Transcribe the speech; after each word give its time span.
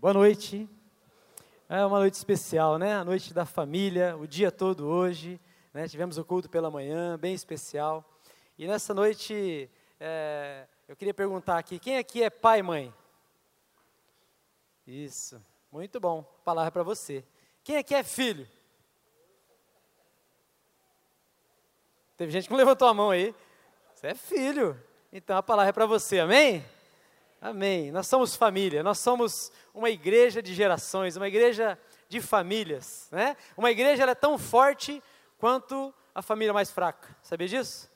Boa 0.00 0.14
noite. 0.14 0.70
É 1.68 1.84
uma 1.84 1.98
noite 1.98 2.14
especial, 2.14 2.78
né? 2.78 2.94
A 2.94 3.04
noite 3.04 3.34
da 3.34 3.44
família, 3.44 4.16
o 4.16 4.28
dia 4.28 4.52
todo 4.52 4.86
hoje. 4.86 5.40
Né? 5.74 5.88
Tivemos 5.88 6.16
o 6.18 6.24
culto 6.24 6.48
pela 6.48 6.70
manhã, 6.70 7.18
bem 7.18 7.34
especial. 7.34 8.08
E 8.56 8.68
nessa 8.68 8.94
noite, 8.94 9.68
é, 9.98 10.68
eu 10.86 10.94
queria 10.94 11.12
perguntar 11.12 11.58
aqui: 11.58 11.80
quem 11.80 11.98
aqui 11.98 12.22
é 12.22 12.30
pai 12.30 12.60
e 12.60 12.62
mãe? 12.62 12.94
Isso, 14.86 15.42
muito 15.72 15.98
bom. 15.98 16.20
A 16.20 16.44
palavra 16.44 16.70
para 16.70 16.84
você. 16.84 17.24
Quem 17.64 17.78
aqui 17.78 17.92
é 17.92 18.04
filho? 18.04 18.46
Teve 22.16 22.30
gente 22.30 22.44
que 22.44 22.52
não 22.52 22.58
levantou 22.58 22.86
a 22.86 22.94
mão 22.94 23.10
aí. 23.10 23.34
Você 23.96 24.06
é 24.06 24.14
filho. 24.14 24.80
Então 25.12 25.36
a 25.36 25.42
palavra 25.42 25.70
é 25.70 25.72
para 25.72 25.86
você, 25.86 26.20
amém? 26.20 26.64
Amém. 27.40 27.92
Nós 27.92 28.06
somos 28.06 28.34
família, 28.34 28.82
nós 28.82 28.98
somos 28.98 29.52
uma 29.72 29.88
igreja 29.90 30.42
de 30.42 30.54
gerações, 30.54 31.16
uma 31.16 31.28
igreja 31.28 31.78
de 32.08 32.20
famílias, 32.20 33.08
né? 33.12 33.36
Uma 33.56 33.70
igreja 33.70 34.04
é 34.04 34.14
tão 34.14 34.38
forte 34.38 35.02
quanto 35.38 35.94
a 36.14 36.20
família 36.20 36.52
mais 36.52 36.70
fraca. 36.70 37.16
Sabia 37.22 37.46
disso? 37.46 37.88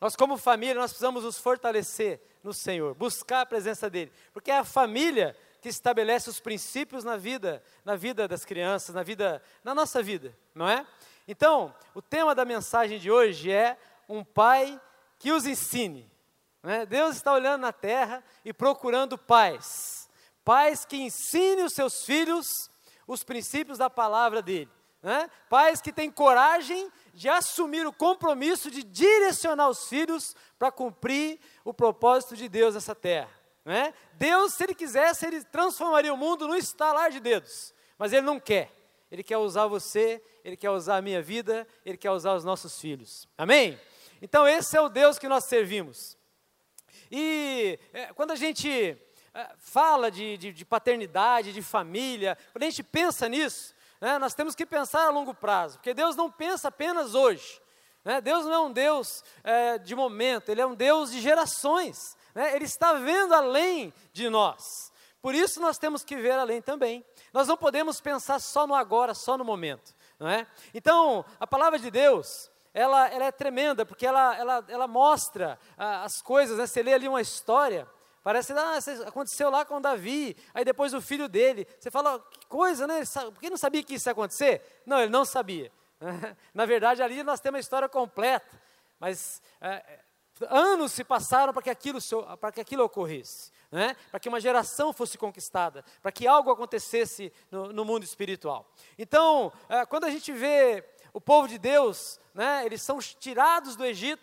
Nós 0.00 0.14
como 0.14 0.36
família, 0.36 0.74
nós 0.74 0.90
precisamos 0.90 1.24
nos 1.24 1.38
fortalecer 1.38 2.20
no 2.42 2.52
Senhor, 2.52 2.94
buscar 2.94 3.40
a 3.40 3.46
presença 3.46 3.88
dele, 3.88 4.12
porque 4.32 4.50
é 4.50 4.58
a 4.58 4.64
família 4.64 5.34
que 5.62 5.68
estabelece 5.68 6.28
os 6.28 6.38
princípios 6.38 7.02
na 7.02 7.16
vida, 7.16 7.62
na 7.84 7.96
vida 7.96 8.28
das 8.28 8.44
crianças, 8.44 8.94
na 8.94 9.02
vida, 9.02 9.42
na 9.64 9.74
nossa 9.74 10.02
vida, 10.02 10.36
não 10.54 10.68
é? 10.68 10.86
Então, 11.26 11.74
o 11.94 12.02
tema 12.02 12.34
da 12.34 12.44
mensagem 12.44 12.98
de 12.98 13.10
hoje 13.10 13.50
é 13.50 13.78
um 14.08 14.22
pai 14.22 14.80
que 15.18 15.32
os 15.32 15.46
ensine. 15.46 16.08
Né? 16.66 16.84
Deus 16.84 17.14
está 17.14 17.32
olhando 17.32 17.60
na 17.60 17.72
terra 17.72 18.24
e 18.44 18.52
procurando 18.52 19.16
pais, 19.16 20.10
pais 20.44 20.84
que 20.84 20.96
ensinem 20.96 21.64
os 21.64 21.72
seus 21.72 22.04
filhos 22.04 22.68
os 23.06 23.22
princípios 23.22 23.78
da 23.78 23.88
palavra 23.88 24.42
dele, 24.42 24.68
né? 25.00 25.30
pais 25.48 25.80
que 25.80 25.92
têm 25.92 26.10
coragem 26.10 26.90
de 27.14 27.28
assumir 27.28 27.86
o 27.86 27.92
compromisso 27.92 28.68
de 28.68 28.82
direcionar 28.82 29.68
os 29.68 29.88
filhos 29.88 30.34
para 30.58 30.72
cumprir 30.72 31.38
o 31.64 31.72
propósito 31.72 32.34
de 32.34 32.48
Deus 32.48 32.74
nessa 32.74 32.96
terra. 32.96 33.30
Né? 33.64 33.94
Deus, 34.14 34.54
se 34.54 34.64
Ele 34.64 34.74
quisesse, 34.74 35.24
Ele 35.24 35.44
transformaria 35.44 36.12
o 36.12 36.16
mundo 36.16 36.48
num 36.48 36.56
estalar 36.56 37.12
de 37.12 37.20
dedos, 37.20 37.72
mas 37.96 38.12
Ele 38.12 38.22
não 38.22 38.40
quer. 38.40 38.72
Ele 39.08 39.22
quer 39.22 39.38
usar 39.38 39.68
você, 39.68 40.20
Ele 40.44 40.56
quer 40.56 40.70
usar 40.70 40.96
a 40.96 41.02
minha 41.02 41.22
vida, 41.22 41.64
Ele 41.84 41.96
quer 41.96 42.10
usar 42.10 42.34
os 42.34 42.42
nossos 42.42 42.80
filhos. 42.80 43.28
Amém? 43.38 43.80
Então, 44.20 44.48
esse 44.48 44.76
é 44.76 44.80
o 44.80 44.88
Deus 44.88 45.16
que 45.16 45.28
nós 45.28 45.44
servimos. 45.44 46.15
E 47.10 47.78
é, 47.92 48.12
quando 48.12 48.30
a 48.32 48.36
gente 48.36 48.96
é, 49.34 49.50
fala 49.58 50.10
de, 50.10 50.36
de, 50.36 50.52
de, 50.52 50.64
paternidade, 50.64 51.52
de 51.52 51.62
família, 51.62 52.36
quando 52.52 52.62
a 52.62 52.66
gente 52.66 52.82
pensa 52.82 53.28
nisso, 53.28 53.74
né, 54.00 54.18
nós 54.18 54.34
temos 54.34 54.54
que 54.54 54.66
pensar 54.66 55.06
a 55.06 55.10
longo 55.10 55.34
prazo, 55.34 55.78
porque 55.78 55.94
Deus 55.94 56.16
não 56.16 56.30
pensa 56.30 56.68
apenas 56.68 57.14
hoje. 57.14 57.60
Né, 58.04 58.20
Deus 58.20 58.44
não 58.44 58.52
é 58.52 58.58
um 58.60 58.72
Deus 58.72 59.24
é, 59.42 59.78
de 59.78 59.94
momento, 59.94 60.50
Ele 60.50 60.60
é 60.60 60.66
um 60.66 60.74
Deus 60.74 61.10
de 61.10 61.20
gerações. 61.20 62.16
Né, 62.34 62.54
ele 62.54 62.66
está 62.66 62.92
vendo 62.92 63.34
além 63.34 63.92
de 64.12 64.28
nós. 64.28 64.92
Por 65.22 65.34
isso 65.34 65.60
nós 65.60 65.76
temos 65.76 66.04
que 66.04 66.16
ver 66.16 66.32
além 66.32 66.62
também. 66.62 67.04
Nós 67.32 67.48
não 67.48 67.56
podemos 67.56 68.00
pensar 68.00 68.38
só 68.38 68.66
no 68.66 68.74
agora, 68.74 69.12
só 69.12 69.36
no 69.36 69.44
momento. 69.44 69.94
Não 70.18 70.28
é? 70.28 70.46
Então, 70.72 71.24
a 71.40 71.46
palavra 71.46 71.78
de 71.78 71.90
Deus, 71.90 72.50
ela, 72.76 73.08
ela 73.08 73.24
é 73.24 73.32
tremenda, 73.32 73.86
porque 73.86 74.06
ela, 74.06 74.36
ela, 74.36 74.64
ela 74.68 74.86
mostra 74.86 75.58
ah, 75.78 76.04
as 76.04 76.20
coisas, 76.20 76.58
né? 76.58 76.66
você 76.66 76.82
lê 76.82 76.92
ali 76.92 77.08
uma 77.08 77.22
história, 77.22 77.88
parece, 78.22 78.52
ah, 78.52 78.76
aconteceu 79.06 79.48
lá 79.48 79.64
com 79.64 79.80
Davi, 79.80 80.36
aí 80.52 80.62
depois 80.62 80.92
o 80.92 81.00
filho 81.00 81.26
dele, 81.26 81.66
você 81.80 81.90
fala, 81.90 82.20
que 82.30 82.46
coisa, 82.46 82.86
né? 82.86 83.00
Por 83.32 83.40
que 83.40 83.48
não 83.48 83.56
sabia 83.56 83.82
que 83.82 83.94
isso 83.94 84.10
ia 84.10 84.12
acontecer? 84.12 84.82
Não, 84.84 85.00
ele 85.00 85.10
não 85.10 85.24
sabia. 85.24 85.72
Na 86.52 86.66
verdade, 86.66 87.02
ali 87.02 87.22
nós 87.22 87.40
temos 87.40 87.56
a 87.56 87.60
história 87.60 87.88
completa, 87.88 88.60
mas 89.00 89.40
é, 89.58 90.00
anos 90.50 90.92
se 90.92 91.02
passaram 91.02 91.54
para 91.54 91.62
que 91.62 91.70
aquilo, 91.70 91.98
para 92.38 92.52
que 92.52 92.60
aquilo 92.60 92.84
ocorresse, 92.84 93.50
né? 93.72 93.96
para 94.10 94.20
que 94.20 94.28
uma 94.28 94.38
geração 94.38 94.92
fosse 94.92 95.16
conquistada, 95.16 95.82
para 96.02 96.12
que 96.12 96.26
algo 96.26 96.50
acontecesse 96.50 97.32
no, 97.50 97.72
no 97.72 97.86
mundo 97.86 98.04
espiritual. 98.04 98.70
Então, 98.98 99.50
é, 99.66 99.86
quando 99.86 100.04
a 100.04 100.10
gente 100.10 100.30
vê 100.30 100.84
o 101.16 101.20
povo 101.20 101.48
de 101.48 101.56
Deus, 101.56 102.20
né, 102.34 102.66
eles 102.66 102.82
são 102.82 102.98
tirados 102.98 103.74
do 103.74 103.86
Egito, 103.86 104.22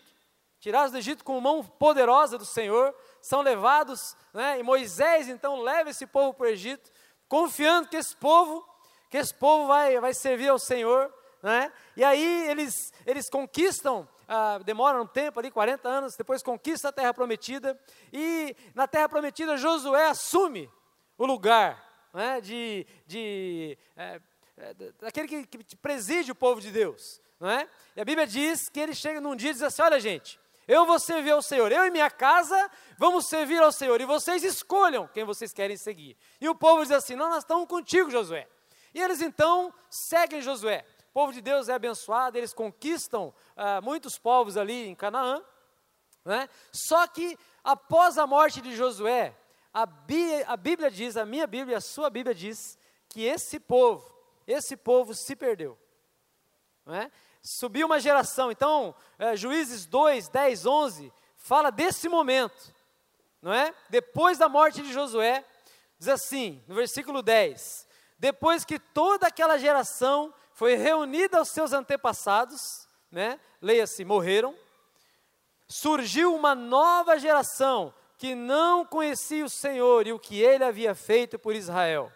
tirados 0.60 0.92
do 0.92 0.98
Egito 0.98 1.24
com 1.24 1.40
mão 1.40 1.64
poderosa 1.64 2.38
do 2.38 2.44
Senhor, 2.44 2.94
são 3.20 3.40
levados, 3.40 4.16
né, 4.32 4.60
e 4.60 4.62
Moisés 4.62 5.28
então 5.28 5.60
leva 5.60 5.90
esse 5.90 6.06
povo 6.06 6.32
para 6.32 6.44
o 6.44 6.48
Egito, 6.48 6.92
confiando 7.26 7.88
que 7.88 7.96
esse 7.96 8.14
povo, 8.14 8.64
que 9.10 9.16
esse 9.16 9.34
povo 9.34 9.66
vai, 9.66 9.98
vai 9.98 10.14
servir 10.14 10.50
ao 10.50 10.58
Senhor, 10.60 11.12
né, 11.42 11.72
e 11.96 12.04
aí 12.04 12.48
eles, 12.48 12.92
eles 13.04 13.28
conquistam, 13.28 14.08
ah, 14.28 14.60
demora 14.64 15.02
um 15.02 15.06
tempo 15.06 15.40
ali, 15.40 15.50
40 15.50 15.88
anos, 15.88 16.14
depois 16.14 16.44
conquista 16.44 16.90
a 16.90 16.92
terra 16.92 17.12
prometida, 17.12 17.76
e 18.12 18.54
na 18.72 18.86
terra 18.86 19.08
prometida 19.08 19.56
Josué 19.56 20.06
assume 20.06 20.70
o 21.18 21.26
lugar 21.26 21.84
né, 22.12 22.40
de, 22.40 22.86
de 23.04 23.76
é, 23.96 24.20
é, 24.56 24.74
daquele 25.00 25.26
que, 25.26 25.64
que 25.64 25.76
preside 25.76 26.30
o 26.30 26.34
povo 26.34 26.60
de 26.60 26.70
Deus, 26.70 27.20
não 27.40 27.50
é? 27.50 27.68
E 27.96 28.00
a 28.00 28.04
Bíblia 28.04 28.26
diz 28.26 28.68
que 28.68 28.78
ele 28.78 28.94
chega 28.94 29.20
num 29.20 29.34
dia 29.34 29.50
e 29.50 29.52
diz 29.52 29.62
assim: 29.62 29.82
olha, 29.82 29.98
gente, 29.98 30.38
eu 30.66 30.86
vou 30.86 30.98
servir 30.98 31.32
ao 31.32 31.42
Senhor, 31.42 31.72
eu 31.72 31.84
e 31.84 31.90
minha 31.90 32.10
casa 32.10 32.70
vamos 32.96 33.26
servir 33.26 33.60
ao 33.60 33.72
Senhor, 33.72 34.00
e 34.00 34.04
vocês 34.04 34.44
escolham 34.44 35.08
quem 35.08 35.24
vocês 35.24 35.52
querem 35.52 35.76
seguir. 35.76 36.16
E 36.40 36.48
o 36.48 36.54
povo 36.54 36.82
diz 36.82 36.92
assim: 36.92 37.16
não, 37.16 37.28
nós 37.28 37.38
estamos 37.38 37.66
contigo, 37.66 38.10
Josué. 38.10 38.48
E 38.94 39.00
eles 39.00 39.20
então 39.20 39.74
seguem 39.90 40.40
Josué. 40.40 40.84
O 41.10 41.12
povo 41.12 41.32
de 41.32 41.40
Deus 41.40 41.68
é 41.68 41.74
abençoado, 41.74 42.38
eles 42.38 42.54
conquistam 42.54 43.34
ah, 43.56 43.80
muitos 43.80 44.18
povos 44.18 44.56
ali 44.56 44.88
em 44.88 44.94
Canaã, 44.94 45.42
né? 46.24 46.48
Só 46.72 47.06
que 47.08 47.36
após 47.62 48.18
a 48.18 48.26
morte 48.26 48.60
de 48.60 48.74
Josué, 48.74 49.34
a 49.72 49.84
Bíblia, 49.84 50.44
a 50.46 50.56
Bíblia 50.56 50.90
diz, 50.90 51.16
a 51.16 51.26
minha 51.26 51.46
Bíblia, 51.46 51.78
a 51.78 51.80
sua 51.80 52.08
Bíblia 52.08 52.34
diz, 52.34 52.78
que 53.08 53.24
esse 53.24 53.60
povo 53.60 54.13
esse 54.46 54.76
povo 54.76 55.14
se 55.14 55.34
perdeu. 55.34 55.78
Não 56.84 56.94
é? 56.94 57.10
Subiu 57.42 57.86
uma 57.86 58.00
geração. 58.00 58.50
Então, 58.50 58.94
é, 59.18 59.36
Juízes 59.36 59.86
2, 59.86 60.28
10, 60.28 60.66
11, 60.66 61.12
fala 61.36 61.70
desse 61.70 62.08
momento. 62.08 62.74
Não 63.40 63.52
é? 63.52 63.74
Depois 63.90 64.38
da 64.38 64.48
morte 64.48 64.82
de 64.82 64.92
Josué, 64.92 65.44
diz 65.98 66.08
assim, 66.08 66.62
no 66.66 66.74
versículo 66.74 67.22
10: 67.22 67.86
Depois 68.18 68.64
que 68.64 68.78
toda 68.78 69.26
aquela 69.26 69.58
geração 69.58 70.32
foi 70.52 70.76
reunida 70.76 71.38
aos 71.38 71.48
seus 71.50 71.72
antepassados, 71.72 72.88
né? 73.10 73.38
leia-se, 73.60 74.04
morreram, 74.04 74.54
surgiu 75.68 76.34
uma 76.34 76.54
nova 76.54 77.18
geração 77.18 77.92
que 78.16 78.34
não 78.34 78.86
conhecia 78.86 79.44
o 79.44 79.50
Senhor 79.50 80.06
e 80.06 80.12
o 80.12 80.18
que 80.18 80.40
ele 80.40 80.64
havia 80.64 80.94
feito 80.94 81.38
por 81.38 81.54
Israel. 81.54 82.12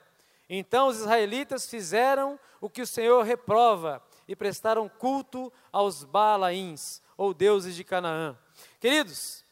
Então 0.49 0.89
os 0.89 0.99
israelitas 0.99 1.67
fizeram 1.69 2.39
o 2.61 2.71
que 2.71 2.83
o 2.83 2.87
Senhor 2.87 3.23
reprova 3.23 4.03
e 4.27 4.35
prestaram 4.35 4.89
culto 4.89 5.53
aos 5.71 6.05
Balaíns, 6.05 7.03
ou 7.17 7.35
deuses 7.35 7.75
de 7.75 7.85
Canaã. 7.85 8.39
Queridos, 8.81 9.45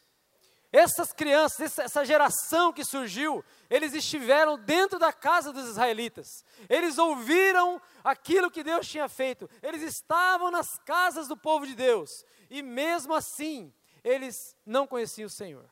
essas 0.72 1.12
crianças, 1.12 1.78
essa 1.78 2.04
geração 2.04 2.72
que 2.72 2.84
surgiu, 2.84 3.44
eles 3.68 3.94
estiveram 3.94 4.58
dentro 4.58 4.98
da 4.98 5.12
casa 5.12 5.52
dos 5.52 5.68
israelitas, 5.68 6.44
eles 6.68 6.98
ouviram 6.98 7.80
aquilo 8.04 8.50
que 8.50 8.62
Deus 8.62 8.86
tinha 8.86 9.08
feito, 9.08 9.48
eles 9.62 9.82
estavam 9.82 10.50
nas 10.50 10.78
casas 10.84 11.28
do 11.28 11.36
povo 11.36 11.66
de 11.66 11.74
Deus, 11.74 12.10
e 12.50 12.62
mesmo 12.62 13.14
assim, 13.14 13.72
eles 14.04 14.56
não 14.64 14.86
conheciam 14.86 15.26
o 15.26 15.30
Senhor. 15.30 15.68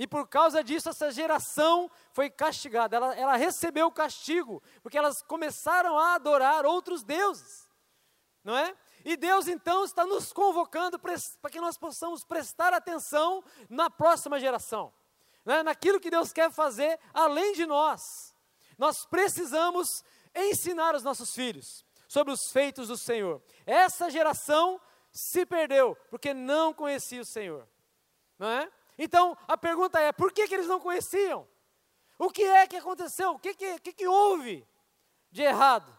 E 0.00 0.06
por 0.06 0.26
causa 0.26 0.64
disso, 0.64 0.88
essa 0.88 1.12
geração 1.12 1.90
foi 2.14 2.30
castigada. 2.30 2.96
Ela, 2.96 3.14
ela 3.14 3.36
recebeu 3.36 3.86
o 3.86 3.92
castigo, 3.92 4.62
porque 4.82 4.96
elas 4.96 5.20
começaram 5.20 5.98
a 5.98 6.14
adorar 6.14 6.64
outros 6.64 7.04
deuses. 7.04 7.68
Não 8.42 8.56
é? 8.56 8.74
E 9.04 9.14
Deus 9.14 9.46
então 9.46 9.84
está 9.84 10.06
nos 10.06 10.32
convocando 10.32 10.98
para 10.98 11.50
que 11.50 11.60
nós 11.60 11.76
possamos 11.76 12.24
prestar 12.24 12.72
atenção 12.72 13.44
na 13.68 13.90
próxima 13.90 14.40
geração, 14.40 14.90
né? 15.44 15.62
naquilo 15.62 16.00
que 16.00 16.08
Deus 16.08 16.32
quer 16.32 16.50
fazer 16.50 16.98
além 17.12 17.52
de 17.52 17.66
nós. 17.66 18.34
Nós 18.78 19.04
precisamos 19.04 20.02
ensinar 20.34 20.94
os 20.94 21.02
nossos 21.02 21.34
filhos 21.34 21.84
sobre 22.08 22.32
os 22.32 22.50
feitos 22.50 22.88
do 22.88 22.96
Senhor. 22.96 23.42
Essa 23.66 24.08
geração 24.08 24.80
se 25.12 25.44
perdeu 25.44 25.94
porque 26.08 26.32
não 26.32 26.72
conhecia 26.72 27.20
o 27.20 27.26
Senhor, 27.26 27.68
não 28.38 28.48
é? 28.48 28.72
Então, 29.02 29.34
a 29.48 29.56
pergunta 29.56 29.98
é: 29.98 30.12
por 30.12 30.30
que, 30.30 30.46
que 30.46 30.52
eles 30.52 30.66
não 30.66 30.78
conheciam? 30.78 31.48
O 32.18 32.28
que 32.28 32.42
é 32.42 32.66
que 32.66 32.76
aconteceu? 32.76 33.30
O 33.30 33.38
que, 33.38 33.54
que, 33.54 33.78
que, 33.78 33.92
que 33.94 34.06
houve 34.06 34.68
de 35.32 35.40
errado? 35.42 35.90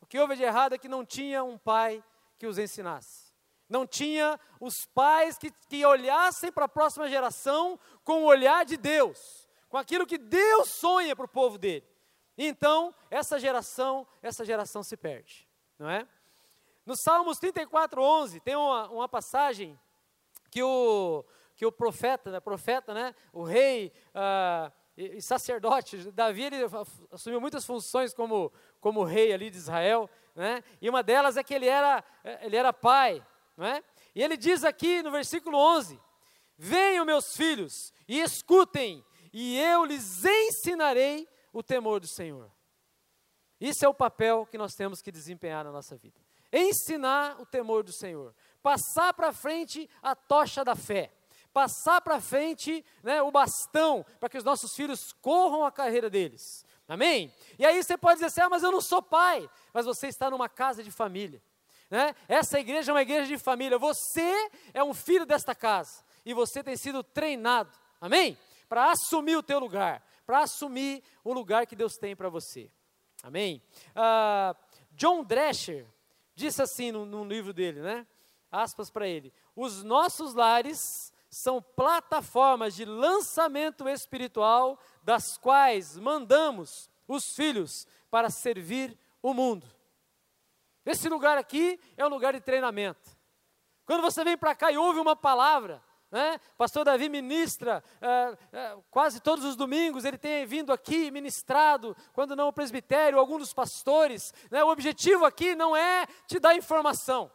O 0.00 0.06
que 0.06 0.18
houve 0.18 0.34
de 0.34 0.42
errado 0.42 0.74
é 0.74 0.78
que 0.78 0.88
não 0.88 1.06
tinha 1.06 1.44
um 1.44 1.56
pai 1.56 2.02
que 2.36 2.48
os 2.48 2.58
ensinasse. 2.58 3.32
Não 3.68 3.86
tinha 3.86 4.38
os 4.58 4.84
pais 4.84 5.38
que, 5.38 5.52
que 5.68 5.86
olhassem 5.86 6.50
para 6.50 6.64
a 6.64 6.68
próxima 6.68 7.08
geração 7.08 7.78
com 8.02 8.24
o 8.24 8.26
olhar 8.26 8.64
de 8.64 8.76
Deus, 8.76 9.48
com 9.68 9.76
aquilo 9.76 10.04
que 10.04 10.18
Deus 10.18 10.70
sonha 10.70 11.14
para 11.14 11.26
o 11.26 11.28
povo 11.28 11.56
dele. 11.56 11.86
Então, 12.36 12.92
essa 13.08 13.38
geração, 13.38 14.04
essa 14.20 14.44
geração 14.44 14.82
se 14.82 14.96
perde, 14.96 15.48
não 15.78 15.88
é? 15.88 16.04
No 16.84 16.96
Salmos 16.96 17.38
34, 17.38 18.02
11, 18.02 18.40
tem 18.40 18.56
uma, 18.56 18.90
uma 18.90 19.08
passagem 19.08 19.78
que 20.50 20.60
o, 20.64 21.24
que 21.60 21.66
o 21.66 21.70
profeta, 21.70 22.30
né, 22.30 22.40
profeta, 22.40 22.94
né, 22.94 23.14
o 23.34 23.42
rei 23.42 23.92
uh, 24.14 24.72
e, 24.96 25.18
e, 25.18 25.22
sacerdote, 25.22 26.10
Davi 26.10 26.44
ele 26.44 26.56
assumiu 27.12 27.38
muitas 27.38 27.66
funções 27.66 28.14
como, 28.14 28.50
como 28.80 29.04
rei 29.04 29.30
ali 29.30 29.50
de 29.50 29.58
Israel, 29.58 30.08
né, 30.34 30.64
e 30.80 30.88
uma 30.88 31.02
delas 31.02 31.36
é 31.36 31.44
que 31.44 31.52
ele 31.52 31.66
era, 31.66 32.02
ele 32.40 32.56
era 32.56 32.72
pai, 32.72 33.22
não 33.58 33.66
é? 33.66 33.84
E 34.14 34.22
ele 34.22 34.38
diz 34.38 34.64
aqui 34.64 35.02
no 35.02 35.10
versículo 35.10 35.58
11: 35.58 36.00
Venham, 36.56 37.04
meus 37.04 37.36
filhos, 37.36 37.92
e 38.08 38.22
escutem, 38.22 39.04
e 39.30 39.60
eu 39.60 39.84
lhes 39.84 40.24
ensinarei 40.24 41.28
o 41.52 41.62
temor 41.62 42.00
do 42.00 42.06
Senhor. 42.06 42.50
Isso 43.60 43.84
é 43.84 43.88
o 43.88 43.92
papel 43.92 44.46
que 44.46 44.56
nós 44.56 44.72
temos 44.72 45.02
que 45.02 45.12
desempenhar 45.12 45.62
na 45.62 45.70
nossa 45.70 45.94
vida. 45.94 46.18
Ensinar 46.50 47.38
o 47.38 47.44
temor 47.44 47.82
do 47.84 47.92
Senhor. 47.92 48.34
Passar 48.62 49.12
para 49.12 49.30
frente 49.30 49.90
a 50.02 50.14
tocha 50.14 50.64
da 50.64 50.74
fé. 50.74 51.19
Passar 51.52 52.00
para 52.00 52.20
frente 52.20 52.84
né, 53.02 53.20
o 53.22 53.30
bastão 53.30 54.04
para 54.18 54.28
que 54.28 54.38
os 54.38 54.44
nossos 54.44 54.74
filhos 54.74 55.12
corram 55.20 55.64
a 55.64 55.72
carreira 55.72 56.08
deles. 56.08 56.64
Amém? 56.88 57.32
E 57.58 57.66
aí 57.66 57.82
você 57.82 57.96
pode 57.96 58.14
dizer 58.16 58.26
assim: 58.26 58.40
ah, 58.40 58.48
mas 58.48 58.62
eu 58.62 58.72
não 58.72 58.80
sou 58.80 59.02
pai. 59.02 59.48
Mas 59.72 59.86
você 59.86 60.08
está 60.08 60.30
numa 60.30 60.48
casa 60.48 60.82
de 60.82 60.90
família. 60.90 61.42
Né? 61.88 62.14
Essa 62.28 62.58
igreja 62.60 62.92
é 62.92 62.94
uma 62.94 63.02
igreja 63.02 63.26
de 63.26 63.38
família. 63.38 63.78
Você 63.78 64.50
é 64.72 64.82
um 64.82 64.94
filho 64.94 65.26
desta 65.26 65.54
casa. 65.54 66.04
E 66.24 66.34
você 66.34 66.62
tem 66.62 66.76
sido 66.76 67.02
treinado. 67.02 67.70
Amém? 68.00 68.38
Para 68.68 68.92
assumir 68.92 69.36
o 69.36 69.42
teu 69.42 69.58
lugar 69.58 70.02
para 70.30 70.44
assumir 70.44 71.02
o 71.24 71.32
lugar 71.32 71.66
que 71.66 71.74
Deus 71.74 71.96
tem 71.96 72.14
para 72.14 72.28
você. 72.28 72.70
Amém? 73.20 73.60
Uh, 73.88 74.56
John 74.92 75.24
Drescher 75.24 75.84
disse 76.36 76.62
assim 76.62 76.92
no, 76.92 77.04
no 77.04 77.24
livro 77.24 77.52
dele, 77.52 77.80
né? 77.80 78.06
Aspas 78.48 78.90
para 78.90 79.08
ele: 79.08 79.32
Os 79.56 79.82
nossos 79.82 80.32
lares 80.32 81.12
são 81.30 81.62
plataformas 81.62 82.74
de 82.74 82.84
lançamento 82.84 83.88
espiritual, 83.88 84.78
das 85.02 85.38
quais 85.38 85.96
mandamos 85.96 86.90
os 87.06 87.34
filhos 87.34 87.86
para 88.10 88.28
servir 88.28 88.98
o 89.22 89.32
mundo. 89.32 89.66
Esse 90.84 91.08
lugar 91.08 91.38
aqui 91.38 91.78
é 91.96 92.04
um 92.04 92.08
lugar 92.08 92.32
de 92.32 92.40
treinamento. 92.40 93.16
Quando 93.86 94.02
você 94.02 94.24
vem 94.24 94.36
para 94.36 94.54
cá 94.54 94.72
e 94.72 94.76
ouve 94.76 94.98
uma 94.98 95.14
palavra, 95.14 95.82
né? 96.10 96.40
Pastor 96.58 96.84
Davi 96.84 97.08
ministra 97.08 97.84
é, 98.00 98.36
é, 98.52 98.76
quase 98.90 99.20
todos 99.20 99.44
os 99.44 99.54
domingos, 99.54 100.04
ele 100.04 100.18
tem 100.18 100.44
vindo 100.44 100.72
aqui 100.72 101.10
ministrado, 101.10 101.96
quando 102.12 102.34
não 102.34 102.48
o 102.48 102.52
presbitério, 102.52 103.18
algum 103.18 103.38
dos 103.38 103.52
pastores. 103.52 104.34
Né? 104.50 104.64
O 104.64 104.70
objetivo 104.70 105.24
aqui 105.24 105.54
não 105.54 105.76
é 105.76 106.06
te 106.26 106.40
dar 106.40 106.56
informação, 106.56 107.30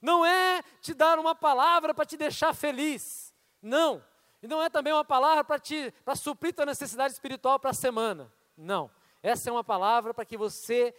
não 0.00 0.24
é 0.26 0.62
te 0.80 0.92
dar 0.92 1.18
uma 1.18 1.34
palavra 1.34 1.94
para 1.94 2.04
te 2.04 2.16
deixar 2.16 2.54
feliz, 2.54 3.21
não. 3.62 4.04
E 4.42 4.48
não 4.48 4.60
é 4.60 4.68
também 4.68 4.92
uma 4.92 5.04
palavra 5.04 5.44
para 5.44 5.58
te 5.58 5.94
para 6.04 6.16
suprir 6.16 6.52
tua 6.52 6.66
necessidade 6.66 7.14
espiritual 7.14 7.60
para 7.60 7.70
a 7.70 7.74
semana, 7.74 8.32
não. 8.56 8.90
Essa 9.22 9.48
é 9.48 9.52
uma 9.52 9.62
palavra 9.62 10.12
para 10.12 10.24
que 10.24 10.36
você 10.36 10.92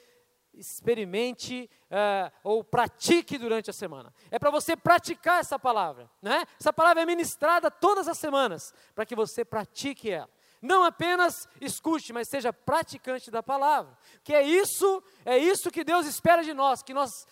experimente 0.54 1.70
uh, 1.86 2.32
ou 2.44 2.64
pratique 2.64 3.38
durante 3.38 3.70
a 3.70 3.74
semana. 3.74 4.14
É 4.30 4.38
para 4.38 4.52
você 4.52 4.76
praticar 4.76 5.40
essa 5.40 5.58
palavra, 5.58 6.10
né? 6.22 6.46
Essa 6.60 6.72
palavra 6.72 7.02
é 7.02 7.06
ministrada 7.06 7.70
todas 7.70 8.08
as 8.08 8.18
semanas 8.18 8.74
para 8.94 9.06
que 9.06 9.16
você 9.16 9.44
pratique 9.44 10.10
ela. 10.10 10.30
Não 10.62 10.86
apenas 10.86 11.50
escute, 11.60 12.14
mas 12.14 12.30
seja 12.30 12.54
praticante 12.54 13.30
da 13.30 13.44
palavra. 13.44 13.98
Que 14.24 14.34
é 14.34 14.44
isso, 14.44 15.04
é 15.26 15.38
isso 15.38 15.70
que 15.70 15.84
Deus 15.84 16.06
espera 16.06 16.42
de 16.42 16.54
nós, 16.54 16.82
que 16.82 16.94
nós 16.94 17.28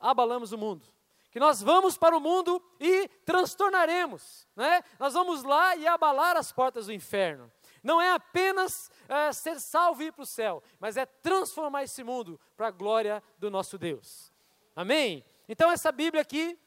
abalamos 0.00 0.50
o 0.52 0.56
mundo. 0.56 0.86
Que 1.30 1.38
nós 1.38 1.62
vamos 1.62 1.96
para 1.96 2.16
o 2.16 2.20
mundo 2.20 2.62
e 2.80 3.08
transtornaremos, 3.24 4.48
né? 4.56 4.82
Nós 4.98 5.14
vamos 5.14 5.44
lá 5.44 5.76
e 5.76 5.86
abalar 5.86 6.36
as 6.36 6.50
portas 6.50 6.86
do 6.86 6.92
inferno. 6.92 7.50
Não 7.82 8.00
é 8.00 8.10
apenas 8.12 8.90
é, 9.08 9.32
ser 9.32 9.60
salvo 9.60 10.02
e 10.02 10.06
ir 10.06 10.12
para 10.12 10.22
o 10.22 10.26
céu, 10.26 10.62
mas 10.78 10.96
é 10.96 11.06
transformar 11.06 11.84
esse 11.84 12.02
mundo 12.02 12.38
para 12.56 12.68
a 12.68 12.70
glória 12.70 13.22
do 13.38 13.50
nosso 13.50 13.78
Deus. 13.78 14.32
Amém? 14.74 15.24
Então 15.48 15.70
essa 15.70 15.90
Bíblia 15.90 16.22
aqui, 16.22 16.58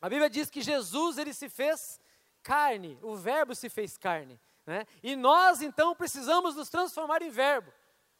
a 0.00 0.08
Bíblia 0.08 0.30
diz 0.30 0.50
que 0.50 0.60
Jesus 0.60 1.18
ele 1.18 1.32
se 1.32 1.48
fez 1.48 2.00
carne, 2.42 2.98
o 3.02 3.14
verbo 3.14 3.54
se 3.54 3.68
fez 3.68 3.96
carne. 3.96 4.40
Né? 4.66 4.86
E 5.02 5.14
nós 5.14 5.62
então 5.62 5.94
precisamos 5.94 6.56
nos 6.56 6.68
transformar 6.68 7.22
em 7.22 7.30
verbo. 7.30 7.72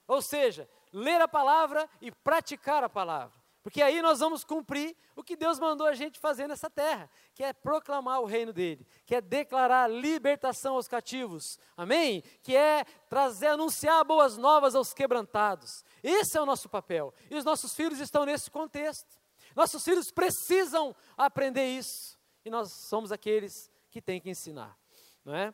Ou 0.07 0.21
seja, 0.21 0.69
ler 0.93 1.21
a 1.21 1.29
palavra 1.29 1.89
e 2.01 2.11
praticar 2.11 2.83
a 2.85 2.89
palavra. 2.89 3.40
Porque 3.63 3.83
aí 3.83 4.01
nós 4.01 4.21
vamos 4.21 4.43
cumprir 4.43 4.97
o 5.15 5.23
que 5.23 5.37
Deus 5.37 5.59
mandou 5.59 5.87
a 5.87 5.95
gente 5.95 6.19
fazer 6.19 6.47
nessa 6.47 6.71
terra, 6.71 7.11
que 7.35 7.45
é 7.45 7.53
proclamar 7.53 8.21
o 8.21 8.25
reino 8.25 8.53
dele, 8.53 8.87
que 9.05 9.15
é 9.15 9.21
declarar 9.21 9.91
libertação 9.91 10.77
aos 10.77 10.89
cativos, 10.89 11.59
amém? 11.77 12.23
Que 12.43 12.57
é 12.57 12.85
trazer, 13.09 13.49
anunciar 13.49 14.03
boas 14.05 14.39
novas 14.39 14.75
aos 14.75 14.95
quebrantados. 14.95 15.85
Esse 16.03 16.39
é 16.39 16.41
o 16.41 16.47
nosso 16.47 16.69
papel. 16.71 17.13
E 17.31 17.37
os 17.37 17.45
nossos 17.45 17.75
filhos 17.75 18.01
estão 18.01 18.25
nesse 18.25 18.51
contexto. 18.51 19.21
Nossos 19.55 19.85
filhos 19.85 20.11
precisam 20.11 20.97
aprender 21.17 21.67
isso. 21.67 22.19
E 22.45 22.51
nós 22.51 22.73
somos 22.73 23.13
aqueles 23.13 23.71
que 23.91 24.01
têm 24.01 24.21
que 24.21 24.31
ensinar, 24.31 24.79
não 25.23 25.35
é? 25.35 25.53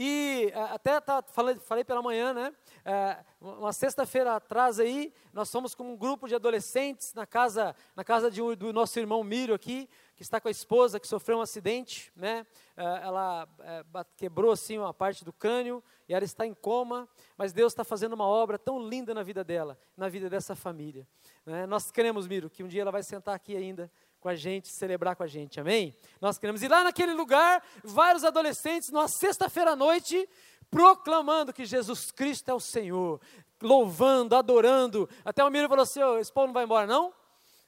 E 0.00 0.52
até 0.70 1.00
tá, 1.00 1.20
falei, 1.22 1.56
falei 1.56 1.82
pela 1.82 2.00
manhã, 2.00 2.32
né? 2.32 2.54
É, 2.84 3.18
uma 3.40 3.72
sexta-feira 3.72 4.36
atrás 4.36 4.78
aí, 4.78 5.12
nós 5.32 5.50
fomos 5.50 5.74
com 5.74 5.92
um 5.92 5.96
grupo 5.96 6.28
de 6.28 6.36
adolescentes 6.36 7.12
na 7.14 7.26
casa, 7.26 7.74
na 7.96 8.04
casa 8.04 8.30
de 8.30 8.40
do 8.54 8.72
nosso 8.72 8.96
irmão 9.00 9.24
Mírio 9.24 9.56
aqui, 9.56 9.90
que 10.14 10.22
está 10.22 10.40
com 10.40 10.46
a 10.46 10.52
esposa 10.52 11.00
que 11.00 11.06
sofreu 11.08 11.38
um 11.38 11.40
acidente, 11.40 12.12
né? 12.14 12.46
É, 12.76 12.84
ela 12.84 13.48
é, 13.58 13.84
quebrou 14.16 14.52
assim 14.52 14.78
uma 14.78 14.94
parte 14.94 15.24
do 15.24 15.32
crânio 15.32 15.82
e 16.08 16.14
ela 16.14 16.24
está 16.24 16.46
em 16.46 16.54
coma, 16.54 17.08
mas 17.36 17.52
Deus 17.52 17.72
está 17.72 17.82
fazendo 17.82 18.12
uma 18.12 18.26
obra 18.26 18.56
tão 18.56 18.78
linda 18.78 19.12
na 19.12 19.24
vida 19.24 19.42
dela, 19.42 19.76
na 19.96 20.08
vida 20.08 20.30
dessa 20.30 20.54
família. 20.54 21.08
Né? 21.44 21.66
Nós 21.66 21.90
queremos, 21.90 22.28
Miro, 22.28 22.48
que 22.48 22.62
um 22.62 22.68
dia 22.68 22.82
ela 22.82 22.92
vai 22.92 23.02
sentar 23.02 23.34
aqui 23.34 23.56
ainda 23.56 23.90
com 24.28 24.32
a 24.32 24.36
gente, 24.36 24.68
celebrar 24.68 25.16
com 25.16 25.22
a 25.22 25.26
gente, 25.26 25.58
amém? 25.58 25.96
Nós 26.20 26.36
queremos 26.36 26.62
ir 26.62 26.68
lá 26.68 26.84
naquele 26.84 27.14
lugar, 27.14 27.64
vários 27.82 28.24
adolescentes, 28.24 28.90
numa 28.90 29.08
sexta-feira 29.08 29.70
à 29.70 29.76
noite, 29.76 30.28
proclamando 30.70 31.50
que 31.50 31.64
Jesus 31.64 32.10
Cristo 32.10 32.50
é 32.50 32.52
o 32.52 32.60
Senhor, 32.60 33.18
louvando, 33.62 34.36
adorando. 34.36 35.08
Até 35.24 35.42
o 35.42 35.48
Miro 35.48 35.66
falou 35.66 35.82
assim: 35.82 36.02
oh, 36.02 36.18
esse 36.18 36.30
povo 36.30 36.48
não 36.48 36.52
vai 36.52 36.64
embora, 36.64 36.86
não? 36.86 37.10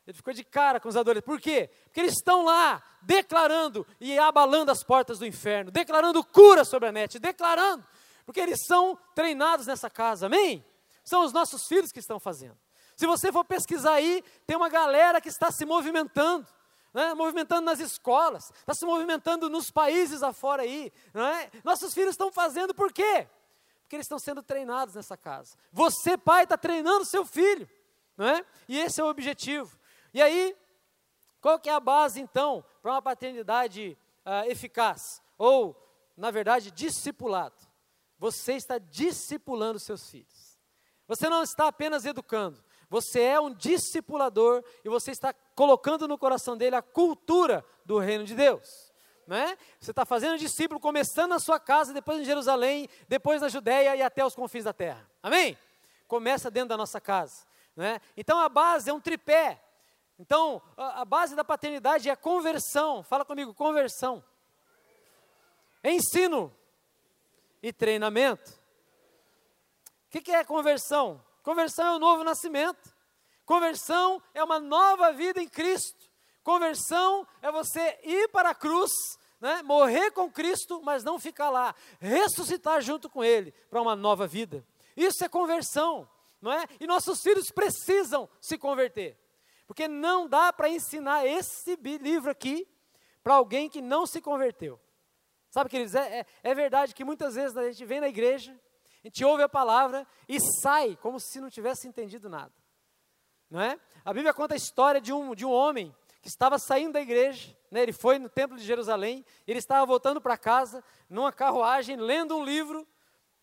Ele 0.07 0.15
ficou 0.15 0.35
de 0.35 0.45
cara 0.45 0.79
com 0.79 0.87
os 0.91 0.99
adolescentes. 0.99 1.25
Por 1.25 1.41
quê? 1.41 1.71
Porque 1.85 2.01
eles 2.01 2.13
estão 2.13 2.45
lá 2.45 2.83
declarando 3.01 3.87
e 3.99 4.19
abalando 4.19 4.71
as 4.71 4.85
portas 4.85 5.19
do 5.19 5.25
inferno, 5.25 5.71
declarando 5.71 6.23
cura 6.23 6.63
sobre 6.63 6.91
a 6.91 6.93
net, 6.93 7.19
declarando, 7.19 7.87
porque 8.27 8.41
eles 8.41 8.67
são 8.67 8.99
treinados 9.15 9.67
nessa 9.67 9.89
casa, 9.89 10.27
amém? 10.27 10.63
São 11.03 11.25
os 11.25 11.33
nossos 11.33 11.67
filhos 11.67 11.91
que 11.91 12.01
estão 12.01 12.21
fazendo. 12.21 12.59
Se 13.01 13.07
você 13.07 13.33
for 13.33 13.47
pesquisar 13.47 13.95
aí, 13.95 14.23
tem 14.47 14.55
uma 14.55 14.69
galera 14.69 15.23
que 15.23 15.31
está 15.31 15.51
se 15.51 15.65
movimentando. 15.65 16.47
Né, 16.93 17.15
movimentando 17.15 17.63
nas 17.63 17.81
escolas, 17.81 18.53
está 18.59 18.75
se 18.75 18.85
movimentando 18.85 19.49
nos 19.49 19.71
países 19.71 20.23
afora 20.23 20.65
aí. 20.65 20.93
É? 21.15 21.51
Nossos 21.65 21.95
filhos 21.95 22.11
estão 22.11 22.31
fazendo 22.31 22.75
por 22.75 22.93
quê? 22.93 23.27
Porque 23.81 23.97
eles 23.97 24.05
estão 24.05 24.19
sendo 24.19 24.43
treinados 24.43 24.97
nessa 24.97 25.17
casa. 25.17 25.57
Você, 25.73 26.19
pai, 26.19 26.43
está 26.43 26.59
treinando 26.59 27.07
seu 27.07 27.25
filho. 27.25 27.67
Não 28.19 28.27
é? 28.27 28.45
E 28.69 28.79
esse 28.79 29.01
é 29.01 29.05
o 29.05 29.09
objetivo. 29.09 29.79
E 30.13 30.21
aí, 30.21 30.55
qual 31.41 31.59
que 31.59 31.71
é 31.71 31.73
a 31.73 31.81
base, 31.81 32.21
então, 32.21 32.63
para 32.83 32.93
uma 32.93 33.01
paternidade 33.01 33.97
uh, 34.27 34.51
eficaz? 34.51 35.23
Ou, 35.39 35.75
na 36.15 36.31
verdade, 36.31 36.71
discipulado. 36.71 37.57
Você 38.19 38.57
está 38.57 38.77
discipulando 38.77 39.79
seus 39.79 40.11
filhos. 40.11 40.51
Você 41.11 41.29
não 41.29 41.43
está 41.43 41.67
apenas 41.67 42.05
educando, 42.05 42.63
você 42.91 43.21
é 43.21 43.41
um 43.41 43.55
discipulador 43.55 44.65
e 44.85 44.89
você 44.89 45.13
está 45.13 45.33
colocando 45.55 46.09
no 46.09 46.19
coração 46.19 46.57
dele 46.57 46.75
a 46.75 46.83
cultura 46.83 47.65
do 47.85 48.01
reino 48.01 48.25
de 48.25 48.35
Deus. 48.35 48.93
Né? 49.29 49.57
Você 49.79 49.93
está 49.93 50.05
fazendo 50.05 50.37
discípulo 50.37 50.81
começando 50.81 51.31
na 51.31 51.39
sua 51.39 51.61
casa, 51.61 51.95
depois 51.95 52.21
em 52.21 52.25
Jerusalém, 52.25 52.89
depois 53.09 53.41
na 53.41 53.49
Judéia 53.49 53.95
e 53.95 54.03
até 54.03 54.27
os 54.27 54.35
confins 54.35 54.65
da 54.65 54.73
terra. 54.73 55.09
Amém? 55.23 55.57
Começa 56.09 56.51
dentro 56.51 56.71
da 56.71 56.77
nossa 56.77 57.01
casa. 57.01 57.47
Né? 57.77 58.01
Então 58.17 58.41
a 58.41 58.49
base 58.49 58.91
é 58.91 58.93
um 58.93 59.01
tripé. 59.01 59.63
Então 60.19 60.61
a, 60.77 61.05
base 61.05 61.37
da 61.37 61.45
paternidade 61.45 62.09
é 62.09 62.13
a 62.13 62.17
conversão. 62.17 63.05
Fala 63.05 63.25
comigo, 63.25 63.55
conversão. 63.55 64.23
Ensino 65.85 66.53
e 67.63 67.73
treinamento. 67.73 68.51
O 68.51 70.11
que, 70.11 70.21
que 70.21 70.33
é 70.33 70.43
conversão? 70.43 71.25
Conversão 71.43 71.87
é 71.87 71.97
um 71.97 71.99
novo 71.99 72.25
nascimento. 72.25 72.95
Conversão 73.45 74.23
é 74.35 74.43
uma 74.45 74.59
nova 74.59 75.13
vida 75.13 75.43
em 75.43 75.49
Cristo. 75.49 76.11
Conversão 76.43 77.27
é 77.43 77.51
você 77.51 77.99
ir 78.03 78.29
para 78.29 78.51
a 78.51 78.55
cruz, 78.55 78.91
né, 79.41 79.63
morrer 79.63 80.11
com 80.13 80.31
Cristo, 80.31 80.81
mas 80.83 81.05
não 81.05 81.19
ficar 81.19 81.51
lá, 81.51 81.75
ressuscitar 81.99 82.81
junto 82.81 83.09
com 83.09 83.23
Ele 83.23 83.53
para 83.69 83.81
uma 83.81 83.97
nova 83.97 84.27
vida. 84.27 84.65
Isso 84.97 85.25
é 85.25 85.29
conversão, 85.29 86.09
não 86.41 86.53
é? 86.53 86.65
E 86.79 86.87
nossos 86.87 87.21
filhos 87.21 87.51
precisam 87.51 88.29
se 88.41 88.57
converter, 88.57 89.19
porque 89.67 89.89
não 89.89 90.29
dá 90.29 90.53
para 90.53 90.69
ensinar 90.69 91.27
esse 91.27 91.77
livro 91.77 92.31
aqui 92.31 92.67
para 93.23 93.35
alguém 93.35 93.69
que 93.69 93.81
não 93.81 94.07
se 94.07 94.21
converteu. 94.21 94.81
Sabe, 95.51 95.69
queridos, 95.69 95.95
é, 95.95 96.21
é, 96.21 96.27
é 96.43 96.55
verdade 96.55 96.95
que 96.95 97.05
muitas 97.05 97.35
vezes 97.35 97.57
a 97.57 97.71
gente 97.71 97.85
vem 97.85 98.01
na 98.01 98.09
igreja, 98.09 98.59
a 99.03 99.09
gente 99.09 99.25
ouve 99.25 99.43
a 99.43 99.49
palavra 99.49 100.07
e 100.29 100.39
sai 100.63 100.97
como 100.97 101.19
se 101.19 101.41
não 101.41 101.49
tivesse 101.49 101.89
entendido 101.89 102.29
nada. 102.29 102.53
Não 103.51 103.61
é? 103.61 103.79
A 104.05 104.13
Bíblia 104.13 104.33
conta 104.35 104.55
a 104.55 104.57
história 104.57 105.01
de 105.01 105.13
um, 105.13 105.35
de 105.35 105.45
um 105.45 105.51
homem 105.51 105.95
que 106.21 106.29
estava 106.29 106.59
saindo 106.59 106.93
da 106.93 107.01
igreja, 107.01 107.57
né, 107.71 107.83
ele 107.83 107.93
foi 107.93 108.19
no 108.19 108.29
templo 108.29 108.57
de 108.57 108.63
Jerusalém, 108.63 109.25
ele 109.47 109.59
estava 109.59 109.87
voltando 109.87 110.21
para 110.21 110.37
casa, 110.37 110.85
numa 111.09 111.33
carruagem, 111.33 111.97
lendo 111.97 112.37
um 112.37 112.45
livro, 112.45 112.87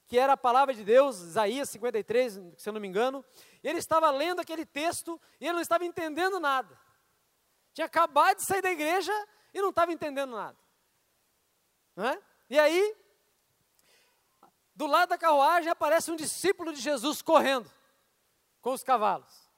que 0.05 0.17
era 0.17 0.33
a 0.33 0.37
palavra 0.37 0.73
de 0.73 0.83
Deus, 0.83 1.19
Isaías 1.19 1.69
53, 1.71 2.33
se 2.55 2.69
eu 2.69 2.73
não 2.73 2.79
me 2.79 2.87
engano, 2.87 3.25
ele 3.63 3.79
estava 3.79 4.09
lendo 4.11 4.39
aquele 4.39 4.65
texto 4.65 5.19
e 5.41 5.45
ele 5.45 5.53
não 5.53 5.61
estava 5.61 5.85
entendendo 5.85 6.39
nada. 6.39 6.79
Tinha 7.73 7.85
acabado 7.85 8.37
de 8.37 8.45
sair 8.45 8.61
da 8.61 8.71
igreja 8.71 9.11
e 9.53 9.61
não 9.61 9.69
estava 9.69 9.91
entendendo 9.91 10.35
nada. 10.35 10.57
É? 11.97 12.21
E 12.49 12.59
aí, 12.59 12.95
do 14.77 14.87
lado 14.87 15.09
da 15.09 15.17
carruagem 15.17 15.69
aparece 15.69 16.09
um 16.09 16.15
discípulo 16.15 16.71
de 16.71 16.79
Jesus 16.79 17.21
correndo 17.21 17.69
com 18.61 18.71
os 18.71 18.81
cavalos. 18.81 19.49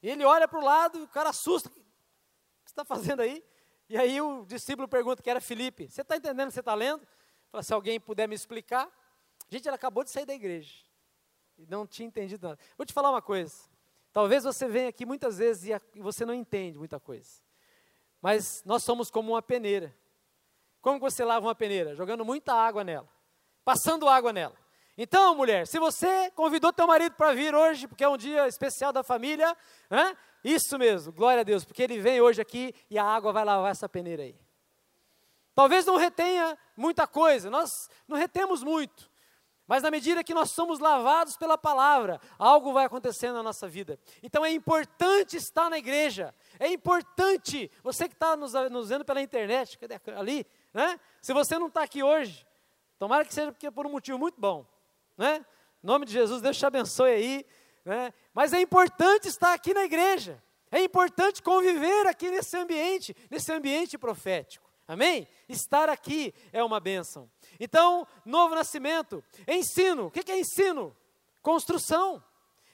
E 0.00 0.08
ele 0.08 0.24
olha 0.24 0.46
para 0.46 0.60
o 0.60 0.64
lado, 0.64 1.02
o 1.02 1.08
cara 1.08 1.30
assusta 1.30 1.68
está 2.76 2.84
fazendo 2.84 3.22
aí? 3.22 3.42
E 3.88 3.96
aí 3.96 4.20
o 4.20 4.44
discípulo 4.44 4.86
pergunta, 4.86 5.22
que 5.22 5.30
era 5.30 5.40
Felipe, 5.40 5.88
você 5.88 6.02
está 6.02 6.16
entendendo 6.16 6.48
o 6.48 6.48
que 6.48 6.54
você 6.54 6.60
está 6.60 6.74
lendo? 6.74 7.06
Fala, 7.50 7.62
se 7.62 7.72
alguém 7.72 7.98
puder 7.98 8.28
me 8.28 8.34
explicar. 8.34 8.90
Gente, 9.48 9.66
ela 9.66 9.76
acabou 9.76 10.04
de 10.04 10.10
sair 10.10 10.26
da 10.26 10.34
igreja. 10.34 10.74
E 11.56 11.66
não 11.66 11.86
tinha 11.86 12.06
entendido 12.06 12.48
nada. 12.48 12.60
Vou 12.76 12.84
te 12.84 12.92
falar 12.92 13.10
uma 13.10 13.22
coisa. 13.22 13.54
Talvez 14.12 14.44
você 14.44 14.68
venha 14.68 14.88
aqui 14.88 15.06
muitas 15.06 15.38
vezes 15.38 15.78
e 15.94 16.02
você 16.02 16.26
não 16.26 16.34
entende 16.34 16.78
muita 16.78 17.00
coisa. 17.00 17.40
Mas 18.20 18.62
nós 18.64 18.82
somos 18.82 19.10
como 19.10 19.32
uma 19.32 19.42
peneira. 19.42 19.96
Como 20.82 20.98
você 20.98 21.24
lava 21.24 21.46
uma 21.46 21.54
peneira? 21.54 21.94
Jogando 21.94 22.24
muita 22.24 22.52
água 22.52 22.84
nela. 22.84 23.08
Passando 23.64 24.08
água 24.08 24.32
nela. 24.32 24.56
Então, 24.98 25.34
mulher, 25.34 25.66
se 25.66 25.78
você 25.78 26.30
convidou 26.30 26.72
teu 26.72 26.86
marido 26.86 27.14
para 27.14 27.34
vir 27.34 27.54
hoje, 27.54 27.86
porque 27.86 28.02
é 28.02 28.08
um 28.08 28.16
dia 28.16 28.48
especial 28.48 28.94
da 28.94 29.02
família, 29.02 29.54
né? 29.90 30.16
isso 30.42 30.78
mesmo, 30.78 31.12
glória 31.12 31.40
a 31.40 31.44
Deus, 31.44 31.66
porque 31.66 31.82
ele 31.82 32.00
vem 32.00 32.20
hoje 32.20 32.40
aqui 32.40 32.74
e 32.88 32.98
a 32.98 33.04
água 33.04 33.30
vai 33.30 33.44
lavar 33.44 33.70
essa 33.70 33.88
peneira 33.88 34.22
aí. 34.22 34.34
Talvez 35.54 35.84
não 35.84 35.96
retenha 35.96 36.56
muita 36.74 37.06
coisa, 37.06 37.50
nós 37.50 37.90
não 38.08 38.16
retemos 38.16 38.62
muito, 38.62 39.10
mas 39.66 39.82
na 39.82 39.90
medida 39.90 40.24
que 40.24 40.32
nós 40.32 40.52
somos 40.52 40.78
lavados 40.78 41.36
pela 41.36 41.58
palavra, 41.58 42.18
algo 42.38 42.72
vai 42.72 42.86
acontecendo 42.86 43.34
na 43.34 43.42
nossa 43.42 43.68
vida. 43.68 43.98
Então 44.22 44.46
é 44.46 44.50
importante 44.50 45.36
estar 45.36 45.68
na 45.68 45.76
igreja, 45.76 46.34
é 46.58 46.68
importante, 46.68 47.70
você 47.82 48.08
que 48.08 48.14
está 48.14 48.34
nos, 48.34 48.54
nos 48.70 48.88
vendo 48.88 49.04
pela 49.04 49.20
internet, 49.20 49.78
ali, 50.16 50.46
né? 50.72 50.98
Se 51.20 51.34
você 51.34 51.58
não 51.58 51.66
está 51.66 51.82
aqui 51.82 52.02
hoje, 52.02 52.46
tomara 52.98 53.26
que 53.26 53.34
seja 53.34 53.52
porque 53.52 53.66
é 53.66 53.70
por 53.70 53.86
um 53.86 53.90
motivo 53.90 54.18
muito 54.18 54.40
bom 54.40 54.64
né? 55.16 55.44
Em 55.82 55.86
nome 55.86 56.06
de 56.06 56.12
Jesus, 56.12 56.42
Deus 56.42 56.56
te 56.56 56.66
abençoe 56.66 57.10
aí, 57.10 57.46
né? 57.84 58.12
Mas 58.34 58.52
é 58.52 58.60
importante 58.60 59.28
estar 59.28 59.52
aqui 59.52 59.72
na 59.72 59.84
igreja. 59.84 60.42
É 60.70 60.82
importante 60.82 61.42
conviver 61.42 62.06
aqui 62.06 62.30
nesse 62.30 62.56
ambiente, 62.56 63.16
nesse 63.30 63.52
ambiente 63.52 63.96
profético. 63.96 64.66
Amém? 64.88 65.26
Estar 65.48 65.88
aqui 65.88 66.34
é 66.52 66.62
uma 66.62 66.78
bênção. 66.78 67.30
Então, 67.58 68.06
novo 68.24 68.54
nascimento, 68.54 69.22
ensino. 69.46 70.06
O 70.06 70.10
que 70.10 70.30
é 70.30 70.38
ensino? 70.38 70.96
Construção. 71.42 72.22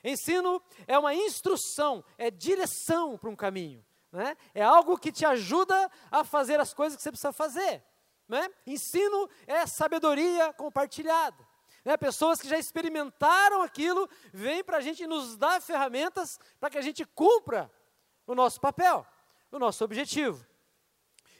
Ensino 0.04 0.60
é 0.86 0.98
uma 0.98 1.14
instrução, 1.14 2.04
é 2.18 2.30
direção 2.30 3.16
para 3.16 3.30
um 3.30 3.36
caminho. 3.36 3.84
Né? 4.10 4.36
É 4.54 4.62
algo 4.62 4.98
que 4.98 5.12
te 5.12 5.24
ajuda 5.24 5.90
a 6.10 6.24
fazer 6.24 6.58
as 6.60 6.74
coisas 6.74 6.96
que 6.96 7.02
você 7.02 7.10
precisa 7.10 7.32
fazer. 7.32 7.82
Né? 8.28 8.48
Ensino 8.66 9.28
é 9.46 9.66
sabedoria 9.66 10.52
compartilhada. 10.54 11.51
Né? 11.84 11.96
Pessoas 11.96 12.40
que 12.40 12.48
já 12.48 12.58
experimentaram 12.58 13.62
aquilo, 13.62 14.08
vêm 14.32 14.62
para 14.62 14.78
a 14.78 14.80
gente 14.80 15.06
nos 15.06 15.36
dar 15.36 15.60
ferramentas 15.60 16.38
para 16.60 16.70
que 16.70 16.78
a 16.78 16.82
gente 16.82 17.04
cumpra 17.04 17.70
o 18.26 18.34
nosso 18.34 18.60
papel, 18.60 19.06
o 19.50 19.58
nosso 19.58 19.84
objetivo. 19.84 20.46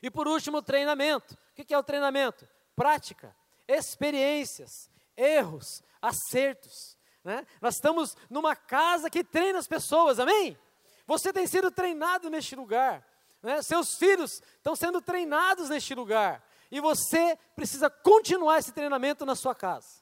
E 0.03 0.11
por 0.11 0.27
último, 0.27 0.61
treinamento. 0.61 1.35
O 1.35 1.65
que 1.65 1.73
é 1.73 1.79
o 1.79 1.83
treinamento? 1.83 2.49
Prática, 2.75 3.35
experiências, 3.69 4.91
erros, 5.17 5.83
acertos. 6.01 6.99
Né? 7.23 7.47
Nós 7.61 7.77
estamos 7.77 8.17
numa 8.29 8.57
casa 8.57 9.09
que 9.09 9.23
treina 9.23 9.61
as 9.61 9.69
pessoas, 9.69 10.19
amém? 10.19 10.59
Você 11.07 11.33
tem 11.33 11.47
sido 11.47 11.71
treinado 11.71 12.29
neste 12.29 12.57
lugar. 12.57 13.07
Né? 13.41 13.63
Seus 13.63 13.97
filhos 13.97 14.43
estão 14.57 14.75
sendo 14.75 15.01
treinados 15.01 15.69
neste 15.69 15.95
lugar. 15.95 16.43
E 16.69 16.81
você 16.81 17.39
precisa 17.55 17.89
continuar 17.89 18.59
esse 18.59 18.73
treinamento 18.73 19.25
na 19.25 19.37
sua 19.37 19.55
casa 19.55 20.02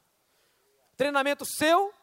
treinamento 1.01 1.47
seu, 1.47 1.95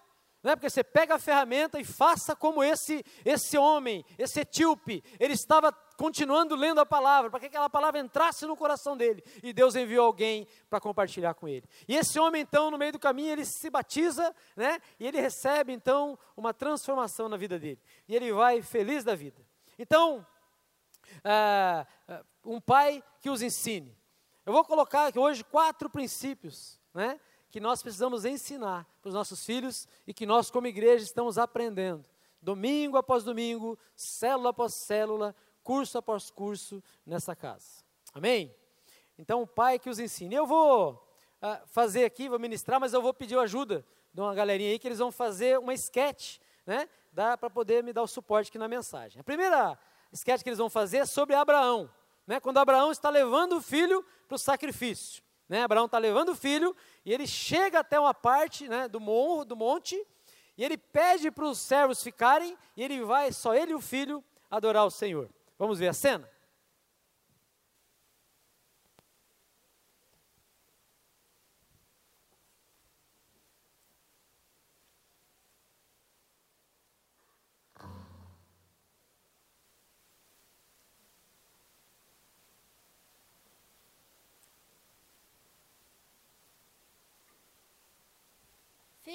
né? 0.42 0.56
porque 0.56 0.72
você 0.72 0.84
pega 0.84 1.14
a 1.14 1.20
ferramenta 1.20 1.80
e 1.80 1.86
faça 1.86 2.36
como 2.36 2.64
esse, 2.64 3.06
esse 3.24 3.56
homem, 3.56 4.04
esse 4.18 4.40
etíope, 4.40 5.04
ele 5.20 5.34
estava 5.34 5.72
continuando 5.72 6.56
lendo 6.56 6.80
a 6.80 6.86
palavra, 6.86 7.30
para 7.30 7.40
que 7.40 7.46
aquela 7.46 7.70
palavra 7.70 8.00
entrasse 8.00 8.48
no 8.48 8.58
coração 8.58 8.98
dele, 8.98 9.24
e 9.44 9.54
Deus 9.54 9.76
enviou 9.76 10.08
alguém 10.08 10.48
para 10.68 10.80
compartilhar 10.80 11.36
com 11.36 11.48
ele. 11.48 11.70
E 11.88 11.96
esse 11.96 12.20
homem, 12.20 12.42
então, 12.42 12.72
no 12.72 12.78
meio 12.78 12.92
do 12.92 12.98
caminho, 12.98 13.34
ele 13.34 13.46
se 13.46 13.70
batiza, 13.70 14.36
né? 14.56 14.80
e 15.00 15.06
ele 15.06 15.22
recebe, 15.22 15.72
então, 15.72 16.18
uma 16.36 16.52
transformação 16.52 17.30
na 17.30 17.38
vida 17.38 17.60
dele, 17.60 17.80
e 18.08 18.16
ele 18.16 18.34
vai 18.34 18.64
feliz 18.64 19.04
da 19.04 19.14
vida. 19.14 19.46
Então, 19.78 20.26
ah, 21.24 21.86
ah 22.08 22.24
um 22.44 22.60
pai 22.60 23.04
que 23.22 23.30
os 23.30 23.44
ensine. 23.44 23.96
Eu 24.44 24.54
vou 24.54 24.66
colocar 24.66 25.06
aqui 25.06 25.20
hoje 25.20 25.44
quatro 25.44 25.88
princípios, 25.88 26.80
né? 26.96 27.20
Que 27.50 27.60
nós 27.60 27.82
precisamos 27.82 28.26
ensinar 28.26 28.86
para 29.02 29.10
os 29.10 29.14
nossos 29.14 29.46
filhos 29.46 29.88
e 30.06 30.14
que 30.14 30.26
nós, 30.26 30.52
como 30.52 30.68
igreja, 30.68 31.04
estamos 31.04 31.38
aprendendo. 31.38 32.06
Domingo 32.42 32.98
após 32.98 33.24
domingo, 33.24 33.78
célula 33.96 34.50
após 34.50 34.74
célula, 34.74 35.36
curso 35.64 35.98
após 35.98 36.30
curso 36.30 36.84
nessa 37.06 37.36
casa. 37.36 37.84
Amém? 38.14 38.54
Então, 39.18 39.42
o 39.42 39.48
Pai 39.48 39.80
que 39.80 39.90
os 39.90 40.00
ensine. 40.00 40.36
Eu 40.36 40.46
vou 40.46 40.94
uh, 41.42 41.68
fazer 41.68 42.06
aqui, 42.06 42.30
vou 42.30 42.40
ministrar, 42.40 42.80
mas 42.80 42.94
eu 42.94 43.02
vou 43.02 43.14
pedir 43.14 43.38
ajuda 43.38 43.86
de 44.14 44.22
uma 44.22 44.34
galerinha 44.34 44.72
aí 44.72 44.80
que 44.80 44.88
eles 44.88 45.00
vão 45.00 45.12
fazer 45.12 45.58
uma 45.60 45.74
sketch, 45.74 46.38
né? 46.66 46.88
Para 47.14 47.50
poder 47.50 47.84
me 47.84 47.92
dar 47.92 48.04
o 48.04 48.08
suporte 48.08 48.50
aqui 48.50 48.60
na 48.60 48.68
mensagem. 48.68 49.20
A 49.20 49.24
primeira 49.24 49.78
sketch 50.12 50.44
que 50.44 50.50
eles 50.50 50.60
vão 50.60 50.70
fazer 50.70 50.98
é 50.98 51.06
sobre 51.06 51.36
Abraão, 51.36 51.90
né? 52.26 52.40
Quando 52.40 52.58
Abraão 52.58 52.92
está 52.92 53.10
levando 53.10 53.58
o 53.58 53.62
filho 53.62 54.06
para 54.28 54.36
o 54.36 54.40
sacrifício. 54.40 55.24
Né? 55.48 55.64
Abraão 55.64 55.86
está 55.86 55.98
levando 55.98 56.30
o 56.30 56.36
filho 56.36 56.76
e 57.06 57.14
ele 57.14 57.26
chega 57.26 57.80
até 57.80 58.00
uma 58.00 58.14
parte 58.14 58.68
né, 58.68 58.88
do 58.88 59.00
do 59.46 59.56
monte, 59.56 59.96
e 60.58 60.64
ele 60.64 60.78
pede 60.78 61.30
para 61.32 61.46
os 61.46 61.60
servos 61.60 62.02
ficarem, 62.02 62.58
e 62.76 62.84
ele 62.84 63.02
vai, 63.04 63.32
só 63.32 63.54
ele 63.54 63.72
e 63.72 63.76
o 63.76 63.82
filho, 63.82 64.24
adorar 64.50 64.86
o 64.86 64.92
Senhor. 64.92 65.30
Vamos 65.58 65.80
ver 65.80 65.88
a 65.88 65.94
cena? 65.94 66.30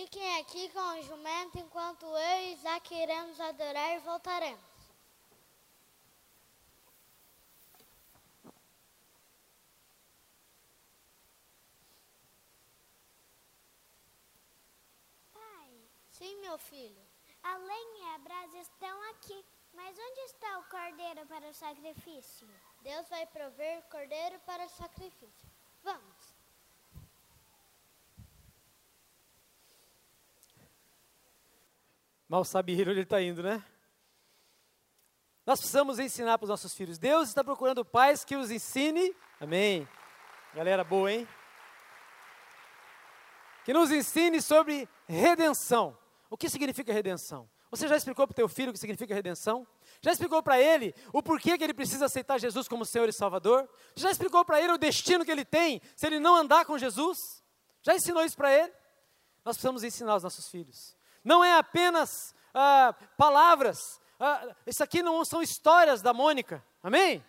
Fiquem 0.02 0.40
aqui 0.40 0.68
com 0.71 0.80
o 0.80 1.02
jumento 1.02 1.61
enquanto 1.61 2.04
eu 2.04 2.40
e 2.40 2.54
Isaac 2.54 2.92
iremos 2.92 3.38
adorar 3.38 3.94
e 3.94 4.00
voltaremos. 4.00 4.61
Pai. 15.32 15.71
Sim, 16.11 16.37
meu 16.40 16.59
filho. 16.59 17.06
A 17.44 17.56
lenha 17.59 17.99
e 17.99 18.14
a 18.16 18.18
brasa 18.18 18.59
estão 18.59 19.11
aqui, 19.11 19.44
mas 19.73 19.97
onde 19.97 20.21
está 20.23 20.59
o 20.59 20.64
cordeiro 20.64 21.25
para 21.26 21.49
o 21.49 21.54
sacrifício? 21.54 22.49
Deus 22.80 23.09
vai 23.09 23.25
prover 23.26 23.85
cordeiro 23.85 24.40
para 24.40 24.64
o 24.64 24.68
sacrifício. 24.68 25.49
Vamos. 25.85 26.12
Mal 32.33 32.47
sabe 32.47 32.73
ele 32.73 32.89
onde 32.89 32.93
ele 32.93 33.03
está 33.03 33.21
indo, 33.21 33.43
né? 33.43 33.62
Nós 35.45 35.59
precisamos 35.59 35.99
ensinar 35.99 36.39
para 36.39 36.47
os 36.47 36.49
nossos 36.49 36.73
filhos. 36.73 36.97
Deus 36.97 37.29
está 37.29 37.45
procurando 37.45 37.85
pais 37.85 38.25
que 38.25 38.35
os 38.35 38.51
ensine. 38.51 39.15
Amém. 39.39 39.87
Galera 40.55 40.83
boa, 40.83 41.12
hein? 41.12 41.29
Que 43.67 43.75
nos 43.75 43.91
ensine 43.91 44.41
sobre 44.41 44.89
redenção. 45.07 45.95
O 46.31 46.39
que 46.39 46.49
significa 46.49 46.91
redenção? 46.91 47.51
Você 47.71 47.87
já 47.87 47.99
explicou 47.99 48.27
para 48.27 48.33
o 48.33 48.37
teu 48.37 48.49
filho 48.49 48.71
o 48.71 48.73
que 48.73 48.81
significa 48.81 49.15
redenção? 49.15 49.67
Já 50.01 50.12
explicou 50.12 50.43
para 50.43 50.59
ele 50.59 50.95
o 51.12 51.23
porquê 51.23 51.59
que 51.59 51.65
ele 51.65 51.75
precisa 51.75 52.07
aceitar 52.07 52.41
Jesus 52.41 52.67
como 52.67 52.87
Senhor 52.87 53.11
e 53.11 53.12
Salvador? 53.12 53.69
Já 53.95 54.11
explicou 54.11 54.43
para 54.43 54.59
ele 54.59 54.73
o 54.73 54.79
destino 54.79 55.23
que 55.23 55.31
ele 55.31 55.45
tem 55.45 55.83
se 55.95 56.07
ele 56.07 56.19
não 56.19 56.35
andar 56.35 56.65
com 56.65 56.79
Jesus? 56.79 57.19
Já 57.83 57.95
ensinou 57.95 58.25
isso 58.25 58.39
para 58.39 58.51
ele? 58.51 58.73
Nós 59.45 59.57
precisamos 59.57 59.85
ensinar 59.85 60.17
os 60.17 60.23
nossos 60.23 60.49
filhos. 60.49 60.97
Não 61.25 61.45
é 61.45 61.57
apenas 61.57 62.35
ah, 62.55 62.95
palavras. 63.17 64.00
Ah, 64.19 64.55
isso 64.67 64.83
aqui 64.83 65.02
não 65.02 65.25
são 65.25 65.43
histórias 65.43 66.02
da 66.02 66.12
Mônica. 66.12 66.64
Amém? 66.83 67.25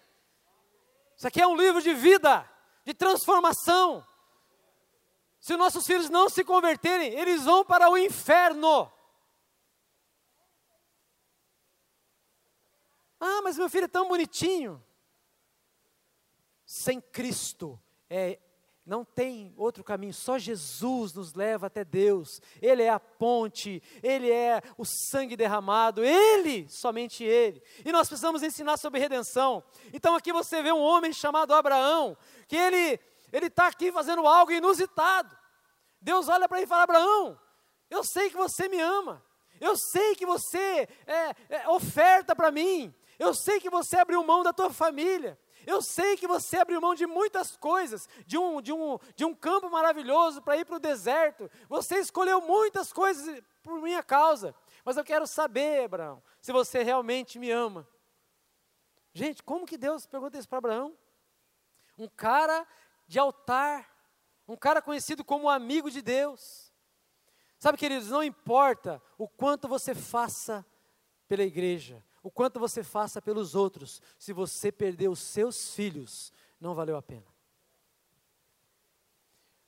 Isso 1.15 1.27
aqui 1.27 1.41
é 1.41 1.47
um 1.47 1.55
livro 1.55 1.81
de 1.81 1.93
vida, 1.93 2.49
de 2.83 2.93
transformação. 2.93 4.05
Se 5.39 5.55
nossos 5.57 5.85
filhos 5.85 6.09
não 6.09 6.29
se 6.29 6.43
converterem, 6.43 7.13
eles 7.13 7.43
vão 7.43 7.65
para 7.65 7.89
o 7.89 7.97
inferno. 7.97 8.91
Ah, 13.19 13.41
mas 13.43 13.57
meu 13.57 13.69
filho 13.69 13.85
é 13.85 13.89
tão 13.89 14.07
bonitinho. 14.07 14.83
Sem 16.65 16.99
Cristo 16.99 17.79
é 18.09 18.39
não 18.85 19.05
tem 19.05 19.53
outro 19.55 19.83
caminho, 19.83 20.13
só 20.13 20.37
Jesus 20.37 21.13
nos 21.13 21.33
leva 21.33 21.67
até 21.67 21.85
Deus. 21.85 22.41
Ele 22.61 22.83
é 22.83 22.89
a 22.89 22.99
ponte, 22.99 23.81
ele 24.01 24.29
é 24.29 24.61
o 24.77 24.83
sangue 24.83 25.37
derramado, 25.37 26.03
ele, 26.03 26.67
somente 26.69 27.23
ele. 27.23 27.63
E 27.85 27.91
nós 27.91 28.07
precisamos 28.07 28.43
ensinar 28.43 28.77
sobre 28.77 28.99
redenção. 28.99 29.63
Então 29.93 30.15
aqui 30.15 30.33
você 30.33 30.61
vê 30.61 30.71
um 30.71 30.81
homem 30.81 31.13
chamado 31.13 31.53
Abraão, 31.53 32.17
que 32.47 32.57
ele 32.57 32.99
ele 33.31 33.47
está 33.47 33.65
aqui 33.65 33.91
fazendo 33.91 34.27
algo 34.27 34.51
inusitado. 34.51 35.35
Deus 35.99 36.27
olha 36.27 36.47
para 36.47 36.57
ele 36.57 36.65
e 36.65 36.69
fala: 36.69 36.83
Abraão, 36.83 37.39
eu 37.89 38.03
sei 38.03 38.29
que 38.29 38.35
você 38.35 38.67
me 38.67 38.79
ama, 38.79 39.23
eu 39.59 39.75
sei 39.75 40.15
que 40.15 40.25
você 40.25 40.87
é, 41.07 41.35
é 41.49 41.69
oferta 41.69 42.35
para 42.35 42.51
mim, 42.51 42.93
eu 43.17 43.33
sei 43.33 43.59
que 43.59 43.69
você 43.69 43.97
abriu 43.97 44.23
mão 44.23 44.43
da 44.43 44.53
tua 44.53 44.69
família. 44.69 45.39
Eu 45.65 45.81
sei 45.81 46.17
que 46.17 46.27
você 46.27 46.57
abriu 46.57 46.81
mão 46.81 46.95
de 46.95 47.05
muitas 47.05 47.55
coisas, 47.55 48.07
de 48.25 48.37
um, 48.37 48.61
de 48.61 48.71
um, 48.73 48.99
de 49.15 49.25
um 49.25 49.33
campo 49.33 49.69
maravilhoso 49.69 50.41
para 50.41 50.57
ir 50.57 50.65
para 50.65 50.75
o 50.75 50.79
deserto. 50.79 51.49
Você 51.67 51.99
escolheu 51.99 52.41
muitas 52.41 52.91
coisas 52.91 53.41
por 53.61 53.81
minha 53.81 54.03
causa. 54.03 54.53
Mas 54.83 54.97
eu 54.97 55.03
quero 55.03 55.25
saber, 55.25 55.85
Abraão, 55.85 56.21
se 56.41 56.51
você 56.51 56.83
realmente 56.83 57.39
me 57.39 57.49
ama. 57.49 57.87
Gente, 59.13 59.43
como 59.43 59.65
que 59.65 59.77
Deus 59.77 60.05
pergunta 60.05 60.37
isso 60.37 60.49
para 60.49 60.57
Abraão? 60.57 60.97
Um 61.97 62.07
cara 62.07 62.67
de 63.07 63.19
altar, 63.19 63.87
um 64.47 64.57
cara 64.57 64.81
conhecido 64.81 65.23
como 65.23 65.49
amigo 65.49 65.89
de 65.89 66.01
Deus. 66.01 66.73
Sabe, 67.59 67.77
queridos, 67.77 68.09
não 68.09 68.23
importa 68.23 69.01
o 69.17 69.27
quanto 69.27 69.67
você 69.67 69.95
faça 69.95 70.65
pela 71.27 71.43
igreja, 71.43 72.03
o 72.23 72.31
quanto 72.31 72.57
você 72.57 72.81
faça 72.83 73.21
pelos 73.21 73.53
outros, 73.53 74.01
se 74.17 74.31
você 74.31 74.71
perder 74.71 75.09
os 75.09 75.19
seus 75.19 75.75
filhos, 75.75 76.31
não 76.59 76.73
valeu 76.73 76.95
a 76.95 77.01
pena. 77.01 77.27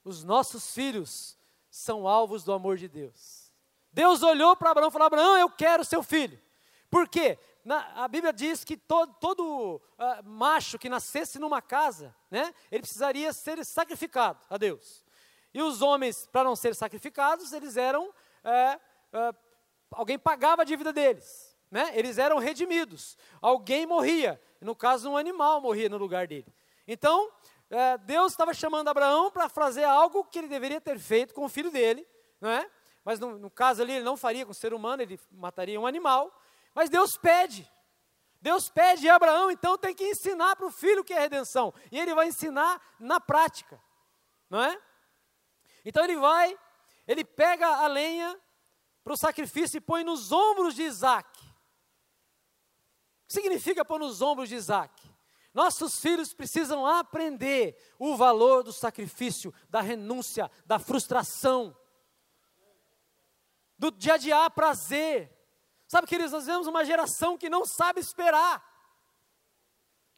Os 0.05 0.23
nossos 0.23 0.73
filhos 0.73 1.37
são 1.69 2.07
alvos 2.07 2.45
do 2.45 2.53
amor 2.53 2.77
de 2.77 2.87
Deus. 2.87 3.51
Deus 3.91 4.23
olhou 4.23 4.55
para 4.55 4.71
Abraão 4.71 4.87
e 4.87 4.91
falou: 4.91 5.05
Abraão, 5.05 5.37
eu 5.37 5.49
quero 5.49 5.83
seu 5.83 6.01
filho. 6.01 6.41
Por 6.89 7.09
quê? 7.09 7.37
Na, 7.65 8.03
a 8.03 8.07
Bíblia 8.07 8.31
diz 8.31 8.63
que 8.63 8.77
todo, 8.77 9.13
todo 9.15 9.75
uh, 9.75 10.23
macho 10.23 10.79
que 10.79 10.87
nascesse 10.87 11.39
numa 11.39 11.61
casa, 11.61 12.15
né, 12.29 12.53
ele 12.71 12.83
precisaria 12.83 13.33
ser 13.33 13.65
sacrificado 13.65 14.39
a 14.49 14.57
Deus. 14.57 15.03
E 15.53 15.61
os 15.61 15.81
homens, 15.81 16.27
para 16.31 16.43
não 16.43 16.55
ser 16.55 16.73
sacrificados, 16.75 17.51
eles 17.51 17.75
eram. 17.75 18.13
É, 18.43 18.79
é, 19.11 19.35
alguém 19.91 20.19
pagava 20.19 20.61
a 20.61 20.65
dívida 20.65 20.93
deles 20.93 21.54
né? 21.69 21.91
Eles 21.93 22.17
eram 22.17 22.37
redimidos. 22.37 23.17
Alguém 23.41 23.85
morria, 23.85 24.41
no 24.61 24.75
caso 24.75 25.09
um 25.09 25.17
animal 25.17 25.61
morria 25.61 25.89
no 25.89 25.97
lugar 25.97 26.27
dele. 26.27 26.53
Então, 26.87 27.31
é, 27.69 27.97
Deus 27.97 28.33
estava 28.33 28.53
chamando 28.53 28.87
Abraão 28.87 29.31
para 29.31 29.49
fazer 29.49 29.83
algo 29.83 30.23
que 30.25 30.39
ele 30.39 30.47
deveria 30.47 30.79
ter 30.79 30.99
feito 30.99 31.33
com 31.33 31.45
o 31.45 31.49
filho 31.49 31.71
dele, 31.71 32.07
não 32.39 32.49
é? 32.49 32.69
Mas 33.03 33.19
no, 33.19 33.37
no 33.37 33.49
caso 33.49 33.81
ali 33.81 33.93
ele 33.93 34.03
não 34.03 34.17
faria 34.17 34.45
com 34.45 34.51
o 34.51 34.55
ser 34.55 34.73
humano, 34.73 35.01
ele 35.01 35.19
mataria 35.31 35.79
um 35.79 35.85
animal. 35.85 36.31
Mas 36.73 36.89
Deus 36.89 37.17
pede. 37.17 37.69
Deus 38.41 38.69
pede 38.69 39.05
e 39.05 39.09
Abraão 39.09 39.49
então 39.49 39.77
tem 39.77 39.95
que 39.95 40.03
ensinar 40.03 40.55
para 40.55 40.67
o 40.67 40.71
filho 40.71 41.03
que 41.03 41.13
é 41.13 41.19
redenção. 41.19 41.73
E 41.91 41.99
ele 41.99 42.13
vai 42.13 42.27
ensinar 42.27 42.79
na 42.99 43.19
prática, 43.19 43.81
não 44.49 44.61
é? 44.61 44.79
Então 45.83 46.03
ele 46.03 46.17
vai, 46.17 46.57
ele 47.07 47.23
pega 47.23 47.67
a 47.67 47.87
lenha 47.87 48.39
para 49.03 49.13
o 49.13 49.17
sacrifício 49.17 49.77
e 49.77 49.81
põe 49.81 50.03
nos 50.03 50.31
ombros 50.31 50.75
de 50.75 50.83
Isaac. 50.83 51.34
Significa 53.27 53.83
pôr 53.83 53.99
nos 53.99 54.21
ombros 54.21 54.49
de 54.49 54.55
Isaac? 54.55 54.93
Nossos 55.53 55.99
filhos 55.99 56.33
precisam 56.33 56.85
aprender 56.85 57.77
o 57.97 58.15
valor 58.17 58.61
do 58.61 58.73
sacrifício, 58.73 59.53
da 59.69 59.79
renúncia, 59.79 60.51
da 60.65 60.77
frustração, 60.77 61.75
do 63.77 63.89
dia 63.89 64.15
a 64.15 64.17
dia 64.17 64.49
prazer. 64.49 65.31
Sabe, 65.87 66.07
queridos, 66.07 66.33
nós 66.33 66.45
vemos 66.45 66.67
uma 66.67 66.83
geração 66.83 67.37
que 67.37 67.49
não 67.49 67.65
sabe 67.65 68.01
esperar. 68.01 68.63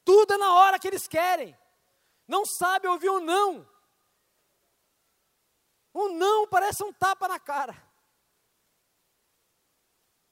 Tudo 0.03 0.33
é 0.33 0.37
na 0.37 0.53
hora 0.53 0.79
que 0.79 0.87
eles 0.87 1.07
querem. 1.07 1.57
Não 2.27 2.45
sabe 2.45 2.87
ouvir 2.87 3.09
um 3.09 3.19
não. 3.19 3.67
Um 5.93 6.13
não 6.13 6.47
parece 6.47 6.83
um 6.83 6.91
tapa 6.91 7.27
na 7.27 7.39
cara. 7.39 7.86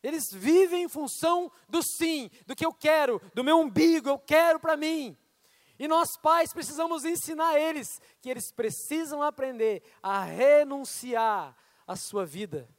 Eles 0.05 0.31
vivem 0.31 0.83
em 0.83 0.87
função 0.87 1.51
do 1.67 1.81
sim, 1.81 2.29
do 2.45 2.55
que 2.55 2.63
eu 2.63 2.71
quero, 2.71 3.19
do 3.33 3.43
meu 3.43 3.59
umbigo, 3.59 4.07
eu 4.07 4.19
quero 4.19 4.59
para 4.59 4.77
mim. 4.77 5.17
E 5.79 5.87
nós 5.87 6.15
pais 6.15 6.53
precisamos 6.53 7.03
ensinar 7.03 7.57
eles 7.59 7.99
que 8.21 8.29
eles 8.29 8.51
precisam 8.51 9.23
aprender 9.23 9.81
a 10.03 10.23
renunciar 10.23 11.57
à 11.87 11.95
sua 11.95 12.23
vida. 12.23 12.69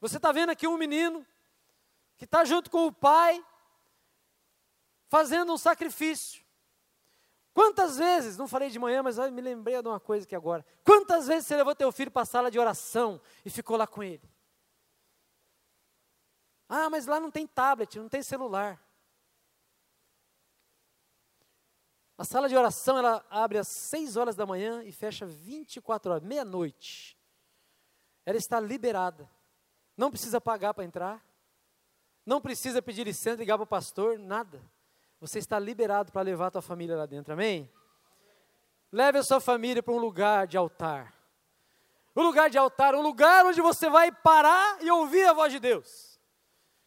Você 0.00 0.16
está 0.16 0.32
vendo 0.32 0.50
aqui 0.50 0.66
um 0.66 0.76
menino 0.76 1.24
que 2.16 2.24
está 2.24 2.44
junto 2.44 2.68
com 2.68 2.88
o 2.88 2.92
pai, 2.92 3.40
fazendo 5.08 5.52
um 5.52 5.56
sacrifício. 5.56 6.44
Quantas 7.52 7.96
vezes, 7.96 8.36
não 8.36 8.48
falei 8.48 8.70
de 8.70 8.78
manhã, 8.80 9.04
mas 9.04 9.18
me 9.30 9.40
lembrei 9.40 9.80
de 9.80 9.86
uma 9.86 10.00
coisa 10.00 10.26
aqui 10.26 10.34
agora. 10.34 10.66
Quantas 10.84 11.28
vezes 11.28 11.46
você 11.46 11.56
levou 11.56 11.76
teu 11.76 11.92
filho 11.92 12.10
para 12.10 12.22
a 12.22 12.26
sala 12.26 12.50
de 12.50 12.58
oração 12.58 13.20
e 13.44 13.50
ficou 13.50 13.76
lá 13.76 13.86
com 13.86 14.02
ele? 14.02 14.33
Ah, 16.68 16.88
mas 16.88 17.06
lá 17.06 17.20
não 17.20 17.30
tem 17.30 17.46
tablet, 17.46 17.98
não 17.98 18.08
tem 18.08 18.22
celular. 18.22 18.80
A 22.16 22.24
sala 22.24 22.48
de 22.48 22.56
oração 22.56 22.96
ela 22.96 23.24
abre 23.28 23.58
às 23.58 23.68
6 23.90 24.16
horas 24.16 24.36
da 24.36 24.46
manhã 24.46 24.82
e 24.84 24.92
fecha 24.92 25.26
24 25.26 26.12
horas, 26.12 26.22
meia-noite. 26.22 27.18
Ela 28.24 28.38
está 28.38 28.60
liberada. 28.60 29.28
Não 29.96 30.10
precisa 30.10 30.40
pagar 30.40 30.74
para 30.74 30.84
entrar. 30.84 31.24
Não 32.24 32.40
precisa 32.40 32.80
pedir 32.80 33.04
licença, 33.04 33.36
ligar 33.36 33.56
para 33.56 33.64
o 33.64 33.66
pastor, 33.66 34.18
nada. 34.18 34.62
Você 35.20 35.38
está 35.38 35.58
liberado 35.58 36.12
para 36.12 36.22
levar 36.22 36.46
a 36.46 36.50
tua 36.52 36.62
família 36.62 36.96
lá 36.96 37.06
dentro, 37.06 37.32
amém? 37.32 37.70
Leve 38.92 39.18
a 39.18 39.22
sua 39.22 39.40
família 39.40 39.82
para 39.82 39.92
um 39.92 39.98
lugar 39.98 40.46
de 40.46 40.56
altar. 40.56 41.12
Um 42.16 42.22
lugar 42.22 42.48
de 42.48 42.56
altar, 42.56 42.94
um 42.94 43.02
lugar 43.02 43.44
onde 43.44 43.60
você 43.60 43.90
vai 43.90 44.12
parar 44.12 44.82
e 44.82 44.90
ouvir 44.90 45.26
a 45.26 45.32
voz 45.32 45.52
de 45.52 45.58
Deus. 45.58 46.13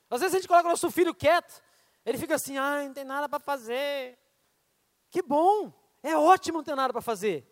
Às 0.09 0.21
vezes 0.21 0.35
a 0.35 0.37
gente 0.39 0.47
coloca 0.47 0.67
o 0.67 0.71
nosso 0.71 0.89
filho 0.89 1.13
quieto, 1.13 1.61
ele 2.05 2.17
fica 2.17 2.35
assim, 2.35 2.57
ah, 2.57 2.83
não 2.83 2.93
tem 2.93 3.03
nada 3.03 3.27
para 3.27 3.39
fazer. 3.39 4.17
Que 5.09 5.21
bom, 5.21 5.73
é 6.01 6.15
ótimo 6.15 6.59
não 6.59 6.63
ter 6.63 6.75
nada 6.75 6.93
para 6.93 7.01
fazer. 7.01 7.45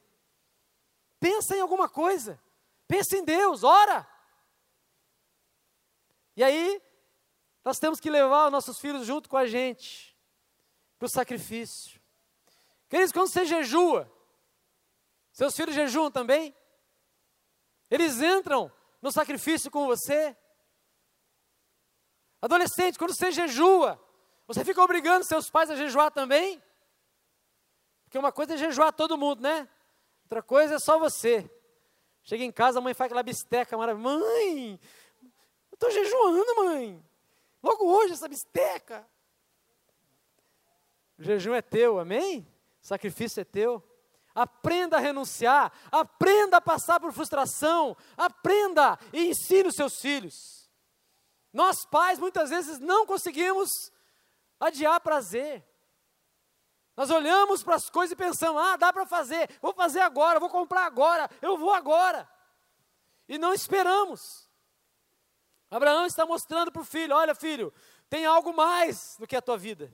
Pensa 1.19 1.55
em 1.55 1.61
alguma 1.61 1.89
coisa, 1.89 2.39
pensa 2.87 3.17
em 3.17 3.23
Deus, 3.23 3.63
ora. 3.63 4.07
E 6.35 6.43
aí, 6.43 6.81
nós 7.63 7.79
temos 7.79 7.99
que 7.99 8.09
levar 8.09 8.45
os 8.45 8.51
nossos 8.51 8.79
filhos 8.79 9.05
junto 9.05 9.27
com 9.27 9.37
a 9.37 9.47
gente 9.47 10.15
para 10.97 11.07
o 11.07 11.09
sacrifício. 11.09 11.99
Queridos, 12.87 13.11
quando 13.11 13.27
você 13.27 13.45
jejua, 13.45 14.11
seus 15.33 15.55
filhos 15.55 15.75
jejuam 15.75 16.11
também? 16.11 16.55
Eles 17.89 18.21
entram 18.21 18.71
no 19.01 19.11
sacrifício 19.11 19.69
com 19.69 19.85
você? 19.85 20.37
Adolescente, 22.45 22.99
quando 22.99 23.11
você 23.11 23.31
jejua, 23.31 23.99
você 24.45 24.63
fica 24.63 24.79
obrigando 24.79 25.25
seus 25.25 25.49
pais 25.49 25.71
a 25.71 25.75
jejuar 25.75 26.11
também? 26.11 26.61
Porque 28.03 28.19
uma 28.19 28.31
coisa 28.31 28.53
é 28.53 28.57
jejuar 28.57 28.93
todo 28.93 29.17
mundo, 29.17 29.41
né? 29.41 29.67
Outra 30.25 30.43
coisa 30.43 30.75
é 30.75 30.79
só 30.79 30.99
você. 30.99 31.49
Chega 32.21 32.43
em 32.43 32.51
casa, 32.51 32.77
a 32.77 32.81
mãe 32.81 32.93
faz 32.93 33.07
aquela 33.07 33.23
bisteca 33.23 33.75
maravilhosa. 33.75 34.19
Mãe, 34.19 34.79
eu 35.71 35.75
estou 35.75 35.89
jejuando, 35.89 36.55
mãe. 36.57 37.03
Logo 37.63 37.83
hoje 37.83 38.13
essa 38.13 38.27
bisteca. 38.27 39.07
O 41.17 41.23
jejum 41.23 41.55
é 41.55 41.63
teu, 41.63 41.99
amém? 41.99 42.47
O 42.79 42.85
sacrifício 42.85 43.41
é 43.41 43.43
teu. 43.43 43.83
aprenda 44.35 44.97
a 44.97 44.99
renunciar, 44.99 45.73
aprenda 45.91 46.57
a 46.57 46.61
passar 46.61 46.99
por 46.99 47.11
frustração, 47.11 47.97
aprenda 48.15 48.99
e 49.11 49.29
ensine 49.29 49.69
os 49.69 49.75
seus 49.75 49.99
filhos. 49.99 50.54
Nós 51.55 51.85
pais 51.85 52.19
muitas 52.19 52.49
vezes 52.49 52.79
não 52.79 53.05
conseguimos 53.05 53.69
adiar 54.59 54.99
prazer. 54.99 55.65
Nós 56.97 57.09
olhamos 57.09 57.63
para 57.63 57.75
as 57.75 57.89
coisas 57.89 58.11
e 58.11 58.15
pensamos: 58.17 58.61
ah, 58.61 58.75
dá 58.75 58.91
para 58.91 59.05
fazer, 59.05 59.49
vou 59.61 59.73
fazer 59.73 60.01
agora, 60.01 60.37
vou 60.37 60.49
comprar 60.49 60.85
agora, 60.85 61.29
eu 61.41 61.57
vou 61.57 61.73
agora. 61.73 62.29
E 63.25 63.37
não 63.37 63.53
esperamos. 63.53 64.49
Abraão 65.71 66.05
está 66.05 66.25
mostrando 66.25 66.73
para 66.73 66.81
o 66.81 66.85
filho: 66.85 67.15
olha, 67.15 67.33
filho, 67.33 67.73
tem 68.09 68.25
algo 68.25 68.53
mais 68.53 69.15
do 69.17 69.25
que 69.25 69.37
a 69.37 69.41
tua 69.41 69.57
vida. 69.57 69.89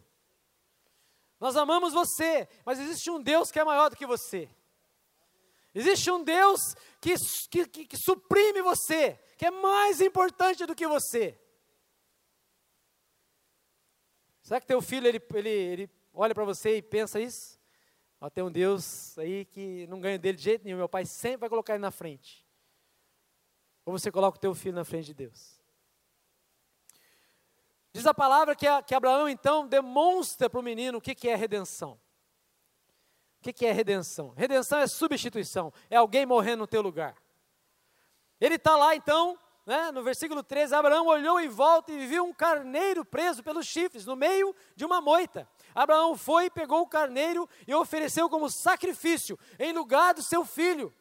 Nós 1.39 1.55
amamos 1.55 1.93
você, 1.93 2.49
mas 2.65 2.79
existe 2.79 3.11
um 3.11 3.21
Deus 3.21 3.51
que 3.51 3.59
é 3.59 3.63
maior 3.63 3.91
do 3.91 3.95
que 3.95 4.07
você. 4.07 4.49
Existe 5.75 6.09
um 6.09 6.23
Deus 6.23 6.59
que, 6.99 7.13
que, 7.51 7.67
que, 7.67 7.85
que 7.85 7.97
suprime 7.97 8.63
você, 8.63 9.19
que 9.37 9.45
é 9.45 9.51
mais 9.51 10.01
importante 10.01 10.65
do 10.65 10.73
que 10.73 10.87
você. 10.87 11.39
Será 14.41 14.59
que 14.59 14.67
teu 14.67 14.81
filho 14.81 15.07
ele, 15.07 15.21
ele, 15.35 15.49
ele 15.49 15.89
olha 16.13 16.33
para 16.33 16.43
você 16.43 16.77
e 16.77 16.81
pensa 16.81 17.19
isso? 17.19 17.59
Ó, 18.19 18.29
tem 18.29 18.43
um 18.43 18.51
Deus 18.51 19.17
aí 19.17 19.45
que 19.45 19.87
não 19.87 19.99
ganha 19.99 20.17
dele 20.19 20.37
de 20.37 20.43
jeito 20.43 20.63
nenhum. 20.63 20.77
Meu 20.77 20.89
pai 20.89 21.05
sempre 21.05 21.37
vai 21.37 21.49
colocar 21.49 21.73
ele 21.73 21.81
na 21.81 21.91
frente. 21.91 22.45
Ou 23.85 23.97
você 23.97 24.11
coloca 24.11 24.37
o 24.37 24.41
teu 24.41 24.53
filho 24.53 24.75
na 24.75 24.85
frente 24.85 25.05
de 25.05 25.13
Deus. 25.13 25.59
Diz 27.93 28.05
a 28.05 28.13
palavra 28.13 28.55
que, 28.55 28.65
a, 28.65 28.81
que 28.81 28.95
Abraão 28.95 29.27
então 29.27 29.67
demonstra 29.67 30.49
para 30.49 30.59
o 30.59 30.63
menino 30.63 30.97
o 30.97 31.01
que, 31.01 31.13
que 31.13 31.27
é 31.27 31.35
redenção. 31.35 31.99
O 33.39 33.43
que, 33.43 33.51
que 33.51 33.65
é 33.65 33.71
redenção? 33.71 34.29
Redenção 34.29 34.79
é 34.79 34.87
substituição, 34.87 35.73
é 35.89 35.95
alguém 35.97 36.25
morrendo 36.25 36.59
no 36.59 36.67
teu 36.67 36.81
lugar. 36.81 37.15
Ele 38.39 38.55
está 38.55 38.77
lá 38.77 38.95
então, 38.95 39.37
né, 39.71 39.89
no 39.89 40.03
versículo 40.03 40.43
13: 40.43 40.75
Abraão 40.75 41.07
olhou 41.07 41.39
em 41.39 41.47
volta 41.47 41.93
e 41.93 42.05
viu 42.05 42.25
um 42.25 42.33
carneiro 42.33 43.05
preso 43.05 43.41
pelos 43.41 43.65
chifres 43.65 44.05
no 44.05 44.17
meio 44.17 44.53
de 44.75 44.83
uma 44.83 44.99
moita. 44.99 45.47
Abraão 45.73 46.17
foi, 46.17 46.49
pegou 46.49 46.81
o 46.81 46.87
carneiro 46.87 47.47
e 47.65 47.73
ofereceu 47.73 48.29
como 48.29 48.49
sacrifício 48.49 49.39
em 49.57 49.71
lugar 49.71 50.13
do 50.13 50.21
seu 50.21 50.43
filho. 50.43 50.93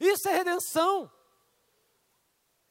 Isso 0.00 0.26
é 0.30 0.32
redenção. 0.32 1.12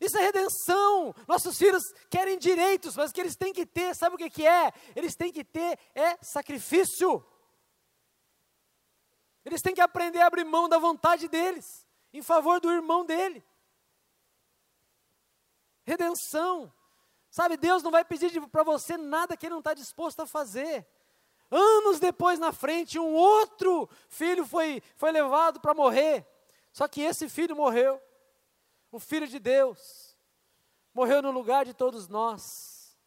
Isso 0.01 0.17
é 0.17 0.21
redenção. 0.21 1.13
Nossos 1.27 1.55
filhos 1.59 1.83
querem 2.09 2.39
direitos, 2.39 2.95
mas 2.95 3.11
o 3.11 3.13
que 3.13 3.21
eles 3.21 3.35
têm 3.35 3.53
que 3.53 3.67
ter, 3.67 3.95
sabe 3.95 4.15
o 4.15 4.17
que, 4.17 4.31
que 4.31 4.47
é? 4.47 4.73
Eles 4.95 5.15
têm 5.15 5.31
que 5.31 5.43
ter 5.43 5.77
é 5.93 6.17
sacrifício. 6.23 7.23
Eles 9.45 9.61
têm 9.61 9.75
que 9.75 9.81
aprender 9.81 10.21
a 10.21 10.25
abrir 10.25 10.43
mão 10.43 10.67
da 10.67 10.79
vontade 10.79 11.27
deles, 11.27 11.87
em 12.11 12.23
favor 12.23 12.59
do 12.59 12.71
irmão 12.71 13.05
dele. 13.05 13.45
Redenção. 15.85 16.73
Sabe, 17.29 17.57
Deus 17.57 17.83
não 17.83 17.91
vai 17.91 18.03
pedir 18.03 18.41
para 18.47 18.63
você 18.63 18.97
nada 18.97 19.37
que 19.37 19.45
Ele 19.45 19.53
não 19.53 19.59
está 19.59 19.73
disposto 19.73 20.21
a 20.21 20.25
fazer. 20.27 20.87
Anos 21.51 21.99
depois, 21.99 22.39
na 22.39 22.51
frente, 22.51 22.97
um 22.97 23.13
outro 23.13 23.89
filho 24.09 24.45
foi, 24.45 24.81
foi 24.95 25.11
levado 25.11 25.59
para 25.59 25.73
morrer. 25.73 26.25
Só 26.71 26.87
que 26.87 27.01
esse 27.01 27.29
filho 27.29 27.55
morreu 27.55 28.01
o 28.91 28.99
Filho 28.99 29.27
de 29.27 29.39
Deus, 29.39 30.15
morreu 30.93 31.21
no 31.21 31.29
lugar 31.29 31.65
de 31.65 31.73
todos 31.73 32.07
nós, 32.07 32.97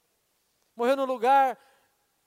morreu 0.76 0.96
no 0.96 1.06
lugar 1.06 1.58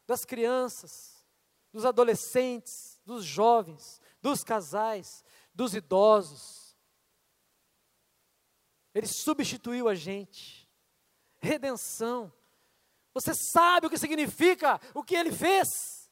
das 0.07 0.25
crianças, 0.25 1.23
dos 1.71 1.85
adolescentes, 1.85 2.99
dos 3.05 3.23
jovens, 3.23 4.01
dos 4.19 4.43
casais, 4.43 5.23
dos 5.53 5.75
idosos. 5.75 6.60
Ele 8.93 9.07
substituiu 9.07 9.87
a 9.87 9.95
gente. 9.95 10.69
Redenção. 11.39 12.31
Você 13.13 13.33
sabe 13.33 13.87
o 13.87 13.89
que 13.89 13.97
significa 13.97 14.79
o 14.93 15.03
que 15.03 15.15
ele 15.15 15.31
fez? 15.31 16.09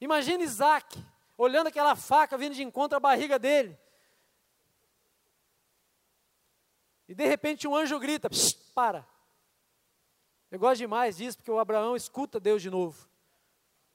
Imagine 0.00 0.44
Isaac 0.44 0.98
olhando 1.36 1.66
aquela 1.66 1.94
faca 1.94 2.38
vindo 2.38 2.54
de 2.54 2.62
encontro 2.62 2.96
à 2.96 3.00
barriga 3.00 3.38
dele. 3.38 3.78
E 7.08 7.14
de 7.14 7.26
repente 7.26 7.68
um 7.68 7.76
anjo 7.76 7.98
grita: 7.98 8.28
para. 8.74 9.06
Eu 10.50 10.58
gosto 10.58 10.78
demais 10.78 11.16
disso, 11.16 11.38
porque 11.38 11.50
o 11.50 11.58
Abraão 11.58 11.96
escuta 11.96 12.38
Deus 12.38 12.60
de 12.60 12.70
novo. 12.70 13.08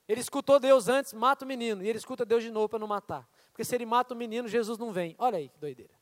Ele 0.08 0.22
escutou 0.22 0.60
Deus 0.60 0.88
antes, 0.88 1.14
mata 1.14 1.44
o 1.44 1.48
menino, 1.48 1.84
e 1.84 1.90
ele 1.90 1.98
escuta 1.98 2.26
Deus 2.26 2.42
de 2.42 2.50
novo 2.50 2.70
para 2.70 2.80
não 2.80 2.88
matar. 2.88 3.28
Porque 3.52 3.64
se 3.64 3.76
ele 3.76 3.86
mata 3.86 4.14
o 4.14 4.18
menino, 4.18 4.48
Jesus 4.48 4.78
não 4.78 4.92
vem. 4.92 5.16
Olha 5.18 5.38
aí 5.38 5.50
que 5.50 5.60
doideira. 5.60 5.97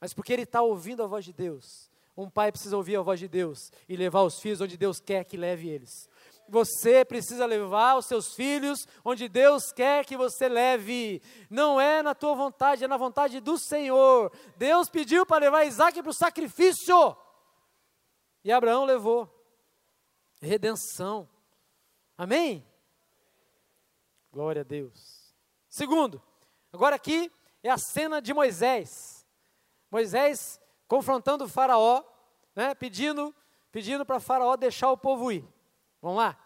Mas 0.00 0.14
porque 0.14 0.32
ele 0.32 0.42
está 0.42 0.62
ouvindo 0.62 1.02
a 1.02 1.06
voz 1.06 1.24
de 1.24 1.32
Deus. 1.32 1.90
Um 2.16 2.28
pai 2.28 2.50
precisa 2.50 2.76
ouvir 2.76 2.96
a 2.96 3.02
voz 3.02 3.20
de 3.20 3.28
Deus 3.28 3.72
e 3.88 3.96
levar 3.96 4.22
os 4.22 4.40
filhos 4.40 4.60
onde 4.60 4.76
Deus 4.76 4.98
quer 5.00 5.24
que 5.24 5.36
leve 5.36 5.68
eles. 5.68 6.08
Você 6.48 7.04
precisa 7.04 7.44
levar 7.44 7.96
os 7.96 8.06
seus 8.06 8.34
filhos 8.34 8.88
onde 9.04 9.28
Deus 9.28 9.70
quer 9.70 10.04
que 10.04 10.16
você 10.16 10.48
leve. 10.48 11.22
Não 11.50 11.80
é 11.80 12.02
na 12.02 12.14
tua 12.14 12.34
vontade, 12.34 12.84
é 12.84 12.88
na 12.88 12.96
vontade 12.96 13.38
do 13.38 13.58
Senhor. 13.58 14.32
Deus 14.56 14.88
pediu 14.88 15.26
para 15.26 15.44
levar 15.44 15.64
Isaac 15.64 16.02
para 16.02 16.10
o 16.10 16.14
sacrifício. 16.14 17.16
E 18.42 18.50
Abraão 18.50 18.84
levou. 18.84 19.28
Redenção. 20.40 21.28
Amém? 22.16 22.66
Glória 24.32 24.62
a 24.62 24.64
Deus. 24.64 25.34
Segundo, 25.68 26.22
agora 26.72 26.96
aqui 26.96 27.30
é 27.62 27.70
a 27.70 27.78
cena 27.78 28.20
de 28.20 28.32
Moisés. 28.32 29.17
Moisés 29.90 30.60
confrontando 30.86 31.44
o 31.44 31.48
faraó, 31.48 32.02
né, 32.54 32.74
pedindo, 32.74 33.34
pedindo 33.70 34.04
para 34.04 34.20
faraó 34.20 34.56
deixar 34.56 34.90
o 34.90 34.96
povo 34.96 35.30
ir. 35.32 35.46
Vamos 36.00 36.18
lá? 36.18 36.38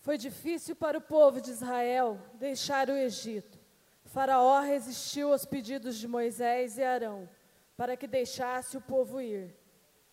Foi 0.00 0.16
difícil 0.16 0.76
para 0.76 0.98
o 0.98 1.02
povo 1.02 1.40
de 1.40 1.50
Israel 1.50 2.20
deixar 2.34 2.88
o 2.88 2.92
Egito. 2.92 3.58
Faraó 4.04 4.60
resistiu 4.60 5.32
aos 5.32 5.44
pedidos 5.44 5.96
de 5.96 6.06
Moisés 6.06 6.78
e 6.78 6.84
Arão 6.84 7.28
para 7.76 7.96
que 7.96 8.06
deixasse 8.06 8.76
o 8.76 8.80
povo 8.80 9.20
ir. 9.20 9.54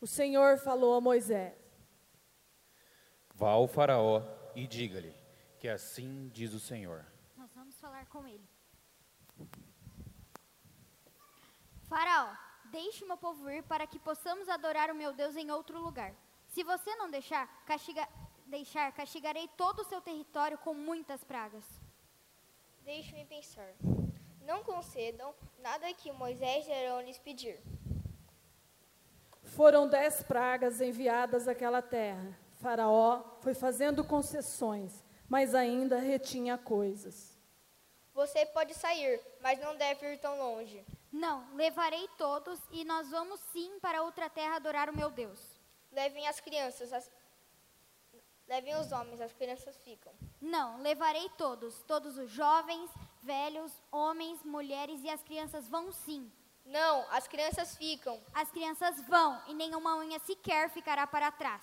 O 0.01 0.07
Senhor 0.07 0.57
falou 0.57 0.95
a 0.95 1.01
Moisés: 1.01 1.53
Vá 3.35 3.51
ao 3.51 3.67
Faraó 3.67 4.23
e 4.55 4.67
diga-lhe 4.67 5.13
que 5.59 5.69
assim 5.69 6.29
diz 6.33 6.53
o 6.53 6.59
Senhor. 6.59 7.05
Nós 7.37 7.53
vamos 7.53 7.79
falar 7.79 8.05
com 8.07 8.27
ele. 8.27 8.52
Faraó, 11.93 12.35
deixe 12.71 13.03
o 13.03 13.07
meu 13.07 13.17
povo 13.17 13.47
ir 13.51 13.61
para 13.65 13.85
que 13.85 13.99
possamos 13.99 14.49
adorar 14.49 14.89
o 14.89 14.95
meu 14.95 15.13
Deus 15.13 15.35
em 15.35 15.51
outro 15.51 15.79
lugar. 15.79 16.11
Se 16.47 16.63
você 16.63 16.95
não 16.95 17.07
deixar, 17.07 17.47
castiga, 17.67 18.09
deixar, 18.47 18.91
castigarei 18.93 19.47
todo 19.49 19.81
o 19.81 19.85
seu 19.85 20.01
território 20.01 20.57
com 20.57 20.73
muitas 20.73 21.23
pragas. 21.23 21.63
Deixe-me 22.81 23.25
pensar. 23.25 23.75
Não 24.41 24.63
concedam 24.63 25.35
nada 25.59 25.93
que 25.93 26.11
Moisés 26.11 26.67
e 26.67 26.71
Arão 26.71 27.01
lhes 27.01 27.19
pedir. 27.19 27.61
Foram 29.43 29.87
dez 29.87 30.23
pragas 30.23 30.81
enviadas 30.81 31.47
àquela 31.47 31.79
terra. 31.79 32.35
Faraó 32.55 33.21
foi 33.41 33.53
fazendo 33.53 34.03
concessões, 34.03 35.03
mas 35.29 35.53
ainda 35.53 35.99
retinha 35.99 36.57
coisas. 36.57 37.37
Você 38.15 38.47
pode 38.47 38.73
sair, 38.73 39.21
mas 39.41 39.59
não 39.59 39.75
deve 39.75 40.11
ir 40.11 40.17
tão 40.17 40.35
longe. 40.39 40.83
Não, 41.13 41.45
levarei 41.53 42.07
todos 42.17 42.59
e 42.71 42.83
nós 42.83 43.11
vamos 43.11 43.39
sim 43.51 43.79
para 43.79 44.01
outra 44.01 44.27
terra 44.31 44.55
adorar 44.55 44.89
o 44.89 44.97
meu 44.97 45.11
Deus. 45.11 45.39
Levem 45.91 46.27
as 46.27 46.39
crianças, 46.39 46.91
as... 46.91 47.07
levem 48.47 48.75
os 48.77 48.91
homens, 48.91 49.21
as 49.21 49.31
crianças 49.31 49.77
ficam. 49.83 50.11
Não, 50.41 50.81
levarei 50.81 51.29
todos, 51.37 51.83
todos 51.83 52.17
os 52.17 52.31
jovens, 52.31 52.89
velhos, 53.21 53.71
homens, 53.91 54.43
mulheres 54.43 55.03
e 55.03 55.09
as 55.09 55.21
crianças 55.21 55.69
vão 55.69 55.91
sim. 55.91 56.31
Não, 56.65 57.05
as 57.11 57.27
crianças 57.27 57.77
ficam. 57.77 58.19
As 58.33 58.49
crianças 58.49 58.99
vão 59.01 59.39
e 59.47 59.53
nenhuma 59.53 59.97
unha 59.97 60.17
sequer 60.17 60.71
ficará 60.71 61.05
para 61.05 61.31
trás. 61.31 61.61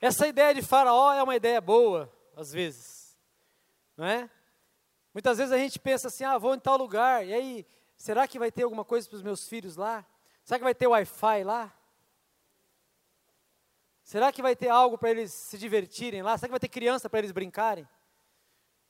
Essa 0.00 0.26
ideia 0.26 0.54
de 0.54 0.62
Faraó 0.62 1.12
é 1.12 1.22
uma 1.22 1.36
ideia 1.36 1.60
boa, 1.60 2.12
às 2.36 2.52
vezes 2.52 2.98
não 3.98 4.06
é? 4.06 4.30
Muitas 5.12 5.38
vezes 5.38 5.52
a 5.52 5.58
gente 5.58 5.78
pensa 5.80 6.06
assim, 6.06 6.22
ah, 6.22 6.38
vou 6.38 6.54
em 6.54 6.60
tal 6.60 6.78
lugar, 6.78 7.26
e 7.26 7.34
aí, 7.34 7.66
será 7.96 8.28
que 8.28 8.38
vai 8.38 8.52
ter 8.52 8.62
alguma 8.62 8.84
coisa 8.84 9.08
para 9.08 9.16
os 9.16 9.22
meus 9.22 9.48
filhos 9.48 9.74
lá? 9.74 10.06
Será 10.44 10.58
que 10.58 10.64
vai 10.64 10.74
ter 10.74 10.86
Wi-Fi 10.86 11.42
lá? 11.42 11.74
Será 14.04 14.30
que 14.30 14.40
vai 14.40 14.54
ter 14.54 14.68
algo 14.68 14.96
para 14.96 15.10
eles 15.10 15.32
se 15.32 15.58
divertirem 15.58 16.22
lá? 16.22 16.38
Será 16.38 16.46
que 16.46 16.52
vai 16.52 16.60
ter 16.60 16.68
criança 16.68 17.10
para 17.10 17.18
eles 17.18 17.32
brincarem? 17.32 17.86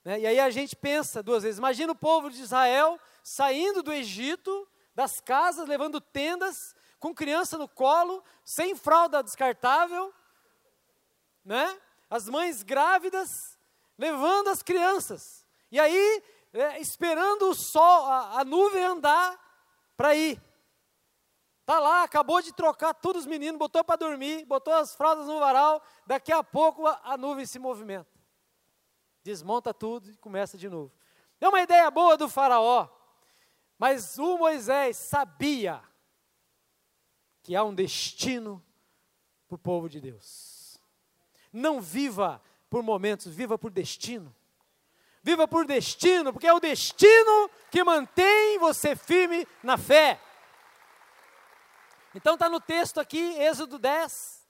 Né? 0.05 0.21
E 0.21 0.27
aí 0.27 0.39
a 0.39 0.51
gente 0.51 0.77
pensa 0.77 1.23
duas 1.23 1.43
vezes. 1.43 1.59
Imagina 1.59 1.93
o 1.93 1.97
povo 1.97 2.31
de 2.31 2.41
Israel 2.41 3.01
saindo 3.25 3.83
do 3.83 3.93
Egito, 3.93 4.69
das 4.95 5.21
casas, 5.21 5.67
levando 5.67 6.01
tendas, 6.01 6.77
com 7.01 7.15
criança 7.15 7.57
no 7.57 7.67
colo, 7.67 8.23
sem 8.45 8.77
fralda 8.77 9.23
descartável, 9.23 10.13
né? 11.49 11.81
As 12.11 12.29
mães 12.29 12.63
grávidas 12.63 13.59
levando 13.97 14.49
as 14.49 14.63
crianças. 14.63 15.47
E 15.73 15.81
aí, 15.81 16.23
é, 16.53 16.79
esperando 16.79 17.49
o 17.49 17.55
sol, 17.55 18.05
a, 18.05 18.41
a 18.41 18.45
nuvem 18.45 18.85
andar 18.85 19.35
para 19.97 20.15
ir. 20.15 20.41
Tá 21.65 21.79
lá, 21.79 22.03
acabou 22.03 22.43
de 22.43 22.53
trocar 22.53 22.93
todos 22.93 23.23
os 23.23 23.27
meninos, 23.27 23.59
botou 23.59 23.83
para 23.83 23.97
dormir, 23.97 24.45
botou 24.45 24.75
as 24.75 24.95
fraldas 24.95 25.27
no 25.27 25.39
varal, 25.39 25.83
daqui 26.07 26.33
a 26.33 26.45
pouco 26.45 26.87
a, 26.87 27.01
a 27.03 27.17
nuvem 27.17 27.47
se 27.47 27.59
movimenta. 27.59 28.11
Desmonta 29.25 29.73
tudo 29.73 30.11
e 30.11 30.17
começa 30.19 30.59
de 30.59 30.69
novo. 30.69 30.93
É 31.41 31.49
uma 31.49 31.63
ideia 31.63 31.91
boa 31.91 32.17
do 32.19 32.29
faraó, 32.29 32.89
mas 33.79 34.19
o 34.19 34.37
Moisés 34.37 34.99
sabia 34.99 35.83
que 37.43 37.57
há 37.57 37.65
um 37.65 37.75
destino 37.75 38.63
para 39.47 39.55
o 39.55 39.59
povo 39.59 39.89
de 39.89 39.99
Deus. 39.99 40.58
Não 41.59 41.81
viva 41.81 42.41
por 42.71 42.83
momentos, 42.83 43.35
viva 43.35 43.59
por 43.59 43.71
destino. 43.71 44.35
Viva 45.23 45.49
por 45.49 45.67
destino, 45.67 46.33
porque 46.33 46.47
é 46.47 46.55
o 46.55 46.61
destino 46.61 47.51
que 47.71 47.83
mantém 47.83 48.59
você 48.59 48.95
firme 48.95 49.47
na 49.63 49.77
fé. 49.77 50.21
Então 52.15 52.35
está 52.35 52.49
no 52.49 52.61
texto 52.61 52.99
aqui, 52.99 53.37
Êxodo 53.39 53.79
10, 53.79 54.49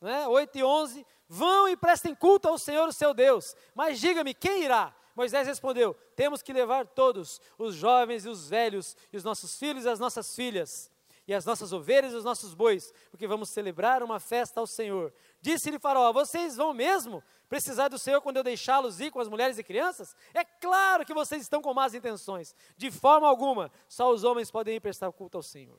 né, 0.00 0.26
8 0.26 0.58
e 0.58 0.64
11. 0.64 1.06
Vão 1.28 1.68
e 1.68 1.76
prestem 1.76 2.14
culto 2.14 2.48
ao 2.48 2.58
Senhor, 2.58 2.88
o 2.88 2.92
seu 2.92 3.14
Deus. 3.14 3.54
Mas 3.74 4.00
diga-me, 4.00 4.34
quem 4.34 4.64
irá? 4.64 4.92
Moisés 5.14 5.46
respondeu: 5.46 5.94
Temos 6.16 6.42
que 6.42 6.52
levar 6.52 6.86
todos, 6.86 7.40
os 7.58 7.74
jovens 7.74 8.24
e 8.24 8.28
os 8.28 8.48
velhos, 8.48 8.96
e 9.12 9.16
os 9.16 9.22
nossos 9.22 9.56
filhos 9.58 9.84
e 9.84 9.88
as 9.88 10.00
nossas 10.00 10.34
filhas, 10.34 10.90
e 11.30 11.34
as 11.34 11.44
nossas 11.44 11.72
ovelhas 11.72 12.12
e 12.12 12.16
os 12.16 12.24
nossos 12.24 12.54
bois, 12.54 12.92
porque 13.08 13.24
vamos 13.24 13.50
celebrar 13.50 14.02
uma 14.02 14.18
festa 14.18 14.58
ao 14.58 14.66
Senhor. 14.66 15.14
Disse-lhe 15.40 15.78
Faraó: 15.78 16.12
Vocês 16.12 16.56
vão 16.56 16.74
mesmo 16.74 17.22
precisar 17.48 17.86
do 17.86 18.00
Senhor 18.00 18.20
quando 18.20 18.38
eu 18.38 18.42
deixá-los 18.42 18.98
ir 18.98 19.12
com 19.12 19.20
as 19.20 19.28
mulheres 19.28 19.56
e 19.56 19.62
crianças? 19.62 20.12
É 20.34 20.44
claro 20.44 21.06
que 21.06 21.14
vocês 21.14 21.42
estão 21.42 21.62
com 21.62 21.72
más 21.72 21.94
intenções. 21.94 22.52
De 22.76 22.90
forma 22.90 23.28
alguma, 23.28 23.70
só 23.88 24.10
os 24.10 24.24
homens 24.24 24.50
podem 24.50 24.74
ir 24.74 24.80
prestar 24.80 25.12
culto 25.12 25.36
ao 25.36 25.42
Senhor. 25.44 25.78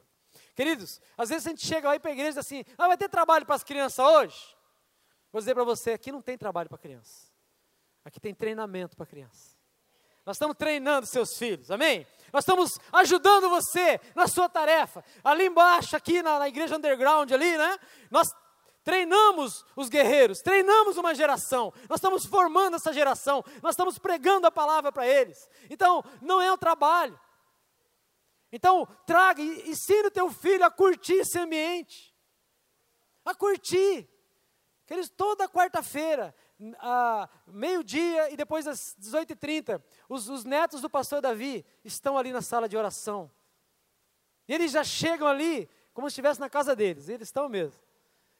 Queridos, 0.56 1.02
às 1.18 1.28
vezes 1.28 1.46
a 1.46 1.50
gente 1.50 1.68
chega 1.68 1.90
aí 1.90 2.00
para 2.00 2.12
a 2.12 2.14
igreja 2.14 2.40
assim: 2.40 2.64
Ah, 2.78 2.88
vai 2.88 2.96
ter 2.96 3.10
trabalho 3.10 3.46
para 3.46 3.56
as 3.56 3.64
crianças 3.64 4.00
hoje? 4.00 4.56
Vou 5.34 5.42
dizer 5.42 5.54
para 5.54 5.66
você: 5.66 5.92
aqui 5.92 6.14
não 6.14 6.22
tem 6.22 6.38
trabalho 6.38 6.70
para 6.70 6.78
criança. 6.78 7.30
Aqui 8.06 8.22
tem 8.22 8.34
treinamento 8.34 8.96
para 8.96 9.06
criança. 9.06 9.61
Nós 10.26 10.36
estamos 10.36 10.56
treinando 10.58 11.08
seus 11.08 11.38
filhos, 11.38 11.72
amém? 11.72 12.06
Nós 12.32 12.44
estamos 12.44 12.80
ajudando 12.94 13.50
você 13.50 14.00
na 14.16 14.28
sua 14.28 14.48
tarefa. 14.48 15.04
Ali 15.24 15.48
embaixo, 15.48 15.96
aqui 15.96 16.22
na, 16.22 16.40
na 16.40 16.48
igreja 16.48 16.78
underground, 16.78 17.32
ali, 17.32 17.58
né? 17.58 17.78
Nós 18.10 18.34
treinamos 18.84 19.66
os 19.76 19.90
guerreiros, 19.90 20.40
treinamos 20.40 20.98
uma 20.98 21.14
geração, 21.14 21.72
nós 21.88 21.98
estamos 21.98 22.26
formando 22.26 22.76
essa 22.76 22.92
geração, 22.92 23.44
nós 23.62 23.74
estamos 23.74 24.00
pregando 24.00 24.48
a 24.48 24.52
palavra 24.52 24.92
para 24.92 25.06
eles. 25.06 25.48
Então, 25.70 26.04
não 26.22 26.42
é 26.42 26.52
um 26.52 26.58
trabalho. 26.58 27.20
Então, 28.52 28.88
traga, 29.06 29.42
ensine 29.42 30.08
o 30.08 30.12
teu 30.12 30.30
filho 30.30 30.66
a 30.66 30.72
curtir 30.72 31.14
esse 31.14 31.40
ambiente, 31.40 32.14
a 33.24 33.34
curtir. 33.34 34.10
Eles 34.90 35.10
toda 35.10 35.48
quarta-feira, 35.48 36.36
meio-dia 37.48 38.32
e 38.32 38.38
depois 38.38 38.68
às 38.68 38.96
18h30, 39.00 39.82
os, 40.08 40.30
os 40.30 40.44
netos 40.44 40.82
do 40.82 40.90
pastor 40.90 41.22
Davi 41.22 41.66
estão 41.84 42.18
ali 42.18 42.32
na 42.32 42.42
sala 42.42 42.70
de 42.70 42.78
oração. 42.78 43.32
E 44.48 44.54
eles 44.54 44.72
já 44.72 44.84
chegam 44.84 45.28
ali 45.28 45.70
como 45.94 46.10
se 46.10 46.14
estivesse 46.14 46.40
na 46.40 46.50
casa 46.50 46.76
deles, 46.76 47.10
eles 47.10 47.28
estão 47.28 47.50
mesmo. 47.50 47.82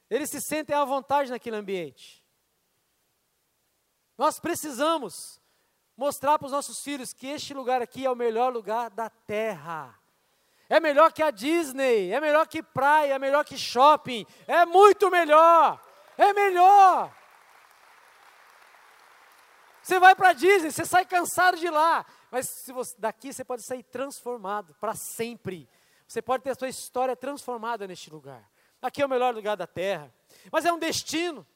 Eles 0.10 0.30
se 0.30 0.42
sentem 0.42 0.76
à 0.76 0.84
vontade 0.84 1.32
naquele 1.32 1.56
ambiente. 1.56 2.26
Nós 4.18 4.40
precisamos 4.40 5.40
mostrar 5.96 6.38
para 6.38 6.46
os 6.46 6.52
nossos 6.52 6.84
filhos 6.84 7.14
que 7.14 7.28
este 7.28 7.54
lugar 7.54 7.82
aqui 7.82 8.06
é 8.06 8.12
o 8.12 8.16
melhor 8.16 8.52
lugar 8.52 8.90
da 8.90 9.10
terra. 9.10 9.98
É 10.70 10.80
melhor 10.80 11.12
que 11.12 11.22
a 11.22 11.32
Disney, 11.32 12.12
é 12.12 12.20
melhor 12.22 12.48
que 12.48 12.64
praia, 12.64 13.14
é 13.14 13.20
melhor 13.20 13.44
que 13.44 13.58
shopping, 13.58 14.26
é 14.48 14.66
muito 14.66 15.10
melhor. 15.12 15.82
É 16.18 16.34
melhor. 16.34 17.14
Você 19.82 20.00
vai 20.00 20.16
para 20.16 20.34
Disney, 20.34 20.72
você 20.72 20.86
sai 20.86 21.06
cansado 21.06 21.58
de 21.58 21.70
lá, 21.70 22.06
mas 22.30 22.48
se 22.48 22.72
você, 22.72 22.96
daqui 22.98 23.34
você 23.34 23.44
pode 23.44 23.64
sair 23.64 23.84
transformado 23.84 24.76
para 24.80 24.94
sempre. 24.94 25.68
Você 26.08 26.22
pode 26.22 26.44
ter 26.44 26.52
a 26.52 26.56
sua 26.56 26.70
história 26.70 27.16
transformada 27.16 27.88
neste 27.88 28.10
lugar. 28.10 28.50
Aqui 28.82 29.02
é 29.02 29.06
o 29.06 29.10
melhor 29.10 29.34
lugar 29.34 29.56
da 29.56 29.66
terra. 29.66 30.14
Mas 30.52 30.66
é 30.66 30.74
um 30.74 30.80
destino. 30.80 31.48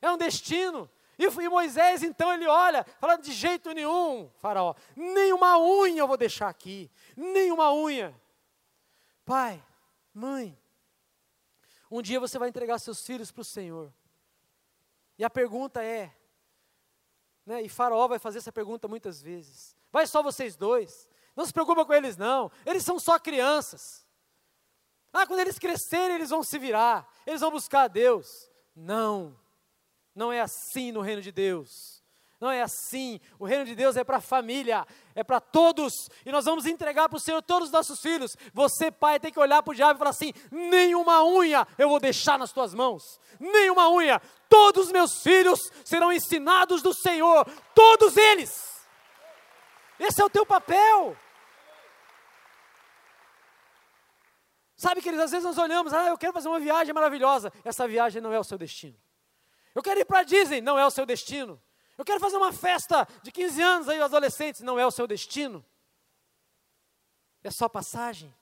É 0.00 0.10
um 0.10 0.16
destino. 0.16 0.90
E, 1.18 1.24
e 1.24 1.48
Moisés, 1.48 2.02
então, 2.02 2.32
ele 2.32 2.46
olha, 2.46 2.84
fala 3.00 3.16
de 3.16 3.32
jeito 3.32 3.72
nenhum, 3.72 4.30
faraó, 4.36 4.74
nenhuma 4.94 5.58
unha 5.58 5.98
eu 5.98 6.06
vou 6.06 6.16
deixar 6.16 6.48
aqui, 6.48 6.88
nenhuma 7.16 7.74
unha. 7.74 8.14
Pai, 9.24 9.60
mãe, 10.14 10.56
um 11.90 12.00
dia 12.00 12.20
você 12.20 12.38
vai 12.38 12.48
entregar 12.48 12.78
seus 12.78 13.04
filhos 13.04 13.32
para 13.32 13.40
o 13.40 13.44
Senhor. 13.44 13.92
E 15.18 15.24
a 15.24 15.30
pergunta 15.30 15.82
é, 15.82 16.14
né, 17.48 17.62
e 17.62 17.68
Faraó 17.68 18.06
vai 18.06 18.18
fazer 18.18 18.38
essa 18.38 18.52
pergunta 18.52 18.86
muitas 18.86 19.22
vezes: 19.22 19.74
vai 19.90 20.06
só 20.06 20.22
vocês 20.22 20.54
dois? 20.54 21.08
Não 21.34 21.46
se 21.46 21.52
preocupa 21.52 21.84
com 21.84 21.94
eles, 21.94 22.16
não. 22.16 22.52
Eles 22.66 22.84
são 22.84 22.98
só 22.98 23.18
crianças. 23.18 24.06
Ah, 25.12 25.26
quando 25.26 25.40
eles 25.40 25.58
crescerem, 25.58 26.16
eles 26.16 26.28
vão 26.28 26.42
se 26.42 26.58
virar, 26.58 27.08
eles 27.26 27.40
vão 27.40 27.50
buscar 27.50 27.84
a 27.84 27.88
Deus. 27.88 28.50
Não, 28.76 29.34
não 30.14 30.30
é 30.30 30.40
assim 30.40 30.92
no 30.92 31.00
reino 31.00 31.22
de 31.22 31.32
Deus. 31.32 31.97
Não 32.40 32.50
é 32.50 32.62
assim. 32.62 33.20
O 33.38 33.44
reino 33.44 33.64
de 33.64 33.74
Deus 33.74 33.96
é 33.96 34.04
para 34.04 34.18
a 34.18 34.20
família, 34.20 34.86
é 35.14 35.24
para 35.24 35.40
todos. 35.40 36.08
E 36.24 36.30
nós 36.30 36.44
vamos 36.44 36.66
entregar 36.66 37.08
para 37.08 37.16
o 37.16 37.20
Senhor 37.20 37.42
todos 37.42 37.68
os 37.68 37.72
nossos 37.72 38.00
filhos. 38.00 38.36
Você, 38.52 38.90
pai, 38.92 39.18
tem 39.18 39.32
que 39.32 39.40
olhar 39.40 39.62
para 39.62 39.72
o 39.72 39.74
diabo 39.74 39.96
e 39.96 39.98
falar 39.98 40.10
assim: 40.10 40.32
nenhuma 40.50 41.24
unha 41.24 41.66
eu 41.76 41.88
vou 41.88 41.98
deixar 41.98 42.38
nas 42.38 42.52
tuas 42.52 42.72
mãos. 42.72 43.20
Nenhuma 43.40 43.90
unha. 43.90 44.22
Todos 44.48 44.86
os 44.86 44.92
meus 44.92 45.20
filhos 45.22 45.70
serão 45.84 46.12
ensinados 46.12 46.80
do 46.80 46.94
Senhor. 46.94 47.44
Todos 47.74 48.16
eles. 48.16 48.78
Esse 49.98 50.22
é 50.22 50.24
o 50.24 50.30
teu 50.30 50.46
papel. 50.46 51.16
Sabe, 54.76 55.02
que 55.02 55.08
às 55.08 55.32
vezes 55.32 55.42
nós 55.42 55.58
olhamos, 55.58 55.92
ah, 55.92 56.06
eu 56.06 56.16
quero 56.16 56.32
fazer 56.32 56.46
uma 56.46 56.60
viagem 56.60 56.94
maravilhosa. 56.94 57.52
Essa 57.64 57.88
viagem 57.88 58.22
não 58.22 58.32
é 58.32 58.38
o 58.38 58.44
seu 58.44 58.56
destino. 58.56 58.96
Eu 59.74 59.82
quero 59.82 59.98
ir 59.98 60.04
para 60.04 60.22
Disney, 60.22 60.60
não 60.60 60.78
é 60.78 60.86
o 60.86 60.90
seu 60.90 61.04
destino. 61.04 61.60
Eu 61.98 62.04
quero 62.04 62.20
fazer 62.20 62.36
uma 62.36 62.52
festa 62.52 63.08
de 63.24 63.32
15 63.32 63.60
anos 63.60 63.88
aí, 63.88 64.00
adolescentes, 64.00 64.60
não 64.60 64.78
é 64.78 64.86
o 64.86 64.90
seu 64.90 65.04
destino. 65.04 65.64
É 67.42 67.50
só 67.50 67.68
passagem. 67.68 68.32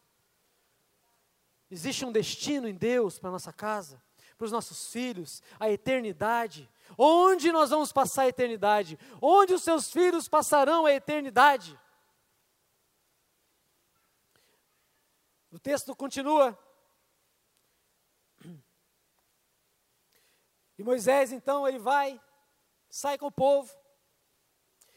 Existe 1.71 2.05
um 2.05 2.13
destino 2.13 2.69
em 2.69 2.75
Deus 2.75 3.19
para 3.19 3.31
nossa 3.31 3.55
casa, 3.55 4.01
para 4.37 4.45
os 4.45 4.53
nossos 4.53 4.93
filhos, 4.93 5.43
a 5.59 5.71
eternidade. 5.71 6.71
Onde 6.99 7.51
nós 7.51 7.71
vamos 7.71 7.93
passar 7.93 8.25
a 8.25 8.29
eternidade? 8.29 8.99
Onde 9.23 9.55
os 9.55 9.63
seus 9.63 9.91
filhos 9.91 10.29
passarão 10.29 10.85
a 10.85 10.93
eternidade? 10.93 11.81
O 15.51 15.59
texto 15.59 15.97
continua. 15.97 16.57
E 20.79 20.83
Moisés, 20.85 21.33
então, 21.33 21.67
ele 21.67 21.79
vai 21.79 22.21
sai 22.97 23.19
com 23.19 23.27
o 23.27 23.33
povo 23.33 23.71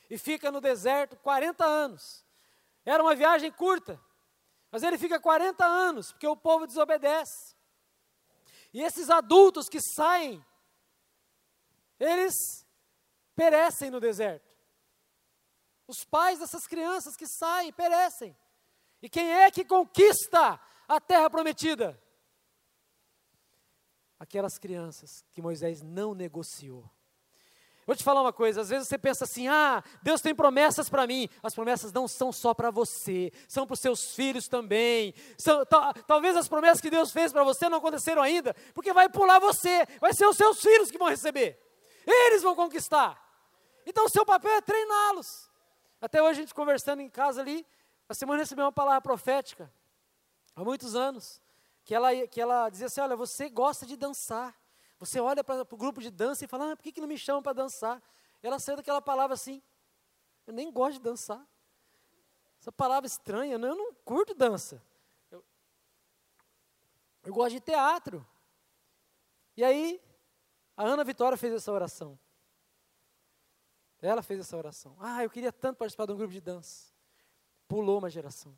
e 0.09 0.17
fica 0.17 0.49
no 0.49 0.61
deserto 0.61 1.17
40 1.17 1.65
anos. 1.65 2.25
Era 2.85 3.03
uma 3.03 3.13
viagem 3.13 3.51
curta, 3.51 4.01
mas 4.71 4.83
ele 4.83 4.97
fica 4.97 5.19
40 5.19 5.65
anos, 5.65 6.11
porque 6.11 6.27
o 6.27 6.37
povo 6.37 6.65
desobedece. 6.65 7.55
E 8.73 8.81
esses 8.81 9.09
adultos 9.09 9.67
que 9.67 9.81
saem, 9.81 10.43
eles 11.99 12.33
perecem 13.35 13.89
no 13.89 13.99
deserto. 13.99 14.57
Os 15.85 16.05
pais 16.05 16.39
dessas 16.39 16.65
crianças 16.67 17.17
que 17.17 17.27
saem 17.27 17.73
perecem. 17.73 18.37
E 19.01 19.09
quem 19.09 19.31
é 19.31 19.51
que 19.51 19.65
conquista 19.65 20.59
a 20.87 21.01
terra 21.01 21.29
prometida? 21.29 22.01
Aquelas 24.17 24.57
crianças 24.57 25.23
que 25.31 25.41
Moisés 25.41 25.81
não 25.81 26.13
negociou. 26.13 26.89
Vou 27.89 27.95
te 27.95 28.03
falar 28.03 28.21
uma 28.21 28.31
coisa, 28.31 28.61
às 28.61 28.69
vezes 28.69 28.87
você 28.87 28.99
pensa 28.99 29.23
assim: 29.23 29.47
ah, 29.47 29.83
Deus 30.03 30.21
tem 30.21 30.35
promessas 30.35 30.87
para 30.87 31.07
mim. 31.07 31.27
As 31.41 31.55
promessas 31.55 31.91
não 31.91 32.07
são 32.07 32.31
só 32.31 32.53
para 32.53 32.69
você, 32.69 33.31
são 33.47 33.65
para 33.65 33.73
os 33.73 33.79
seus 33.79 34.13
filhos 34.13 34.47
também. 34.47 35.11
São, 35.39 35.65
talvez 36.05 36.37
as 36.37 36.47
promessas 36.47 36.81
que 36.81 36.91
Deus 36.91 37.11
fez 37.11 37.33
para 37.33 37.43
você 37.43 37.67
não 37.67 37.79
aconteceram 37.79 38.21
ainda, 38.21 38.55
porque 38.75 38.93
vai 38.93 39.09
pular 39.09 39.39
você, 39.39 39.87
vai 39.99 40.13
ser 40.13 40.27
os 40.27 40.37
seus 40.37 40.61
filhos 40.61 40.91
que 40.91 40.99
vão 40.99 41.07
receber. 41.07 41.59
Eles 42.05 42.43
vão 42.43 42.55
conquistar. 42.55 43.19
Então 43.87 44.05
o 44.05 44.09
seu 44.09 44.23
papel 44.23 44.51
é 44.51 44.61
treiná-los. 44.61 45.49
Até 45.99 46.21
hoje 46.21 46.41
a 46.41 46.43
gente 46.43 46.53
conversando 46.53 47.01
em 47.01 47.09
casa 47.09 47.41
ali, 47.41 47.65
A 48.07 48.13
Simone 48.13 48.41
recebeu 48.41 48.65
uma 48.65 48.71
palavra 48.71 49.01
profética 49.01 49.67
há 50.55 50.63
muitos 50.63 50.95
anos, 50.95 51.41
que 51.83 51.95
ela, 51.95 52.27
que 52.27 52.39
ela 52.39 52.69
dizia 52.69 52.85
assim: 52.85 53.01
Olha, 53.01 53.15
você 53.15 53.49
gosta 53.49 53.83
de 53.83 53.97
dançar. 53.97 54.55
Você 54.99 55.19
olha 55.19 55.43
para 55.43 55.61
o 55.61 55.77
grupo 55.77 56.01
de 56.01 56.11
dança 56.11 56.43
e 56.43 56.47
fala: 56.47 56.73
ah, 56.73 56.75
Por 56.75 56.83
que, 56.83 56.91
que 56.91 57.01
não 57.01 57.07
me 57.07 57.17
chamam 57.17 57.41
para 57.41 57.53
dançar? 57.53 58.01
Ela 58.43 58.59
saiu 58.59 58.75
daquela 58.77 59.01
palavra 59.01 59.33
assim: 59.33 59.61
Eu 60.45 60.53
nem 60.53 60.71
gosto 60.71 60.97
de 60.97 61.03
dançar. 61.03 61.45
Essa 62.59 62.71
palavra 62.71 63.07
estranha, 63.07 63.53
eu 63.53 63.59
não 63.59 63.93
curto 64.03 64.35
dança. 64.35 64.83
Eu, 65.31 65.43
eu 67.23 67.33
gosto 67.33 67.51
de 67.51 67.61
teatro. 67.61 68.27
E 69.55 69.63
aí, 69.63 70.01
a 70.75 70.83
Ana 70.83 71.05
Vitória 71.05 71.37
fez 71.37 71.53
essa 71.53 71.71
oração. 71.71 72.19
Ela 74.01 74.21
fez 74.21 74.41
essa 74.41 74.57
oração. 74.57 74.95
Ah, 74.99 75.23
eu 75.23 75.29
queria 75.29 75.51
tanto 75.51 75.77
participar 75.77 76.05
de 76.05 76.13
um 76.13 76.17
grupo 76.17 76.33
de 76.33 76.41
dança. 76.41 76.93
Pulou 77.67 77.99
uma 77.99 78.09
geração. 78.09 78.57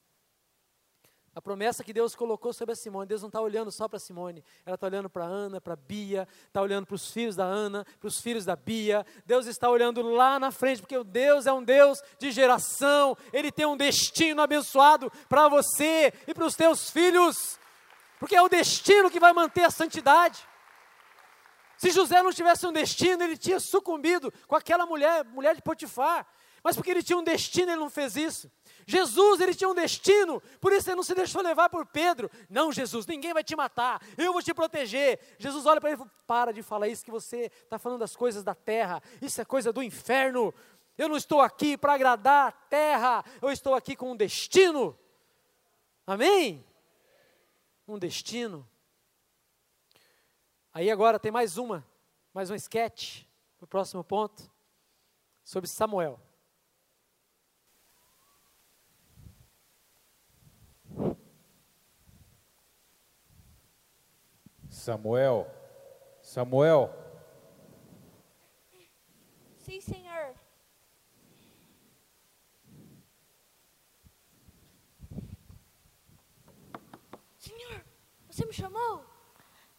A 1.33 1.41
promessa 1.41 1.81
que 1.81 1.93
Deus 1.93 2.13
colocou 2.13 2.51
sobre 2.51 2.73
a 2.73 2.75
Simone, 2.75 3.07
Deus 3.07 3.21
não 3.21 3.29
está 3.29 3.39
olhando 3.39 3.71
só 3.71 3.87
para 3.87 3.97
Simone, 3.97 4.43
ela 4.65 4.75
está 4.75 4.87
olhando 4.87 5.09
para 5.09 5.23
Ana, 5.23 5.61
para 5.61 5.77
Bia, 5.77 6.27
está 6.45 6.61
olhando 6.61 6.85
para 6.85 6.95
os 6.95 7.09
filhos 7.09 7.37
da 7.37 7.45
Ana, 7.45 7.85
para 8.01 8.07
os 8.07 8.19
filhos 8.19 8.43
da 8.43 8.53
Bia. 8.53 9.05
Deus 9.25 9.45
está 9.45 9.69
olhando 9.69 10.01
lá 10.01 10.37
na 10.37 10.51
frente, 10.51 10.81
porque 10.81 11.01
Deus 11.05 11.45
é 11.45 11.53
um 11.53 11.63
Deus 11.63 12.01
de 12.19 12.31
geração, 12.31 13.15
Ele 13.31 13.49
tem 13.49 13.65
um 13.65 13.77
destino 13.77 14.41
abençoado 14.41 15.09
para 15.29 15.47
você 15.47 16.13
e 16.27 16.33
para 16.33 16.45
os 16.45 16.55
teus 16.55 16.89
filhos, 16.89 17.57
porque 18.19 18.35
é 18.35 18.41
o 18.41 18.49
destino 18.49 19.09
que 19.09 19.19
vai 19.19 19.31
manter 19.31 19.63
a 19.63 19.71
santidade. 19.71 20.45
Se 21.77 21.91
José 21.91 22.21
não 22.21 22.33
tivesse 22.33 22.67
um 22.67 22.73
destino, 22.73 23.23
ele 23.23 23.37
tinha 23.37 23.59
sucumbido 23.59 24.33
com 24.47 24.55
aquela 24.57 24.85
mulher, 24.85 25.23
mulher 25.23 25.55
de 25.55 25.61
Potifar, 25.61 26.27
mas 26.61 26.75
porque 26.75 26.91
ele 26.91 27.01
tinha 27.01 27.17
um 27.17 27.23
destino, 27.23 27.71
ele 27.71 27.79
não 27.79 27.89
fez 27.89 28.17
isso. 28.17 28.51
Jesus, 28.85 29.39
ele 29.39 29.53
tinha 29.53 29.69
um 29.69 29.75
destino, 29.75 30.41
por 30.59 30.71
isso 30.73 30.89
ele 30.89 30.95
não 30.95 31.03
se 31.03 31.13
deixou 31.13 31.41
levar 31.41 31.69
por 31.69 31.85
Pedro. 31.85 32.29
Não, 32.49 32.71
Jesus, 32.71 33.05
ninguém 33.05 33.33
vai 33.33 33.43
te 33.43 33.55
matar, 33.55 34.01
eu 34.17 34.33
vou 34.33 34.41
te 34.41 34.53
proteger. 34.53 35.19
Jesus 35.37 35.65
olha 35.65 35.79
para 35.79 35.91
ele 35.91 35.95
e 35.95 35.99
fala: 35.99 36.11
Para 36.27 36.53
de 36.53 36.63
falar 36.63 36.87
isso, 36.87 37.05
que 37.05 37.11
você 37.11 37.51
está 37.63 37.77
falando 37.77 37.99
das 37.99 38.15
coisas 38.15 38.43
da 38.43 38.55
terra, 38.55 39.01
isso 39.21 39.39
é 39.41 39.45
coisa 39.45 39.71
do 39.71 39.83
inferno. 39.83 40.53
Eu 40.97 41.09
não 41.09 41.15
estou 41.15 41.41
aqui 41.41 41.77
para 41.77 41.93
agradar 41.93 42.49
a 42.49 42.51
terra, 42.51 43.25
eu 43.41 43.51
estou 43.51 43.73
aqui 43.73 43.95
com 43.95 44.11
um 44.11 44.15
destino. 44.15 44.97
Amém? 46.05 46.65
Um 47.87 47.97
destino. 47.97 48.67
Aí 50.73 50.89
agora 50.89 51.19
tem 51.19 51.31
mais 51.31 51.57
uma, 51.57 51.85
mais 52.33 52.49
um 52.49 52.55
sketch, 52.55 53.23
o 53.59 53.67
próximo 53.67 54.03
ponto, 54.03 54.49
sobre 55.43 55.69
Samuel. 55.69 56.19
Samuel, 64.81 65.45
Samuel. 66.23 66.89
Sim, 69.59 69.79
senhor. 69.79 70.33
Senhor, 77.37 77.85
você 78.27 78.43
me 78.43 78.53
chamou? 78.53 79.05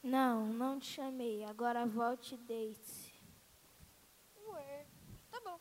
Não, 0.04 0.46
não 0.46 0.78
te 0.78 0.86
chamei. 0.86 1.42
Agora 1.46 1.84
volte 1.84 2.36
e 2.36 2.38
deite-se. 2.38 3.12
Ué, 4.46 4.86
tá 5.32 5.40
bom. 5.40 5.58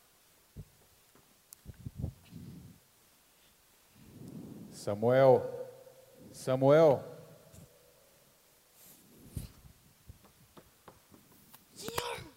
Samuel, 4.71 5.41
Samuel. 6.31 7.11
Senhor, 11.81 12.31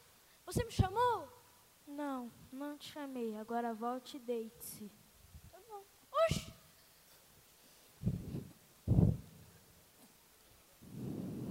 você 0.54 0.64
me 0.64 0.70
chamou? 0.70 1.28
Não, 1.84 2.30
não 2.52 2.78
te 2.78 2.92
chamei. 2.92 3.36
Agora 3.36 3.74
volte 3.74 4.18
e 4.18 4.20
deite-se. 4.20 4.88
Tá 5.50 5.58
bom. 5.68 5.82
Oxi. 6.28 6.54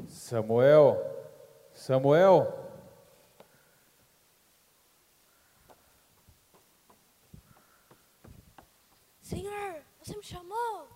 Samuel, 0.08 0.98
Samuel. 1.74 2.48
Senhor, 9.22 9.84
você 10.02 10.16
me 10.16 10.24
chamou? 10.24 10.88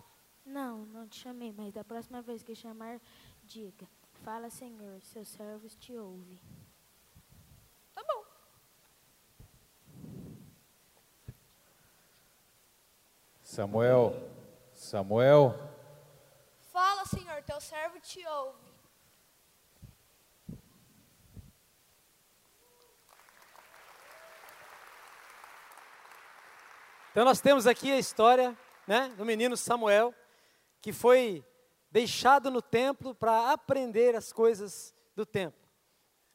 Não, 0.45 0.85
não 0.85 1.05
te 1.09 1.19
chamei, 1.19 1.51
mas 1.51 1.73
da 1.73 1.83
próxima 1.83 2.21
vez 2.21 2.41
que 2.41 2.55
chamar, 2.55 3.01
diga: 3.43 3.85
Fala, 4.23 4.49
Senhor, 4.49 5.01
seus 5.01 5.27
servos 5.27 5.75
te 5.75 5.97
ouvem. 5.97 6.39
Tá 7.97 8.03
bom. 8.07 8.23
Samuel, 13.47 14.13
Samuel. 14.73 15.55
Fala, 16.69 17.05
Senhor, 17.05 17.41
teu 17.43 17.61
servo 17.61 17.97
te 17.97 18.19
ouve. 18.27 18.59
Então 27.11 27.23
nós 27.23 27.39
temos 27.39 27.65
aqui 27.65 27.89
a 27.89 27.97
história 27.97 28.55
né, 28.85 29.13
do 29.17 29.23
menino 29.23 29.55
Samuel, 29.55 30.13
que 30.81 30.91
foi 30.91 31.41
deixado 31.89 32.51
no 32.51 32.61
templo 32.61 33.15
para 33.15 33.53
aprender 33.53 34.13
as 34.13 34.33
coisas 34.33 34.93
do 35.15 35.25
templo. 35.25 35.65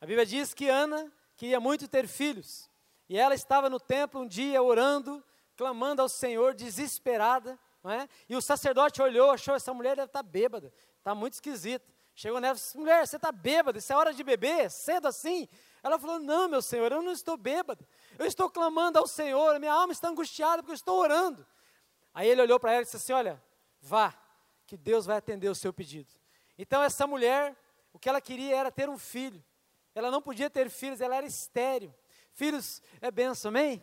A 0.00 0.06
Bíblia 0.06 0.24
diz 0.24 0.54
que 0.54 0.66
Ana 0.66 1.12
queria 1.36 1.60
muito 1.60 1.86
ter 1.86 2.08
filhos, 2.08 2.70
e 3.06 3.18
ela 3.18 3.34
estava 3.34 3.68
no 3.68 3.78
templo 3.78 4.22
um 4.22 4.26
dia 4.26 4.62
orando, 4.62 5.22
clamando 5.56 6.02
ao 6.02 6.08
Senhor, 6.08 6.54
desesperada, 6.54 7.58
é? 7.84 8.08
e 8.28 8.36
o 8.36 8.42
sacerdote 8.42 9.02
olhou, 9.02 9.30
achou, 9.30 9.54
essa 9.54 9.74
mulher 9.74 9.96
deve 9.96 10.06
estar 10.06 10.22
bêbada, 10.22 10.72
está 10.98 11.14
muito 11.14 11.34
esquisita. 11.34 11.92
Chegou 12.14 12.40
nela 12.40 12.54
e 12.54 12.60
disse, 12.60 12.76
mulher, 12.76 13.06
você 13.06 13.16
está 13.16 13.32
bêbada, 13.32 13.78
isso 13.78 13.92
é 13.92 13.96
hora 13.96 14.12
de 14.12 14.22
beber, 14.22 14.70
cedo 14.70 15.08
assim? 15.08 15.48
Ela 15.82 15.98
falou, 15.98 16.18
não, 16.18 16.48
meu 16.48 16.60
Senhor, 16.60 16.92
eu 16.92 17.02
não 17.02 17.12
estou 17.12 17.36
bêbada, 17.36 17.86
eu 18.18 18.26
estou 18.26 18.50
clamando 18.50 18.98
ao 18.98 19.06
Senhor, 19.06 19.58
minha 19.58 19.72
alma 19.72 19.92
está 19.92 20.08
angustiada 20.08 20.62
porque 20.62 20.72
eu 20.72 20.76
estou 20.76 20.98
orando. 20.98 21.46
Aí 22.14 22.28
ele 22.28 22.42
olhou 22.42 22.60
para 22.60 22.72
ela 22.72 22.82
e 22.82 22.84
disse 22.84 22.96
assim, 22.96 23.12
olha, 23.12 23.42
vá, 23.80 24.14
que 24.66 24.76
Deus 24.76 25.06
vai 25.06 25.16
atender 25.16 25.48
o 25.48 25.54
seu 25.54 25.72
pedido. 25.72 26.12
Então 26.58 26.82
essa 26.82 27.06
mulher, 27.06 27.56
o 27.92 27.98
que 27.98 28.08
ela 28.08 28.20
queria 28.20 28.56
era 28.56 28.70
ter 28.70 28.88
um 28.88 28.98
filho, 28.98 29.42
ela 29.94 30.10
não 30.10 30.22
podia 30.22 30.48
ter 30.48 30.70
filhos, 30.70 31.00
ela 31.00 31.16
era 31.16 31.26
estéreo. 31.26 31.94
Filhos 32.32 32.82
é 33.00 33.10
benção, 33.10 33.48
amém? 33.48 33.82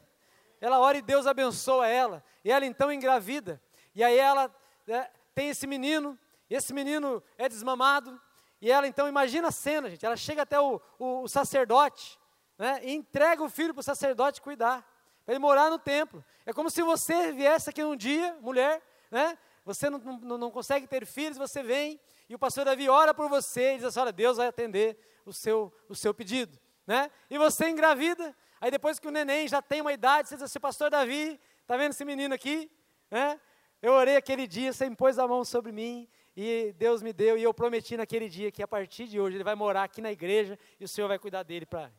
Ela 0.62 0.80
ora 0.80 0.98
e 0.98 1.02
Deus 1.02 1.26
abençoa 1.26 1.88
ela, 1.88 2.24
e 2.44 2.52
ela 2.52 2.66
então 2.66 2.92
engravida, 2.92 3.62
e 3.96 4.04
aí 4.04 4.18
ela 4.18 4.54
é, 4.88 5.10
tem 5.34 5.50
esse 5.50 5.66
menino, 5.66 6.18
e 6.50 6.56
esse 6.56 6.74
menino 6.74 7.24
é 7.38 7.48
desmamado, 7.48 8.20
e 8.62 8.70
ela 8.70 8.88
então, 8.88 9.08
imagina 9.08 9.48
a 9.48 9.52
cena, 9.52 9.90
gente, 9.90 10.06
ela 10.06 10.18
chega 10.18 10.42
até 10.42 10.60
o, 10.60 10.82
o, 10.98 11.22
o 11.24 11.28
sacerdote, 11.30 12.20
né, 12.58 12.82
e 12.84 12.94
entrega 12.94 13.42
o 13.42 13.50
filho 13.50 13.74
para 13.74 13.80
o 13.80 13.84
sacerdote 13.84 14.42
cuidar, 14.42 14.86
para 15.26 15.34
ele 15.34 15.40
morar 15.40 15.70
no 15.70 15.80
templo. 15.80 16.26
É 16.46 16.52
como 16.52 16.70
se 16.70 16.82
você 16.82 17.32
viesse 17.32 17.70
aqui 17.70 17.84
um 17.84 17.96
dia, 17.96 18.38
mulher, 18.42 18.82
né, 19.10 19.38
você 19.64 19.90
não, 19.90 20.00
não, 20.00 20.38
não 20.38 20.52
consegue 20.52 20.88
ter 20.88 21.06
filhos, 21.06 21.38
você 21.38 21.64
vem, 21.64 22.00
e 22.28 22.36
o 22.36 22.40
pastor 22.40 22.66
Davi 22.66 22.90
ora 22.90 23.14
por 23.14 23.30
você, 23.30 23.74
e 23.74 23.76
diz 23.78 23.86
assim, 23.86 24.00
olha, 24.02 24.12
Deus 24.12 24.36
vai 24.38 24.48
atender 24.48 25.00
o 25.26 25.32
seu, 25.32 25.74
o 25.88 25.96
seu 25.96 26.14
pedido, 26.14 26.60
né, 26.86 27.10
e 27.30 27.38
você 27.38 27.70
engravida, 27.70 28.36
aí 28.60 28.72
depois 28.72 29.00
que 29.00 29.08
o 29.08 29.12
neném 29.12 29.48
já 29.48 29.62
tem 29.62 29.82
uma 29.82 29.94
idade, 29.94 30.30
você 30.30 30.36
diz 30.36 30.44
assim, 30.44 30.60
pastor 30.60 30.90
Davi, 30.90 31.40
está 31.62 31.78
vendo 31.78 31.92
esse 31.92 32.06
menino 32.06 32.34
aqui, 32.34 32.70
né, 33.10 33.40
eu 33.82 33.94
orei 33.94 34.16
aquele 34.16 34.46
dia, 34.48 34.74
você 34.74 34.86
impôs 34.86 35.18
a 35.18 35.28
mão 35.28 35.46
sobre 35.46 35.72
mim, 35.72 36.08
e 36.36 36.74
Deus 36.78 37.02
me 37.02 37.12
deu, 37.12 37.38
e 37.38 37.44
eu 37.44 37.54
prometi 37.54 37.98
naquele 37.98 38.30
dia 38.30 38.52
que 38.52 38.64
a 38.64 38.68
partir 38.68 39.08
de 39.08 39.20
hoje 39.20 39.36
ele 39.38 39.44
vai 39.44 39.56
morar 39.56 39.84
aqui 39.84 40.02
na 40.02 40.12
igreja 40.12 40.58
e 40.80 40.86
o 40.86 40.88
Senhor 40.88 41.08
vai 41.08 41.20
cuidar 41.20 41.44
dele 41.44 41.66
para. 41.66 41.92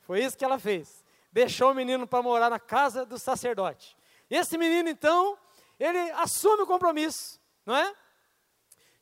Foi 0.00 0.24
isso 0.24 0.38
que 0.38 0.44
ela 0.44 0.58
fez. 0.58 1.04
Deixou 1.30 1.72
o 1.72 1.74
menino 1.74 2.06
para 2.06 2.22
morar 2.22 2.48
na 2.48 2.58
casa 2.58 3.04
do 3.04 3.18
sacerdote. 3.18 3.94
Esse 4.30 4.56
menino, 4.56 4.88
então, 4.88 5.36
ele 5.78 5.98
assume 6.12 6.62
o 6.62 6.66
compromisso, 6.66 7.38
não 7.66 7.76
é? 7.76 7.94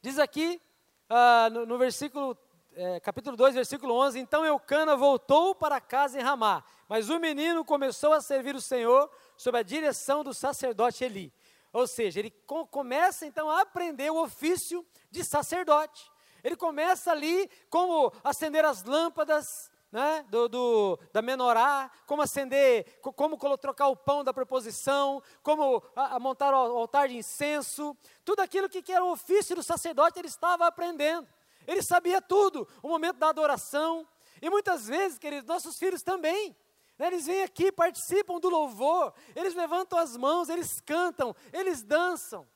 Diz 0.03 0.19
aqui, 0.19 0.61
ah, 1.09 1.49
no, 1.53 1.65
no, 1.65 1.79
versículo, 1.79 2.37
é, 2.77 3.01
capítulo 3.01 3.37
2, 3.37 3.55
versículo 3.55 3.95
11: 3.95 4.19
Então 4.19 4.45
Eucana 4.45 4.97
voltou 4.97 5.55
para 5.55 5.81
casa 5.81 6.19
em 6.19 6.23
Ramá, 6.23 6.63
mas 6.89 7.09
o 7.09 7.19
menino 7.19 7.65
começou 7.65 8.13
a 8.13 8.21
servir 8.21 8.55
o 8.55 8.61
Senhor 8.61 9.11
sob 9.37 9.59
a 9.59 9.63
direção 9.63 10.23
do 10.23 10.33
sacerdote 10.35 11.03
Eli. 11.03 11.33
Ou 11.73 11.87
seja, 11.87 12.21
ele 12.21 12.31
co 12.47 12.67
começa 12.67 13.27
então 13.27 13.51
a 13.51 13.63
aprender 13.63 14.11
o 14.11 14.23
ofício 14.23 14.87
de 15.11 15.25
sacerdote. 15.25 16.11
Ele 16.45 16.57
começa 16.57 17.11
ali 17.11 17.51
como 17.69 18.13
acender 18.23 18.65
as 18.65 18.85
lâmpadas, 18.85 19.71
né, 19.91 20.25
do, 20.29 20.49
do, 20.49 20.99
da 21.13 21.21
menorá, 21.23 21.91
como 22.07 22.23
acender, 22.23 22.99
co- 23.01 23.13
como 23.13 23.37
trocar 23.59 23.89
o 23.89 23.97
pão 23.97 24.23
da 24.23 24.33
preposição, 24.33 25.23
como 25.43 25.83
a- 25.97 26.17
a 26.17 26.21
montar 26.21 26.53
o 26.53 26.57
altar 26.79 27.09
de 27.09 27.17
incenso, 27.17 27.97
tudo 28.25 28.41
aquilo 28.41 28.69
que, 28.69 28.83
que 28.83 28.93
era 28.93 29.05
o 29.05 29.13
ofício 29.13 29.57
do 29.57 29.63
sacerdote, 29.63 30.19
ele 30.19 30.29
estava 30.29 30.67
aprendendo. 30.67 31.27
Ele 31.67 31.83
sabia 31.83 32.21
tudo, 32.21 32.69
o 32.83 32.89
momento 32.89 33.17
da 33.17 33.29
adoração. 33.29 34.07
E 34.41 34.49
muitas 34.51 34.87
vezes, 34.87 35.19
queridos, 35.19 35.49
nossos 35.49 35.79
filhos 35.79 36.03
também. 36.03 36.57
né, 36.99 37.09
eles 37.09 37.27
vêm 37.27 37.43
aqui, 37.43 37.73
participam 37.73 38.39
do 38.39 38.49
louvor, 38.49 39.13
eles 39.35 39.55
levantam 39.55 39.99
as 39.99 40.17
mãos, 40.17 40.49
eles 40.49 40.81
cantam, 40.81 41.35
eles 41.53 41.83
dançam. 41.83 42.47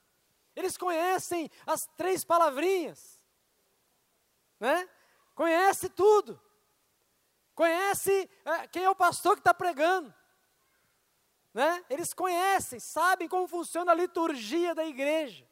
Eles 0.55 0.77
conhecem 0.77 1.51
as 1.67 1.87
três 1.97 2.25
palavrinhas. 2.25 3.21
Né? 4.59 4.89
Conhece 5.35 5.89
tudo. 5.89 6.41
Conhece 7.55 8.29
eh, 8.45 8.69
quem 8.69 8.85
é 8.85 8.91
o 8.91 8.95
pastor 8.95 9.35
que 9.35 9.41
está 9.41 9.55
pregando. 9.55 10.13
Né? 11.53 11.85
Eles 11.91 12.13
conhecem, 12.13 12.79
sabem 12.79 13.29
como 13.29 13.47
funciona 13.49 13.93
a 13.93 13.95
liturgia 13.95 14.75
da 14.75 14.85
igreja. 14.85 15.49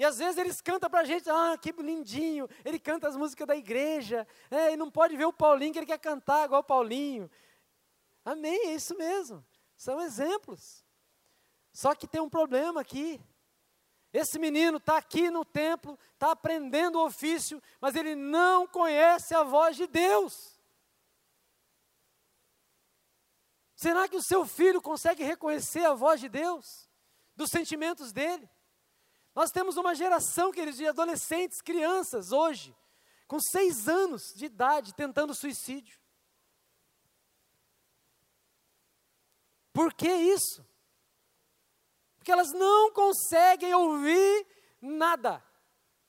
E 0.00 0.04
às 0.06 0.16
vezes 0.16 0.38
eles 0.38 0.62
cantam 0.62 0.88
para 0.88 1.00
a 1.00 1.04
gente, 1.04 1.28
ah, 1.28 1.58
que 1.60 1.72
lindinho, 1.72 2.48
ele 2.64 2.78
canta 2.78 3.06
as 3.06 3.14
músicas 3.14 3.46
da 3.46 3.54
igreja, 3.54 4.26
é, 4.50 4.72
e 4.72 4.76
não 4.76 4.90
pode 4.90 5.14
ver 5.14 5.26
o 5.26 5.32
Paulinho 5.32 5.74
que 5.74 5.78
ele 5.78 5.84
quer 5.84 5.98
cantar 5.98 6.46
igual 6.46 6.62
o 6.62 6.64
Paulinho. 6.64 7.30
Amém, 8.24 8.68
é 8.68 8.74
isso 8.74 8.96
mesmo. 8.96 9.44
São 9.76 10.00
exemplos. 10.00 10.82
Só 11.70 11.94
que 11.94 12.06
tem 12.06 12.18
um 12.18 12.30
problema 12.30 12.80
aqui. 12.80 13.20
Esse 14.10 14.38
menino 14.38 14.78
está 14.78 14.96
aqui 14.96 15.30
no 15.30 15.44
templo, 15.44 15.98
está 16.14 16.30
aprendendo 16.30 16.98
o 16.98 17.04
ofício, 17.04 17.62
mas 17.78 17.94
ele 17.94 18.14
não 18.14 18.66
conhece 18.66 19.34
a 19.34 19.42
voz 19.42 19.76
de 19.76 19.86
Deus. 19.86 20.58
Será 23.76 24.08
que 24.08 24.16
o 24.16 24.22
seu 24.22 24.46
filho 24.46 24.80
consegue 24.80 25.22
reconhecer 25.22 25.84
a 25.84 25.92
voz 25.92 26.20
de 26.20 26.30
Deus? 26.30 26.88
Dos 27.36 27.50
sentimentos 27.50 28.14
dele? 28.14 28.48
Nós 29.34 29.50
temos 29.50 29.76
uma 29.76 29.94
geração, 29.94 30.50
queridos, 30.50 30.78
de 30.78 30.86
adolescentes, 30.86 31.60
crianças 31.60 32.32
hoje, 32.32 32.76
com 33.26 33.38
seis 33.40 33.88
anos 33.88 34.22
de 34.34 34.46
idade, 34.46 34.94
tentando 34.94 35.34
suicídio. 35.34 35.98
Por 39.72 39.94
que 39.94 40.12
isso? 40.12 40.66
Porque 42.18 42.32
elas 42.32 42.52
não 42.52 42.92
conseguem 42.92 43.72
ouvir 43.72 44.46
nada, 44.80 45.42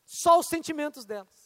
só 0.06 0.40
os 0.40 0.48
sentimentos 0.48 1.06
delas. 1.06 1.41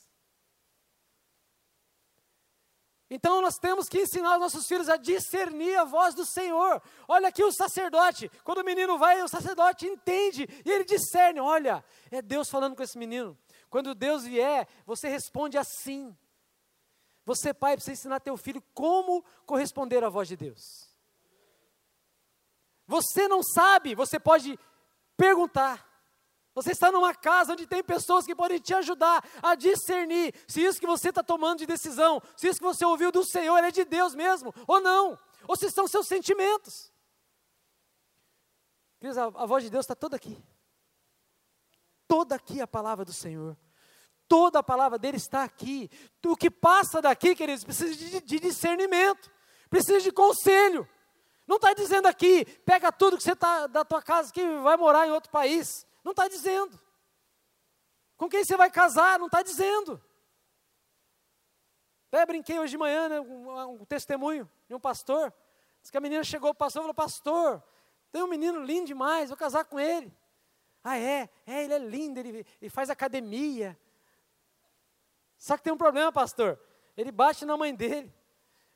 Então 3.09 3.39
nós 3.41 3.55
temos 3.55 3.87
que 3.87 4.01
ensinar 4.01 4.33
os 4.33 4.39
nossos 4.39 4.67
filhos 4.67 4.89
a 4.89 4.97
discernir 4.97 5.77
a 5.77 5.83
voz 5.83 6.15
do 6.15 6.25
Senhor. 6.25 6.81
Olha 7.07 7.27
aqui 7.27 7.43
o 7.43 7.51
sacerdote, 7.51 8.29
quando 8.43 8.59
o 8.59 8.63
menino 8.63 8.97
vai, 8.97 9.21
o 9.21 9.27
sacerdote 9.27 9.85
entende 9.85 10.47
e 10.65 10.71
ele 10.71 10.83
discerne: 10.83 11.39
olha, 11.39 11.85
é 12.09 12.21
Deus 12.21 12.49
falando 12.49 12.75
com 12.75 12.81
esse 12.81 12.97
menino. 12.97 13.37
Quando 13.69 13.93
Deus 13.93 14.23
vier, 14.23 14.67
você 14.85 15.07
responde 15.07 15.57
assim. 15.57 16.15
Você, 17.25 17.53
pai, 17.53 17.75
precisa 17.75 17.93
ensinar 17.93 18.19
teu 18.19 18.37
filho 18.37 18.61
como 18.73 19.23
corresponder 19.45 20.03
à 20.03 20.09
voz 20.09 20.27
de 20.27 20.37
Deus. 20.37 20.89
Você 22.87 23.27
não 23.27 23.41
sabe, 23.43 23.95
você 23.95 24.19
pode 24.19 24.59
perguntar. 25.17 25.94
Você 26.55 26.71
está 26.71 26.89
numa 26.89 27.13
casa 27.13 27.51
onde 27.51 27.67
tem 27.67 27.83
pessoas 27.83 28.25
que 28.25 28.33
podem 28.33 28.59
te 28.59 28.73
ajudar 28.73 29.21
a 29.43 29.55
discernir 29.55 30.33
se 30.47 30.63
isso 30.63 30.79
que 30.79 30.87
você 30.87 31.09
está 31.09 31.21
tomando 31.21 31.59
de 31.59 31.65
decisão, 31.65 32.21
se 32.37 32.47
isso 32.47 32.59
que 32.59 32.65
você 32.65 32.85
ouviu 32.85 33.11
do 33.11 33.25
Senhor 33.25 33.57
é 33.57 33.71
de 33.71 33.83
Deus 33.83 34.15
mesmo, 34.15 34.55
ou 34.65 34.79
não, 34.79 35.19
ou 35.45 35.57
se 35.57 35.69
são 35.69 35.85
seus 35.85 36.07
sentimentos. 36.07 36.89
Queridos, 39.01 39.17
a, 39.17 39.25
a 39.25 39.45
voz 39.45 39.65
de 39.65 39.69
Deus 39.69 39.83
está 39.83 39.93
toda 39.93 40.15
aqui. 40.15 40.41
Toda 42.07 42.35
aqui 42.35 42.61
a 42.61 42.67
palavra 42.67 43.03
do 43.03 43.11
Senhor. 43.11 43.57
Toda 44.25 44.59
a 44.59 44.63
palavra 44.63 44.97
dele 44.97 45.17
está 45.17 45.43
aqui. 45.43 45.89
O 46.25 46.37
que 46.37 46.49
passa 46.49 47.01
daqui, 47.01 47.35
queridos, 47.35 47.65
precisa 47.65 47.93
de, 47.93 48.21
de 48.21 48.39
discernimento, 48.39 49.29
precisa 49.69 49.99
de 49.99 50.11
conselho. 50.11 50.87
Não 51.45 51.57
está 51.57 51.73
dizendo 51.73 52.07
aqui, 52.07 52.45
pega 52.65 52.93
tudo 52.93 53.17
que 53.17 53.23
você 53.23 53.33
está 53.33 53.67
da 53.67 53.83
tua 53.83 54.01
casa 54.01 54.31
que 54.31 54.41
vai 54.59 54.77
morar 54.77 55.05
em 55.05 55.11
outro 55.11 55.29
país. 55.29 55.85
Não 56.05 56.11
está 56.11 56.27
dizendo. 56.27 56.79
Com 58.15 58.29
quem 58.29 58.43
você 58.45 58.55
vai 58.55 58.69
casar? 58.69 59.17
Não 59.17 59.25
está 59.25 59.41
dizendo. 59.41 59.99
Até 62.07 62.23
brinquei 62.27 62.59
hoje 62.59 62.71
de 62.71 62.77
manhã, 62.77 63.09
né, 63.09 63.19
um, 63.19 63.81
um 63.81 63.85
testemunho 63.85 64.49
de 64.67 64.75
um 64.75 64.79
pastor. 64.79 65.33
Diz 65.81 65.89
que 65.89 65.97
a 65.97 66.01
menina 66.01 66.23
chegou, 66.23 66.51
o 66.51 66.55
pastor 66.55 66.83
falou, 66.83 66.93
pastor, 66.93 67.61
tem 68.11 68.21
um 68.21 68.27
menino 68.27 68.63
lindo 68.63 68.85
demais, 68.85 69.29
vou 69.29 69.37
casar 69.37 69.65
com 69.65 69.79
ele. 69.79 70.15
Ah, 70.83 70.97
é? 70.97 71.27
É, 71.47 71.63
ele 71.63 71.73
é 71.73 71.79
lindo, 71.79 72.19
ele, 72.19 72.45
ele 72.61 72.69
faz 72.69 72.91
academia. 72.91 73.77
Só 75.39 75.57
que 75.57 75.63
tem 75.63 75.73
um 75.73 75.77
problema, 75.77 76.11
pastor. 76.11 76.59
Ele 76.95 77.11
bate 77.11 77.45
na 77.45 77.57
mãe 77.57 77.73
dele. 77.73 78.13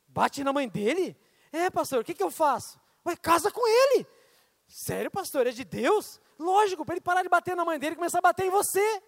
Bate 0.07 0.43
na 0.43 0.51
mãe 0.51 0.67
dele? 0.67 1.15
É, 1.51 1.69
pastor, 1.69 2.01
o 2.01 2.03
que, 2.03 2.15
que 2.15 2.23
eu 2.23 2.31
faço? 2.31 2.81
Ué, 3.05 3.15
casa 3.15 3.51
com 3.51 3.65
ele. 3.67 4.07
Sério, 4.67 5.11
pastor, 5.11 5.45
é 5.45 5.51
de 5.51 5.63
Deus? 5.63 6.19
Lógico, 6.39 6.85
para 6.85 6.95
ele 6.95 7.01
parar 7.01 7.21
de 7.21 7.27
bater 7.27 7.53
na 7.53 7.65
mãe 7.65 7.77
dele 7.77 7.93
e 7.93 7.95
começar 7.97 8.19
a 8.19 8.21
bater 8.21 8.45
em 8.45 8.49
você. 8.49 9.03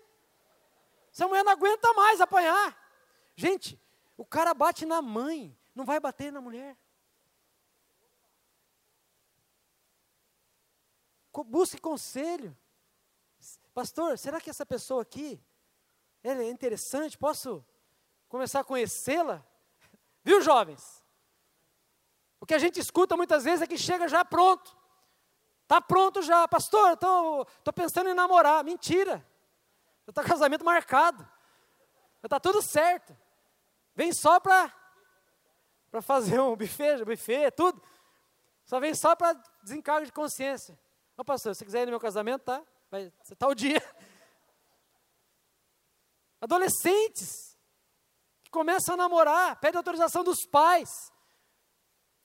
Essa 1.14 1.26
mulher 1.26 1.46
não 1.46 1.54
aguenta 1.54 1.94
mais 1.94 2.20
apanhar. 2.20 2.78
Gente, 3.38 3.82
o 4.18 4.26
cara 4.26 4.54
bate 4.54 4.86
na 4.86 5.02
mãe, 5.02 5.58
não 5.74 5.86
vai 5.86 5.98
bater 5.98 6.30
na 6.30 6.42
mulher. 6.42 6.78
Busque 11.46 11.80
conselho. 11.80 12.56
Pastor, 13.74 14.18
será 14.18 14.42
que 14.42 14.50
essa 14.50 14.66
pessoa 14.66 15.02
aqui, 15.02 15.42
é 16.22 16.50
interessante? 16.50 17.18
Posso 17.18 17.66
começar 18.28 18.60
a 18.60 18.66
conhecê-la? 18.66 19.42
Viu, 20.22 20.42
jovens? 20.42 21.02
O 22.42 22.46
que 22.46 22.54
a 22.54 22.60
gente 22.60 22.80
escuta 22.80 23.16
muitas 23.16 23.46
vezes 23.46 23.62
é 23.62 23.68
que 23.68 23.78
chega 23.78 24.10
já 24.10 24.26
pronto. 24.26 24.81
Está 25.72 25.80
pronto 25.80 26.22
já, 26.22 26.46
pastor, 26.50 26.92
estou 26.92 27.74
pensando 27.74 28.10
em 28.10 28.14
namorar. 28.14 28.62
Mentira. 28.62 29.26
Já 30.06 30.10
está 30.10 30.22
casamento 30.22 30.66
marcado. 30.66 31.24
Já 32.22 32.26
está 32.26 32.42
tudo 32.42 32.62
certo. 32.62 33.18
Vem 33.96 34.12
só 34.12 34.38
para 34.38 34.70
para 35.90 36.02
fazer 36.02 36.42
um 36.42 36.58
buffet, 36.58 37.06
buffet, 37.06 37.52
tudo. 37.52 37.82
Só 38.66 38.82
vem 38.82 38.94
só 38.94 39.16
para 39.16 39.32
desencargo 39.64 40.06
de 40.06 40.12
consciência. 40.12 40.78
Ô 41.16 41.24
pastor, 41.24 41.56
se 41.56 41.64
quiser 41.64 41.84
ir 41.84 41.86
no 41.86 41.92
meu 41.92 42.02
casamento, 42.02 42.44
tá? 42.44 42.62
Vai, 42.90 43.10
tá 43.38 43.48
o 43.48 43.56
dia. 43.56 43.82
Adolescentes 46.42 47.58
que 48.44 48.52
começam 48.52 48.96
a 48.96 48.98
namorar, 48.98 49.58
pedem 49.62 49.78
autorização 49.78 50.22
dos 50.22 50.46
pais. 50.46 51.14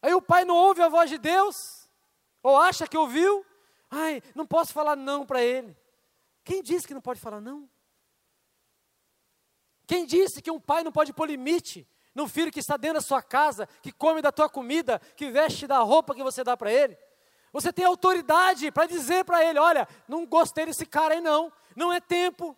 Aí 0.02 0.12
o 0.14 0.22
pai 0.22 0.44
não 0.44 0.56
ouve 0.56 0.82
a 0.82 0.88
voz 0.88 1.08
de 1.08 1.18
Deus, 1.18 1.85
ou 2.46 2.56
acha 2.56 2.86
que 2.86 2.96
ouviu. 2.96 3.44
Ai, 3.90 4.22
não 4.32 4.46
posso 4.46 4.72
falar 4.72 4.94
não 4.94 5.26
para 5.26 5.42
ele. 5.42 5.76
Quem 6.44 6.62
disse 6.62 6.86
que 6.86 6.94
não 6.94 7.00
pode 7.00 7.18
falar 7.18 7.40
não? 7.40 7.68
Quem 9.84 10.06
disse 10.06 10.40
que 10.40 10.48
um 10.48 10.60
pai 10.60 10.84
não 10.84 10.92
pode 10.92 11.12
pôr 11.12 11.26
limite 11.26 11.88
no 12.14 12.28
filho 12.28 12.52
que 12.52 12.60
está 12.60 12.76
dentro 12.76 12.98
da 12.98 13.00
sua 13.00 13.20
casa, 13.20 13.66
que 13.82 13.90
come 13.90 14.22
da 14.22 14.30
tua 14.30 14.48
comida, 14.48 15.00
que 15.16 15.28
veste 15.28 15.66
da 15.66 15.80
roupa 15.80 16.14
que 16.14 16.22
você 16.22 16.44
dá 16.44 16.56
para 16.56 16.70
ele? 16.70 16.96
Você 17.52 17.72
tem 17.72 17.84
autoridade 17.84 18.70
para 18.70 18.86
dizer 18.86 19.24
para 19.24 19.44
ele: 19.44 19.58
olha, 19.58 19.88
não 20.06 20.24
gostei 20.24 20.66
desse 20.66 20.86
cara 20.86 21.14
aí 21.14 21.20
não, 21.20 21.52
não 21.74 21.92
é 21.92 22.00
tempo. 22.00 22.56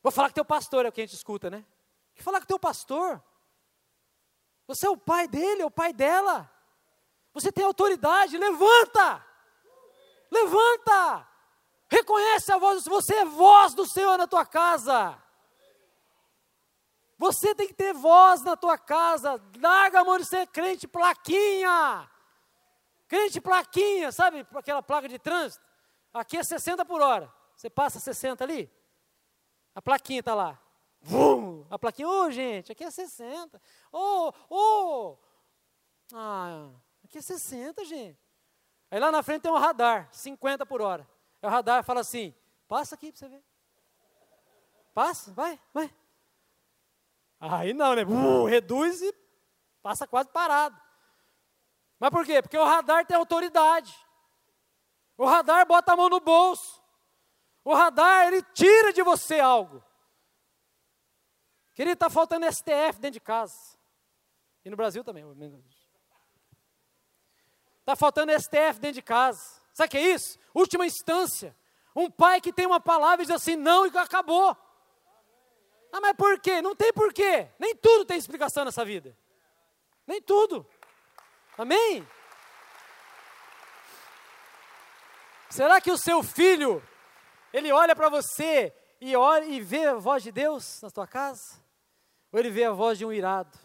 Vou 0.00 0.12
falar 0.12 0.28
que 0.28 0.36
teu 0.36 0.44
pastor 0.44 0.86
é 0.86 0.90
o 0.90 0.92
que 0.92 1.00
a 1.00 1.04
gente 1.04 1.16
escuta, 1.16 1.50
né? 1.50 1.66
Vou 2.14 2.22
falar 2.22 2.40
que 2.40 2.46
teu 2.46 2.58
pastor. 2.58 3.20
Você 4.68 4.86
é 4.86 4.90
o 4.90 4.96
pai 4.96 5.26
dele, 5.26 5.62
é 5.62 5.66
o 5.66 5.70
pai 5.72 5.92
dela. 5.92 6.48
Você 7.38 7.52
tem 7.52 7.64
autoridade, 7.64 8.36
levanta! 8.36 9.24
Levanta! 10.28 11.28
Reconhece 11.88 12.52
a 12.52 12.58
voz, 12.58 12.84
você 12.84 13.14
é 13.14 13.24
voz 13.24 13.74
do 13.74 13.86
Senhor 13.86 14.18
na 14.18 14.26
tua 14.26 14.44
casa. 14.44 15.16
Você 17.16 17.54
tem 17.54 17.68
que 17.68 17.74
ter 17.74 17.94
voz 17.94 18.42
na 18.42 18.56
tua 18.56 18.76
casa. 18.76 19.40
Larga 19.60 20.00
a 20.00 20.04
mão 20.04 20.18
de 20.18 20.24
ser 20.24 20.48
crente 20.48 20.88
plaquinha. 20.88 22.10
Crente 23.06 23.40
plaquinha, 23.40 24.10
sabe 24.10 24.44
aquela 24.54 24.82
placa 24.82 25.08
de 25.08 25.18
trânsito? 25.18 25.64
Aqui 26.12 26.36
é 26.38 26.42
60 26.42 26.84
por 26.84 27.00
hora. 27.00 27.32
Você 27.54 27.70
passa 27.70 28.00
60 28.00 28.42
ali? 28.42 28.70
A 29.76 29.80
plaquinha 29.80 30.20
está 30.20 30.34
lá. 30.34 30.60
Vum! 31.00 31.64
A 31.70 31.78
plaquinha, 31.78 32.08
ô 32.08 32.22
oh, 32.22 32.30
gente, 32.32 32.72
aqui 32.72 32.82
é 32.82 32.90
60. 32.90 33.62
Ô, 33.92 34.32
oh, 34.50 34.54
ô! 34.54 35.12
Oh. 35.12 35.18
Ah, 36.12 36.70
aqui 37.08 37.18
é 37.18 37.22
60, 37.22 37.84
gente. 37.84 38.20
Aí 38.90 39.00
lá 39.00 39.10
na 39.10 39.22
frente 39.22 39.42
tem 39.42 39.50
um 39.50 39.56
radar, 39.56 40.08
50 40.12 40.64
por 40.64 40.80
hora. 40.80 41.08
Aí 41.42 41.48
o 41.48 41.50
radar 41.50 41.82
fala 41.82 42.00
assim: 42.00 42.34
passa 42.68 42.94
aqui 42.94 43.10
para 43.10 43.18
você 43.18 43.28
ver. 43.28 43.44
Passa, 44.94 45.32
vai, 45.32 45.60
vai. 45.72 45.94
Aí 47.40 47.72
não, 47.72 47.94
né? 47.94 48.02
Uh, 48.04 48.44
reduz 48.44 49.00
e 49.00 49.14
passa 49.82 50.06
quase 50.06 50.28
parado. 50.30 50.80
Mas 51.98 52.10
por 52.10 52.24
quê? 52.24 52.42
Porque 52.42 52.58
o 52.58 52.64
radar 52.64 53.06
tem 53.06 53.16
autoridade. 53.16 53.94
O 55.16 55.24
radar 55.24 55.66
bota 55.66 55.92
a 55.92 55.96
mão 55.96 56.08
no 56.08 56.20
bolso. 56.20 56.82
O 57.64 57.74
radar, 57.74 58.28
ele 58.28 58.42
tira 58.54 58.92
de 58.92 59.02
você 59.02 59.40
algo. 59.40 59.82
Querido, 61.74 61.94
está 61.94 62.08
faltando 62.08 62.50
STF 62.50 62.98
dentro 62.98 63.12
de 63.12 63.20
casa. 63.20 63.76
E 64.64 64.70
no 64.70 64.76
Brasil 64.76 65.04
também. 65.04 65.24
Está 67.88 67.96
faltando 67.96 68.38
STF 68.38 68.78
dentro 68.80 68.96
de 68.96 69.02
casa. 69.02 69.42
Sabe 69.72 69.86
o 69.86 69.90
que 69.92 69.96
é 69.96 70.12
isso? 70.12 70.38
Última 70.52 70.84
instância. 70.84 71.56
Um 71.96 72.10
pai 72.10 72.38
que 72.38 72.52
tem 72.52 72.66
uma 72.66 72.78
palavra 72.78 73.22
e 73.22 73.26
diz 73.26 73.34
assim, 73.34 73.56
não, 73.56 73.86
e 73.86 73.96
acabou. 73.96 74.54
Ah, 75.90 75.98
mas 75.98 76.14
por 76.14 76.38
quê? 76.38 76.60
Não 76.60 76.76
tem 76.76 76.92
porquê. 76.92 77.48
Nem 77.58 77.74
tudo 77.74 78.04
tem 78.04 78.18
explicação 78.18 78.66
nessa 78.66 78.84
vida. 78.84 79.16
Nem 80.06 80.20
tudo. 80.20 80.66
Amém? 81.56 82.06
Será 85.48 85.80
que 85.80 85.90
o 85.90 85.96
seu 85.96 86.22
filho, 86.22 86.86
ele 87.54 87.72
olha 87.72 87.96
para 87.96 88.10
você 88.10 88.70
e 89.00 89.16
olha 89.16 89.46
e 89.46 89.62
vê 89.62 89.86
a 89.86 89.94
voz 89.94 90.22
de 90.22 90.30
Deus 90.30 90.82
na 90.82 90.90
tua 90.90 91.06
casa? 91.06 91.58
Ou 92.30 92.38
ele 92.38 92.50
vê 92.50 92.64
a 92.64 92.70
voz 92.70 92.98
de 92.98 93.06
um 93.06 93.12
irado? 93.14 93.58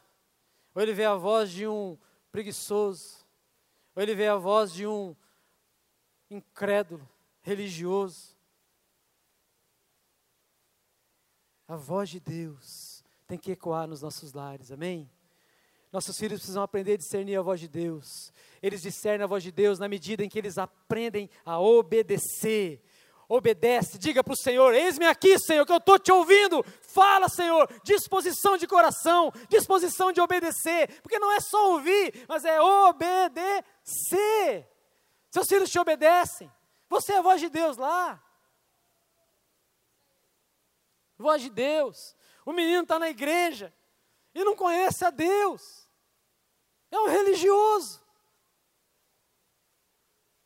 Ou 0.74 0.82
ele 0.82 0.94
vê 0.94 1.04
a 1.04 1.16
voz 1.16 1.52
de 1.52 1.68
um 1.68 2.00
preguiçoso? 2.32 3.23
Ou 3.96 4.02
ele 4.02 4.16
vê 4.16 4.28
a 4.28 4.36
voz 4.36 4.74
de 4.74 4.88
um 4.88 5.16
incrédulo, 6.30 7.08
religioso? 7.41 8.36
A 11.68 11.76
voz 11.76 12.10
de 12.10 12.20
Deus 12.20 13.04
tem 13.28 13.38
que 13.38 13.52
ecoar 13.52 13.88
nos 13.88 14.02
nossos 14.02 14.34
lares, 14.34 14.72
amém? 14.72 15.10
Nossos 15.91 16.18
filhos 16.18 16.39
precisam 16.39 16.64
aprender 16.64 16.94
a 16.94 16.98
discernir 16.98 17.36
a 17.36 17.41
voz 17.44 17.60
de 17.60 17.68
Deus. 17.68 18.34
Eles 18.64 18.82
discernem 18.82 19.24
a 19.24 19.28
voz 19.28 19.44
de 19.44 19.52
Deus 19.52 19.78
na 19.78 19.88
medida 19.88 20.24
em 20.24 20.30
que 20.30 20.39
eles 20.39 20.58
aprendem 20.58 21.30
a 21.46 21.60
obedecer. 21.60 22.84
Obedece, 23.36 23.98
diga 23.98 24.24
para 24.24 24.34
o 24.34 24.38
Senhor: 24.38 24.76
Eis-me 24.76 25.08
aqui, 25.08 25.40
Senhor, 25.40 25.66
que 25.66 25.72
eu 25.72 25.78
estou 25.78 25.98
te 25.98 26.12
ouvindo. 26.12 26.64
Fala, 26.82 27.28
Senhor, 27.28 27.68
disposição 27.84 28.58
de 28.58 28.68
coração, 28.68 29.34
disposição 29.50 30.12
de 30.12 30.22
obedecer, 30.22 31.02
porque 31.02 31.18
não 31.18 31.32
é 31.32 31.40
só 31.40 31.72
ouvir, 31.72 32.26
mas 32.28 32.46
é 32.46 32.62
obedecer. 32.62 34.70
Seus 35.32 35.48
filhos 35.48 35.72
te 35.72 35.80
obedecem, 35.80 36.52
você 36.88 37.14
é 37.14 37.18
a 37.18 37.22
voz 37.24 37.42
de 37.42 37.50
Deus 37.50 37.76
lá. 37.76 38.24
Voz 41.18 41.42
de 41.42 41.50
Deus. 41.50 42.16
O 42.46 42.54
menino 42.54 42.84
está 42.84 43.00
na 43.00 43.10
igreja 43.10 43.74
e 44.36 44.44
não 44.44 44.56
conhece 44.56 45.04
a 45.04 45.10
Deus. 45.10 45.90
É 46.92 47.00
um 47.00 47.08
religioso. 47.08 48.03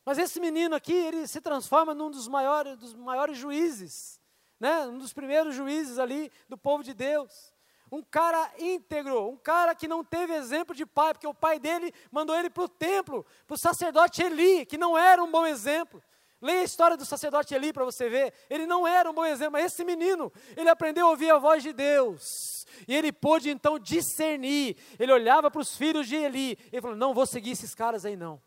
Mas 0.07 0.17
esse 0.17 0.39
menino 0.39 0.73
aqui, 0.73 0.93
ele 0.93 1.27
se 1.27 1.41
transforma 1.41 1.93
num 1.93 2.09
dos 2.09 2.29
maiores, 2.29 2.77
dos 2.77 2.93
maiores 2.93 3.37
juízes, 3.37 4.21
né? 4.57 4.87
um 4.87 4.97
dos 4.97 5.11
primeiros 5.11 5.53
juízes 5.53 5.99
ali 5.99 6.31
do 6.47 6.57
povo 6.57 6.81
de 6.81 6.93
Deus. 6.93 7.53
Um 7.91 8.01
cara 8.01 8.49
íntegro, 8.57 9.27
um 9.27 9.35
cara 9.35 9.75
que 9.75 9.85
não 9.85 10.05
teve 10.05 10.33
exemplo 10.33 10.73
de 10.73 10.85
pai, 10.85 11.13
porque 11.13 11.27
o 11.27 11.33
pai 11.33 11.59
dele 11.59 11.93
mandou 12.09 12.33
ele 12.39 12.49
para 12.49 12.63
o 12.63 12.69
templo, 12.69 13.25
para 13.45 13.55
o 13.55 13.59
sacerdote 13.59 14.23
Eli, 14.23 14.65
que 14.65 14.77
não 14.77 14.97
era 14.97 15.21
um 15.21 15.29
bom 15.29 15.45
exemplo. 15.45 16.01
Leia 16.41 16.61
a 16.61 16.63
história 16.63 16.95
do 16.95 17.03
sacerdote 17.03 17.53
Eli 17.53 17.73
para 17.73 17.83
você 17.83 18.07
ver. 18.07 18.33
Ele 18.49 18.65
não 18.65 18.87
era 18.87 19.11
um 19.11 19.13
bom 19.13 19.25
exemplo, 19.25 19.53
mas 19.53 19.73
esse 19.73 19.83
menino, 19.83 20.31
ele 20.55 20.69
aprendeu 20.69 21.05
a 21.07 21.09
ouvir 21.09 21.31
a 21.31 21.37
voz 21.37 21.61
de 21.61 21.73
Deus. 21.73 22.65
E 22.87 22.95
ele 22.95 23.11
pôde 23.11 23.49
então 23.49 23.77
discernir. 23.77 24.77
Ele 24.97 25.11
olhava 25.11 25.51
para 25.51 25.59
os 25.59 25.75
filhos 25.75 26.07
de 26.07 26.15
Eli. 26.15 26.57
E 26.71 26.79
falou: 26.79 26.95
Não 26.95 27.13
vou 27.13 27.25
seguir 27.25 27.51
esses 27.51 27.75
caras 27.75 28.05
aí, 28.05 28.15
não. 28.15 28.41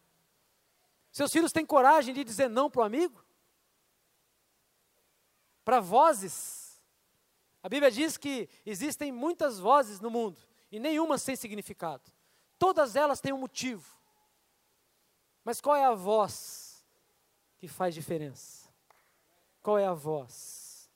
Seus 1.11 1.33
filhos 1.33 1.53
têm 1.53 1.67
coragem 1.67 2.15
de 2.15 2.23
dizer 2.23 2.49
não 2.49 2.71
para 2.71 2.83
o 2.83 2.85
amigo? 2.85 3.25
Para 5.65 5.81
vozes. 5.81 6.81
A 7.63 7.69
Bíblia 7.69 7.91
diz 7.91 8.17
que 8.17 8.49
existem 8.65 9.13
muitas 9.13 9.59
vozes 9.59 10.01
no 10.01 10.11
mundo 10.11 10.41
e 10.71 10.79
nenhuma 10.79 11.19
sem 11.19 11.37
significado. 11.37 12.11
Todas 12.59 12.97
elas 12.97 13.21
têm 13.21 13.33
um 13.33 13.39
motivo. 13.39 13.99
Mas 15.45 15.61
qual 15.61 15.77
é 15.77 15.85
a 15.85 15.95
voz 15.95 16.85
que 17.59 17.67
faz 17.67 17.95
diferença? 17.95 18.69
Qual 19.63 19.79
é 19.79 19.87
a 19.87 19.95
voz 19.95 20.91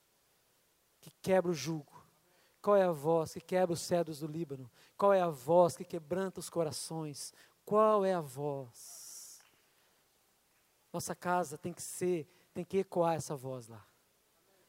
que 1.00 1.10
quebra 1.20 1.50
o 1.50 1.54
jugo? 1.54 1.92
Qual 2.62 2.76
é 2.76 2.82
a 2.82 2.92
voz 2.92 3.34
que 3.34 3.40
quebra 3.40 3.74
os 3.74 3.80
cedros 3.80 4.20
do 4.20 4.26
Líbano? 4.26 4.70
Qual 4.96 5.12
é 5.12 5.20
a 5.20 5.28
voz 5.28 5.76
que 5.76 5.84
quebranta 5.84 6.40
os 6.40 6.48
corações? 6.48 7.34
Qual 7.64 8.04
é 8.04 8.14
a 8.14 8.20
voz? 8.20 9.03
Nossa 10.95 11.12
casa 11.12 11.59
tem 11.59 11.72
que 11.72 11.82
ser, 11.82 12.24
tem 12.55 12.64
que 12.64 12.78
ecoar 12.78 13.14
essa 13.14 13.34
voz 13.34 13.66
lá. 13.66 13.84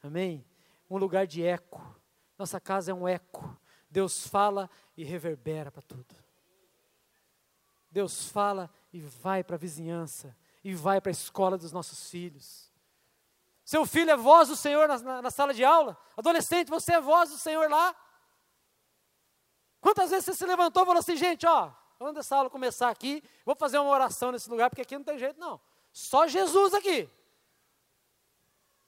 Amém? 0.01 0.43
Um 0.89 0.97
lugar 0.97 1.27
de 1.27 1.43
eco. 1.43 1.79
Nossa 2.35 2.59
casa 2.59 2.89
é 2.89 2.93
um 2.95 3.07
eco. 3.07 3.55
Deus 3.91 4.25
fala 4.25 4.67
e 4.97 5.03
reverbera 5.03 5.71
para 5.71 5.83
tudo. 5.83 6.15
Deus 7.91 8.27
fala 8.27 8.71
e 8.91 8.99
vai 8.99 9.43
para 9.43 9.55
a 9.55 9.59
vizinhança, 9.59 10.35
e 10.63 10.73
vai 10.73 10.99
para 10.99 11.11
a 11.11 11.13
escola 11.13 11.59
dos 11.59 11.71
nossos 11.71 12.09
filhos. 12.09 12.71
Seu 13.63 13.85
filho 13.85 14.09
é 14.09 14.17
voz 14.17 14.47
do 14.49 14.55
Senhor 14.55 14.87
na, 14.87 14.97
na, 14.97 15.21
na, 15.21 15.29
sala 15.29 15.53
de 15.53 15.63
aula. 15.63 15.95
Adolescente, 16.17 16.69
você 16.69 16.93
é 16.93 16.99
voz 16.99 17.29
do 17.29 17.37
Senhor 17.37 17.69
lá. 17.69 17.95
Quantas 19.79 20.09
vezes 20.09 20.25
você 20.25 20.33
se 20.33 20.45
levantou 20.47 20.81
e 20.81 20.85
falou 20.87 20.99
assim, 20.99 21.15
gente, 21.15 21.45
ó, 21.45 21.71
quando 21.99 22.17
essa 22.17 22.35
aula 22.35 22.49
começar 22.49 22.89
aqui, 22.89 23.23
vou 23.45 23.55
fazer 23.55 23.77
uma 23.77 23.91
oração 23.91 24.31
nesse 24.31 24.49
lugar, 24.49 24.71
porque 24.71 24.81
aqui 24.81 24.97
não 24.97 25.05
tem 25.05 25.19
jeito, 25.19 25.39
não. 25.39 25.61
Só 25.95 26.27
Jesus 26.27 26.73
aqui. 26.73 27.09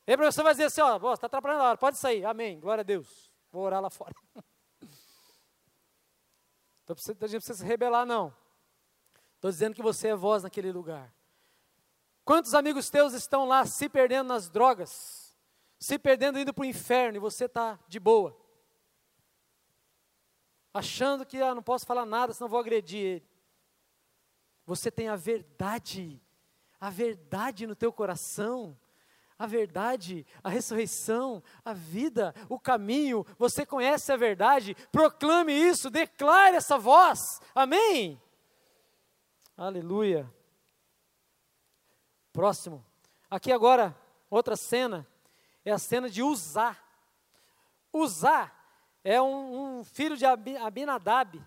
E 0.05 0.11
aí, 0.11 0.17
professor 0.17 0.43
vai 0.43 0.51
dizer 0.51 0.65
assim, 0.65 0.81
ó, 0.81 0.99
você 0.99 1.13
está 1.13 1.27
atrapalhando 1.27 1.63
a 1.63 1.69
hora, 1.69 1.77
pode 1.77 1.95
sair, 1.95 2.25
amém, 2.25 2.59
glória 2.59 2.81
a 2.81 2.83
Deus. 2.83 3.31
Vou 3.49 3.63
orar 3.63 3.81
lá 3.81 3.89
fora. 3.89 4.13
Então, 6.83 6.95
a 6.95 7.27
gente 7.27 7.41
precisa 7.41 7.53
se 7.53 7.65
rebelar, 7.65 8.05
não. 8.05 8.33
Estou 9.35 9.51
dizendo 9.51 9.75
que 9.75 9.81
você 9.81 10.07
é 10.07 10.15
voz 10.15 10.43
naquele 10.43 10.71
lugar. 10.71 11.13
Quantos 12.23 12.53
amigos 12.53 12.89
teus 12.89 13.11
estão 13.11 13.45
lá 13.45 13.65
se 13.65 13.89
perdendo 13.89 14.27
nas 14.27 14.47
drogas, 14.49 15.35
se 15.77 15.99
perdendo 15.99 16.39
indo 16.39 16.53
para 16.53 16.61
o 16.61 16.65
inferno 16.65 17.17
e 17.17 17.19
você 17.19 17.43
está 17.43 17.77
de 17.89 17.99
boa? 17.99 18.39
Achando 20.73 21.25
que 21.25 21.41
ah, 21.41 21.53
não 21.53 21.61
posso 21.61 21.85
falar 21.85 22.05
nada, 22.05 22.33
senão 22.33 22.47
vou 22.47 22.61
agredir 22.61 22.99
ele. 22.99 23.29
Você 24.65 24.89
tem 24.89 25.09
a 25.09 25.17
verdade, 25.17 26.21
a 26.79 26.89
verdade 26.89 27.65
no 27.65 27.75
teu 27.75 27.91
coração, 27.91 28.77
a 29.37 29.45
verdade, 29.45 30.25
a 30.43 30.49
ressurreição, 30.49 31.43
a 31.63 31.73
vida, 31.73 32.33
o 32.49 32.59
caminho, 32.59 33.25
você 33.37 33.65
conhece 33.65 34.11
a 34.11 34.17
verdade, 34.17 34.75
proclame 34.91 35.53
isso, 35.53 35.89
declare 35.89 36.55
essa 36.55 36.77
voz, 36.77 37.39
amém? 37.53 38.19
Aleluia. 39.55 40.31
Próximo. 42.33 42.85
Aqui 43.29 43.51
agora, 43.51 43.95
outra 44.29 44.55
cena, 44.55 45.07
é 45.63 45.71
a 45.71 45.79
cena 45.79 46.09
de 46.09 46.23
Uzá. 46.23 46.77
Uzá 47.91 48.51
é 49.03 49.21
um, 49.21 49.79
um 49.79 49.83
filho 49.83 50.17
de 50.17 50.25
Abinadab, 50.25 51.41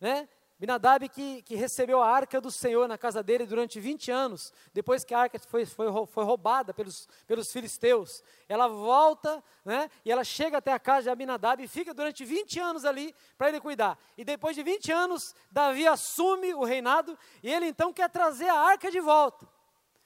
né? 0.00 0.28
Abinadab 0.60 1.08
que, 1.08 1.40
que 1.40 1.54
recebeu 1.54 2.02
a 2.02 2.06
arca 2.06 2.38
do 2.38 2.50
Senhor 2.50 2.86
na 2.86 2.98
casa 2.98 3.22
dele 3.22 3.46
durante 3.46 3.80
20 3.80 4.10
anos, 4.10 4.52
depois 4.74 5.02
que 5.02 5.14
a 5.14 5.20
arca 5.20 5.38
foi, 5.38 5.64
foi, 5.64 5.86
foi 6.06 6.22
roubada 6.22 6.74
pelos, 6.74 7.08
pelos 7.26 7.50
filisteus. 7.50 8.22
Ela 8.46 8.68
volta, 8.68 9.42
né, 9.64 9.88
e 10.04 10.12
ela 10.12 10.22
chega 10.22 10.58
até 10.58 10.70
a 10.70 10.78
casa 10.78 11.04
de 11.04 11.08
Abinadab 11.08 11.64
e 11.64 11.66
fica 11.66 11.94
durante 11.94 12.26
20 12.26 12.60
anos 12.60 12.84
ali 12.84 13.14
para 13.38 13.48
ele 13.48 13.58
cuidar. 13.58 13.98
E 14.18 14.22
depois 14.22 14.54
de 14.54 14.62
20 14.62 14.92
anos, 14.92 15.34
Davi 15.50 15.88
assume 15.88 16.52
o 16.52 16.62
reinado 16.62 17.18
e 17.42 17.50
ele 17.50 17.64
então 17.64 17.90
quer 17.90 18.10
trazer 18.10 18.50
a 18.50 18.60
arca 18.60 18.90
de 18.90 19.00
volta. 19.00 19.48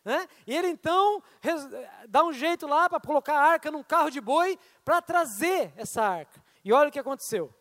Né? 0.04 0.28
E 0.46 0.54
ele 0.54 0.68
então 0.68 1.20
dá 2.08 2.22
um 2.22 2.32
jeito 2.32 2.68
lá 2.68 2.88
para 2.88 3.00
colocar 3.00 3.34
a 3.34 3.42
arca 3.42 3.72
num 3.72 3.82
carro 3.82 4.08
de 4.08 4.20
boi 4.20 4.56
para 4.84 5.02
trazer 5.02 5.72
essa 5.76 6.00
arca. 6.00 6.40
E 6.64 6.72
olha 6.72 6.90
o 6.90 6.92
que 6.92 7.00
aconteceu. 7.00 7.52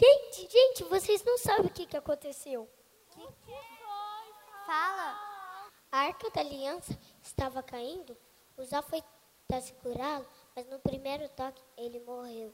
Gente, 0.00 0.50
gente, 0.50 0.84
vocês 0.84 1.22
não 1.24 1.36
sabem 1.36 1.66
o 1.66 1.70
que, 1.70 1.84
que 1.84 1.94
aconteceu. 1.94 2.62
O 2.62 3.10
que, 3.10 3.20
que 3.20 3.52
foi? 3.52 4.64
Fala. 4.64 5.70
A 5.92 5.98
arca 5.98 6.30
da 6.30 6.40
aliança 6.40 6.98
estava 7.22 7.62
caindo. 7.62 8.16
Uzá 8.56 8.80
foi 8.80 9.04
tentar 9.46 9.60
segurá-lo, 9.60 10.26
mas 10.56 10.66
no 10.70 10.78
primeiro 10.78 11.28
toque 11.28 11.62
ele 11.76 12.00
morreu. 12.00 12.50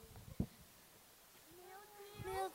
Meu 2.25 2.51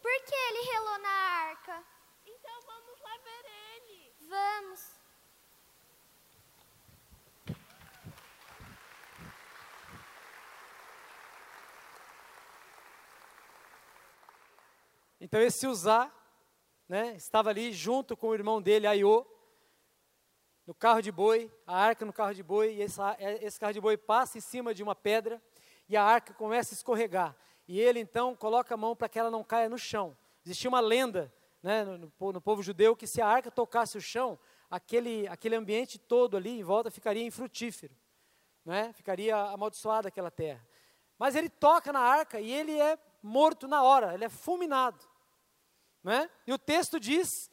Por 0.00 0.24
que 0.24 0.34
ele 0.34 0.70
relou 0.70 0.98
na 1.00 1.08
arca? 1.08 1.84
Então 2.24 2.60
vamos 2.64 3.00
lá 3.00 3.18
ver 3.24 3.44
ele. 3.74 4.14
Vamos. 4.28 4.99
Então 15.20 15.40
esse 15.40 15.66
Uzá, 15.66 16.10
né, 16.88 17.14
estava 17.14 17.50
ali 17.50 17.72
junto 17.72 18.16
com 18.16 18.28
o 18.28 18.34
irmão 18.34 18.62
dele, 18.62 18.86
Aiô, 18.86 19.26
no 20.66 20.74
carro 20.74 21.02
de 21.02 21.12
boi, 21.12 21.52
a 21.66 21.76
arca 21.76 22.04
no 22.04 22.12
carro 22.12 22.32
de 22.32 22.42
boi, 22.42 22.74
e 22.74 22.82
esse, 22.82 23.00
esse 23.40 23.58
carro 23.58 23.72
de 23.72 23.80
boi 23.80 23.96
passa 23.96 24.38
em 24.38 24.40
cima 24.40 24.72
de 24.72 24.82
uma 24.82 24.94
pedra 24.94 25.42
e 25.88 25.96
a 25.96 26.02
arca 26.02 26.32
começa 26.32 26.72
a 26.72 26.76
escorregar. 26.76 27.36
E 27.66 27.78
ele 27.80 28.00
então 28.00 28.34
coloca 28.34 28.74
a 28.74 28.76
mão 28.76 28.96
para 28.96 29.08
que 29.08 29.18
ela 29.18 29.30
não 29.30 29.44
caia 29.44 29.68
no 29.68 29.78
chão. 29.78 30.16
Existia 30.44 30.68
uma 30.68 30.80
lenda 30.80 31.32
né, 31.62 31.84
no, 31.84 31.98
no, 31.98 32.32
no, 32.32 32.40
povo 32.40 32.62
judeu 32.62 32.96
que 32.96 33.06
se 33.06 33.20
a 33.20 33.26
arca 33.26 33.50
tocasse 33.50 33.98
o 33.98 34.00
chão, 34.00 34.38
aquele, 34.70 35.26
aquele 35.28 35.56
ambiente 35.56 35.98
todo 35.98 36.36
ali 36.36 36.60
em 36.60 36.62
volta 36.62 36.90
ficaria 36.90 37.24
infrutífero, 37.24 37.94
né, 38.64 38.92
ficaria 38.94 39.36
amaldiçoada 39.36 40.08
aquela 40.08 40.30
terra. 40.30 40.66
Mas 41.18 41.34
ele 41.34 41.50
toca 41.50 41.92
na 41.92 42.00
arca 42.00 42.40
e 42.40 42.50
ele 42.50 42.78
é 42.78 42.98
morto 43.22 43.68
na 43.68 43.82
hora, 43.82 44.14
ele 44.14 44.24
é 44.24 44.28
fulminado. 44.28 45.09
Né? 46.02 46.28
E 46.46 46.52
o 46.52 46.58
texto 46.58 46.98
diz, 46.98 47.50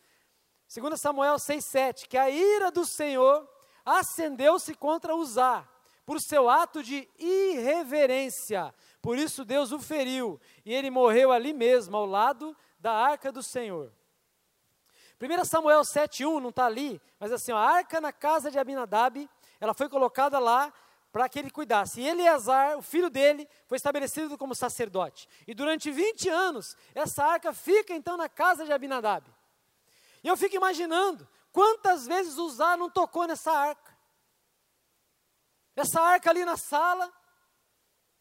2 0.73 0.99
Samuel 0.99 1.35
6,7, 1.35 2.07
que 2.07 2.17
a 2.17 2.29
ira 2.29 2.71
do 2.71 2.85
Senhor 2.85 3.47
acendeu-se 3.85 4.73
contra 4.73 5.15
Uzá, 5.15 5.67
por 6.05 6.21
seu 6.21 6.49
ato 6.49 6.81
de 6.81 7.07
irreverência. 7.19 8.73
Por 9.01 9.17
isso 9.17 9.43
Deus 9.43 9.71
o 9.71 9.79
feriu, 9.79 10.39
e 10.65 10.73
ele 10.73 10.89
morreu 10.89 11.31
ali 11.31 11.53
mesmo, 11.53 11.97
ao 11.97 12.05
lado 12.05 12.55
da 12.79 12.93
arca 12.93 13.31
do 13.31 13.43
Senhor. 13.43 13.91
1 15.19 15.45
Samuel 15.45 15.81
7,1 15.81 16.39
não 16.39 16.49
está 16.49 16.65
ali, 16.65 17.01
mas 17.19 17.31
assim, 17.31 17.51
a 17.51 17.57
arca 17.57 17.99
na 17.99 18.13
casa 18.13 18.51
de 18.51 18.59
Abinadab, 18.59 19.27
ela 19.59 19.73
foi 19.73 19.89
colocada 19.89 20.37
lá 20.37 20.71
para 21.11 21.27
que 21.29 21.39
ele 21.39 21.49
cuidasse. 21.49 22.01
E 22.01 22.07
Eleazar, 22.07 22.77
o 22.77 22.81
filho 22.81 23.09
dele, 23.09 23.47
foi 23.65 23.77
estabelecido 23.77 24.37
como 24.37 24.53
sacerdote. 24.53 25.27
E 25.47 25.53
durante 25.53 25.89
20 25.91 26.29
anos, 26.29 26.75
essa 26.93 27.23
arca 27.23 27.53
fica 27.53 27.93
então 27.93 28.17
na 28.17 28.29
casa 28.29 28.65
de 28.65 28.71
Abinadab. 28.71 29.27
E 30.23 30.27
eu 30.27 30.37
fico 30.37 30.55
imaginando 30.55 31.27
quantas 31.51 32.05
vezes 32.05 32.37
Uzá 32.37 32.75
não 32.75 32.89
tocou 32.89 33.25
nessa 33.25 33.51
arca. 33.51 33.97
Essa 35.75 36.01
arca 36.01 36.29
ali 36.29 36.43
na 36.43 36.57
sala, 36.57 37.11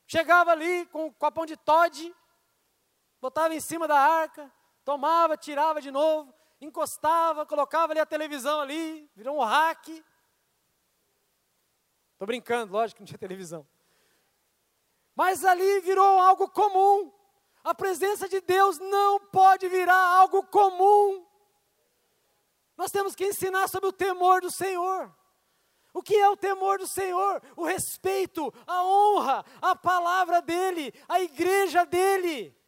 chegava 0.06 0.52
ali 0.52 0.86
com 0.86 1.06
o 1.06 1.12
copão 1.12 1.46
de 1.46 1.56
Todd, 1.56 2.14
botava 3.20 3.54
em 3.54 3.60
cima 3.60 3.88
da 3.88 3.98
arca, 3.98 4.52
tomava, 4.84 5.36
tirava 5.36 5.80
de 5.80 5.90
novo, 5.90 6.32
encostava, 6.60 7.46
colocava 7.46 7.92
ali 7.92 8.00
a 8.00 8.06
televisão 8.06 8.60
ali, 8.60 9.10
virou 9.16 9.38
um 9.38 9.44
hack. 9.44 9.88
Estou 12.16 12.26
brincando, 12.26 12.72
lógico 12.72 12.96
que 12.96 13.02
não 13.02 13.06
tinha 13.06 13.18
televisão. 13.18 13.68
Mas 15.14 15.44
ali 15.44 15.80
virou 15.80 16.18
algo 16.18 16.48
comum. 16.48 17.12
A 17.62 17.74
presença 17.74 18.26
de 18.26 18.40
Deus 18.40 18.78
não 18.78 19.20
pode 19.20 19.68
virar 19.68 20.00
algo 20.16 20.42
comum. 20.44 21.26
Nós 22.74 22.90
temos 22.90 23.14
que 23.14 23.26
ensinar 23.26 23.68
sobre 23.68 23.90
o 23.90 23.92
temor 23.92 24.40
do 24.40 24.50
Senhor. 24.50 25.14
O 25.92 26.02
que 26.02 26.16
é 26.16 26.26
o 26.30 26.38
temor 26.38 26.78
do 26.78 26.86
Senhor? 26.86 27.42
O 27.54 27.64
respeito, 27.64 28.50
a 28.66 28.82
honra, 28.82 29.44
a 29.60 29.76
palavra 29.76 30.40
dEle, 30.40 30.94
a 31.06 31.20
igreja 31.20 31.84
dEle. 31.84 32.58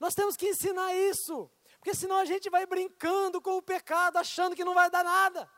Nós 0.00 0.14
temos 0.14 0.36
que 0.36 0.48
ensinar 0.48 0.92
isso, 0.96 1.48
porque 1.78 1.94
senão 1.94 2.16
a 2.16 2.24
gente 2.24 2.50
vai 2.50 2.66
brincando 2.66 3.40
com 3.40 3.56
o 3.56 3.62
pecado, 3.62 4.16
achando 4.16 4.56
que 4.56 4.64
não 4.64 4.74
vai 4.74 4.90
dar 4.90 5.04
nada. 5.04 5.48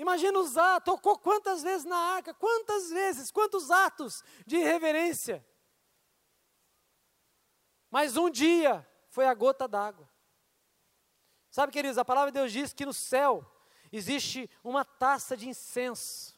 Imagina 0.00 0.38
usar, 0.38 0.80
tocou 0.80 1.18
quantas 1.18 1.62
vezes 1.62 1.84
na 1.84 1.94
arca, 1.94 2.32
quantas 2.32 2.88
vezes, 2.88 3.30
quantos 3.30 3.70
atos 3.70 4.24
de 4.46 4.56
irreverência. 4.56 5.46
Mas 7.90 8.16
um 8.16 8.30
dia 8.30 8.88
foi 9.10 9.26
a 9.26 9.34
gota 9.34 9.68
d'água. 9.68 10.08
Sabe, 11.50 11.70
queridos, 11.70 11.98
a 11.98 12.04
palavra 12.04 12.32
de 12.32 12.38
Deus 12.38 12.50
diz 12.50 12.72
que 12.72 12.86
no 12.86 12.94
céu 12.94 13.44
existe 13.92 14.48
uma 14.64 14.86
taça 14.86 15.36
de 15.36 15.46
incenso, 15.46 16.34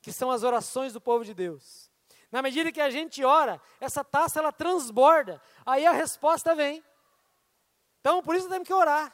que 0.00 0.12
são 0.12 0.30
as 0.30 0.44
orações 0.44 0.92
do 0.92 1.00
povo 1.00 1.24
de 1.24 1.34
Deus. 1.34 1.90
Na 2.30 2.40
medida 2.40 2.70
que 2.70 2.80
a 2.80 2.88
gente 2.88 3.24
ora, 3.24 3.60
essa 3.80 4.04
taça 4.04 4.38
ela 4.38 4.52
transborda, 4.52 5.42
aí 5.64 5.84
a 5.84 5.90
resposta 5.90 6.54
vem. 6.54 6.84
Então, 7.98 8.22
por 8.22 8.36
isso 8.36 8.48
temos 8.48 8.68
que 8.68 8.72
orar. 8.72 9.12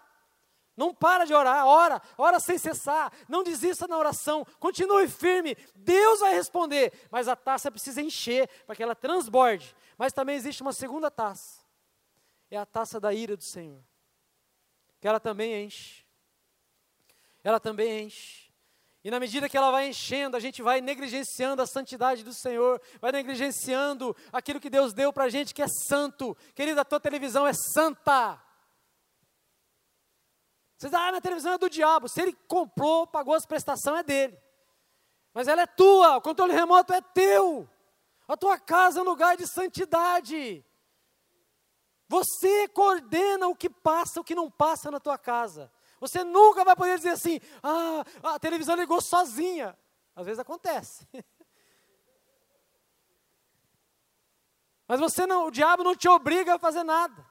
Não 0.76 0.94
para 0.94 1.24
de 1.24 1.34
orar, 1.34 1.66
ora, 1.66 2.00
ora 2.16 2.40
sem 2.40 2.56
cessar, 2.56 3.12
não 3.28 3.42
desista 3.42 3.86
na 3.86 3.98
oração, 3.98 4.46
continue 4.58 5.06
firme, 5.06 5.56
Deus 5.74 6.20
vai 6.20 6.32
responder, 6.32 6.92
mas 7.10 7.28
a 7.28 7.36
taça 7.36 7.70
precisa 7.70 8.00
encher 8.00 8.48
para 8.66 8.74
que 8.74 8.82
ela 8.82 8.94
transborde. 8.94 9.74
Mas 9.98 10.12
também 10.12 10.34
existe 10.34 10.62
uma 10.62 10.72
segunda 10.72 11.10
taça, 11.10 11.60
é 12.50 12.56
a 12.56 12.64
taça 12.64 12.98
da 12.98 13.12
ira 13.12 13.36
do 13.36 13.44
Senhor, 13.44 13.82
que 14.98 15.06
ela 15.06 15.20
também 15.20 15.64
enche, 15.64 16.04
ela 17.44 17.60
também 17.60 18.04
enche. 18.04 18.50
E 19.04 19.10
na 19.10 19.18
medida 19.18 19.48
que 19.48 19.56
ela 19.56 19.70
vai 19.70 19.88
enchendo, 19.88 20.36
a 20.36 20.40
gente 20.40 20.62
vai 20.62 20.80
negligenciando 20.80 21.60
a 21.60 21.66
santidade 21.66 22.22
do 22.22 22.32
Senhor, 22.32 22.80
vai 23.00 23.10
negligenciando 23.10 24.16
aquilo 24.32 24.60
que 24.60 24.70
Deus 24.70 24.94
deu 24.94 25.12
para 25.12 25.24
a 25.24 25.28
gente 25.28 25.52
que 25.52 25.60
é 25.60 25.66
santo. 25.66 26.36
Querida, 26.54 26.82
a 26.82 26.84
tua 26.84 27.00
televisão 27.00 27.44
é 27.44 27.52
santa. 27.52 28.40
Você 30.82 30.88
diz, 30.88 30.98
ah, 30.98 31.10
minha 31.10 31.20
televisão 31.20 31.52
é 31.52 31.58
do 31.58 31.70
diabo. 31.70 32.08
Se 32.08 32.20
ele 32.20 32.32
comprou, 32.48 33.06
pagou 33.06 33.34
as 33.34 33.46
prestações, 33.46 34.00
é 34.00 34.02
dele. 34.02 34.36
Mas 35.32 35.46
ela 35.46 35.62
é 35.62 35.66
tua, 35.66 36.16
o 36.16 36.20
controle 36.20 36.52
remoto 36.52 36.92
é 36.92 37.00
teu. 37.00 37.70
A 38.26 38.36
tua 38.36 38.58
casa 38.58 38.98
é 38.98 39.02
um 39.02 39.06
lugar 39.06 39.36
de 39.36 39.46
santidade. 39.46 40.66
Você 42.08 42.66
coordena 42.66 43.46
o 43.46 43.54
que 43.54 43.70
passa, 43.70 44.20
o 44.20 44.24
que 44.24 44.34
não 44.34 44.50
passa 44.50 44.90
na 44.90 44.98
tua 44.98 45.16
casa. 45.16 45.72
Você 46.00 46.24
nunca 46.24 46.64
vai 46.64 46.74
poder 46.74 46.96
dizer 46.96 47.10
assim, 47.10 47.38
ah, 47.62 48.02
a 48.34 48.40
televisão 48.40 48.74
ligou 48.74 49.00
sozinha. 49.00 49.78
Às 50.16 50.26
vezes 50.26 50.40
acontece. 50.40 51.06
Mas 54.88 54.98
você 54.98 55.28
não, 55.28 55.46
o 55.46 55.50
diabo 55.52 55.84
não 55.84 55.94
te 55.94 56.08
obriga 56.08 56.56
a 56.56 56.58
fazer 56.58 56.82
nada. 56.82 57.24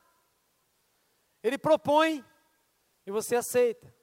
Ele 1.44 1.58
propõe 1.58 2.24
e 3.06 3.12
você 3.12 3.36
aceita. 3.36 3.94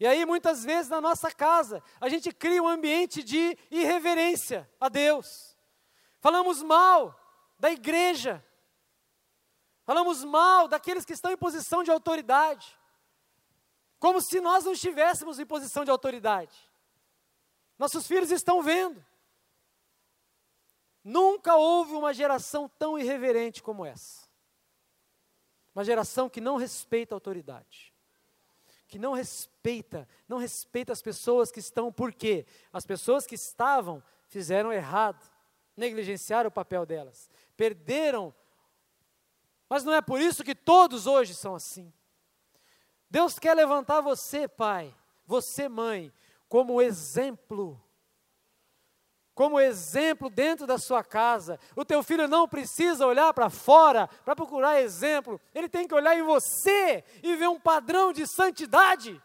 E 0.00 0.06
aí, 0.06 0.24
muitas 0.24 0.64
vezes, 0.64 0.88
na 0.88 1.00
nossa 1.00 1.30
casa, 1.30 1.82
a 2.00 2.08
gente 2.08 2.32
cria 2.32 2.62
um 2.62 2.68
ambiente 2.68 3.22
de 3.22 3.58
irreverência 3.70 4.70
a 4.80 4.88
Deus. 4.88 5.56
Falamos 6.20 6.62
mal 6.62 7.18
da 7.58 7.70
igreja. 7.70 8.44
Falamos 9.84 10.22
mal 10.22 10.68
daqueles 10.68 11.04
que 11.04 11.12
estão 11.12 11.32
em 11.32 11.36
posição 11.36 11.82
de 11.82 11.90
autoridade. 11.90 12.78
Como 13.98 14.20
se 14.20 14.40
nós 14.40 14.64
não 14.64 14.72
estivéssemos 14.72 15.40
em 15.40 15.46
posição 15.46 15.84
de 15.84 15.90
autoridade. 15.90 16.56
Nossos 17.76 18.06
filhos 18.06 18.30
estão 18.30 18.62
vendo. 18.62 19.04
Nunca 21.02 21.56
houve 21.56 21.94
uma 21.94 22.12
geração 22.12 22.68
tão 22.68 22.96
irreverente 22.96 23.62
como 23.62 23.84
essa. 23.84 24.28
Uma 25.74 25.84
geração 25.84 26.28
que 26.28 26.40
não 26.40 26.56
respeita 26.56 27.14
a 27.14 27.16
autoridade 27.16 27.97
que 28.88 28.98
não 28.98 29.12
respeita, 29.12 30.08
não 30.26 30.38
respeita 30.38 30.92
as 30.92 31.02
pessoas 31.02 31.52
que 31.52 31.60
estão, 31.60 31.92
por 31.92 32.12
quê? 32.12 32.46
As 32.72 32.86
pessoas 32.86 33.26
que 33.26 33.34
estavam 33.34 34.02
fizeram 34.28 34.72
errado, 34.72 35.22
negligenciaram 35.76 36.48
o 36.48 36.52
papel 36.52 36.86
delas, 36.86 37.30
perderam. 37.56 38.34
Mas 39.68 39.84
não 39.84 39.92
é 39.92 40.00
por 40.00 40.20
isso 40.20 40.42
que 40.42 40.54
todos 40.54 41.06
hoje 41.06 41.34
são 41.34 41.54
assim. 41.54 41.92
Deus 43.10 43.38
quer 43.38 43.54
levantar 43.54 44.00
você, 44.00 44.48
pai, 44.48 44.94
você, 45.26 45.68
mãe, 45.68 46.10
como 46.48 46.80
exemplo 46.80 47.80
como 49.38 49.60
exemplo 49.60 50.28
dentro 50.28 50.66
da 50.66 50.78
sua 50.78 51.04
casa. 51.04 51.60
O 51.76 51.84
teu 51.84 52.02
filho 52.02 52.26
não 52.26 52.48
precisa 52.48 53.06
olhar 53.06 53.32
para 53.32 53.48
fora 53.48 54.08
para 54.24 54.34
procurar 54.34 54.80
exemplo, 54.80 55.40
ele 55.54 55.68
tem 55.68 55.86
que 55.86 55.94
olhar 55.94 56.18
em 56.18 56.24
você 56.24 57.04
e 57.22 57.36
ver 57.36 57.48
um 57.48 57.60
padrão 57.60 58.12
de 58.12 58.26
santidade. 58.26 59.22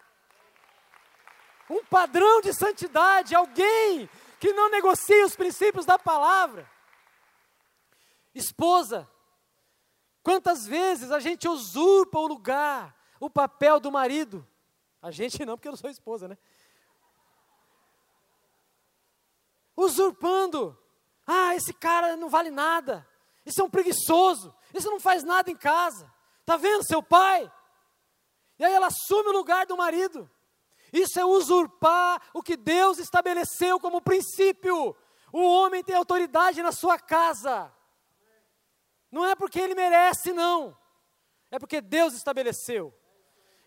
Um 1.67 1.83
padrão 1.83 2.41
de 2.41 2.53
santidade, 2.53 3.33
alguém 3.33 4.07
que 4.39 4.53
não 4.53 4.69
negocia 4.69 5.25
os 5.25 5.35
princípios 5.35 5.83
da 5.83 5.97
palavra. 5.97 6.69
Esposa, 8.35 9.09
quantas 10.21 10.67
vezes 10.67 11.09
a 11.09 11.19
gente 11.19 11.49
usurpa 11.49 12.19
o 12.19 12.27
lugar, 12.27 12.95
o 13.19 13.31
papel 13.31 13.79
do 13.79 13.91
marido? 13.91 14.47
A 15.01 15.09
gente 15.09 15.43
não, 15.43 15.57
porque 15.57 15.69
eu 15.69 15.71
não 15.71 15.77
sou 15.77 15.89
esposa, 15.89 16.27
né? 16.27 16.37
Usurpando. 19.75 20.77
Ah, 21.25 21.55
esse 21.55 21.73
cara 21.73 22.15
não 22.15 22.29
vale 22.29 22.49
nada. 22.49 23.07
Isso 23.45 23.61
é 23.61 23.63
um 23.63 23.69
preguiçoso. 23.69 24.53
Isso 24.73 24.89
não 24.89 24.99
faz 24.99 25.23
nada 25.23 25.49
em 25.49 25.55
casa. 25.55 26.11
Tá 26.45 26.57
vendo 26.57 26.85
seu 26.85 27.01
pai? 27.01 27.51
E 28.59 28.65
aí 28.65 28.73
ela 28.73 28.87
assume 28.87 29.29
o 29.29 29.33
lugar 29.33 29.65
do 29.65 29.77
marido. 29.77 30.29
Isso 30.91 31.19
é 31.19 31.25
usurpar 31.25 32.21
o 32.33 32.43
que 32.43 32.55
Deus 32.55 32.99
estabeleceu 32.99 33.79
como 33.79 34.01
princípio. 34.01 34.95
O 35.31 35.41
homem 35.41 35.83
tem 35.83 35.95
autoridade 35.95 36.61
na 36.61 36.71
sua 36.71 36.99
casa. 36.99 37.73
Não 39.11 39.25
é 39.25 39.35
porque 39.35 39.59
ele 39.59 39.73
merece, 39.73 40.31
não. 40.31 40.77
É 41.49 41.57
porque 41.57 41.81
Deus 41.81 42.13
estabeleceu. 42.13 42.93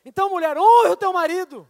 Então, 0.05 0.31
mulher, 0.31 0.57
honre 0.57 0.91
o 0.91 0.97
teu 0.97 1.13
marido. 1.13 1.69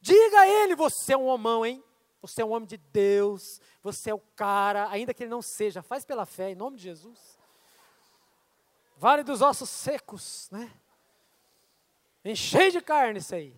Diga 0.00 0.40
a 0.40 0.48
ele: 0.48 0.76
você 0.76 1.14
é 1.14 1.16
um 1.16 1.26
homão, 1.26 1.66
hein? 1.66 1.82
Você 2.20 2.42
é 2.42 2.44
um 2.44 2.52
homem 2.52 2.66
de 2.66 2.76
Deus. 2.76 3.60
Você 3.82 4.10
é 4.10 4.14
o 4.14 4.18
cara, 4.18 4.88
ainda 4.90 5.14
que 5.14 5.22
ele 5.22 5.30
não 5.30 5.42
seja. 5.42 5.82
Faz 5.82 6.04
pela 6.04 6.26
fé, 6.26 6.50
em 6.50 6.54
nome 6.54 6.76
de 6.76 6.82
Jesus. 6.82 7.38
Vale 8.96 9.22
dos 9.22 9.40
ossos 9.40 9.70
secos, 9.70 10.48
né? 10.50 10.70
Enchei 12.24 12.70
de 12.70 12.80
carne 12.80 13.20
isso 13.20 13.34
aí. 13.34 13.56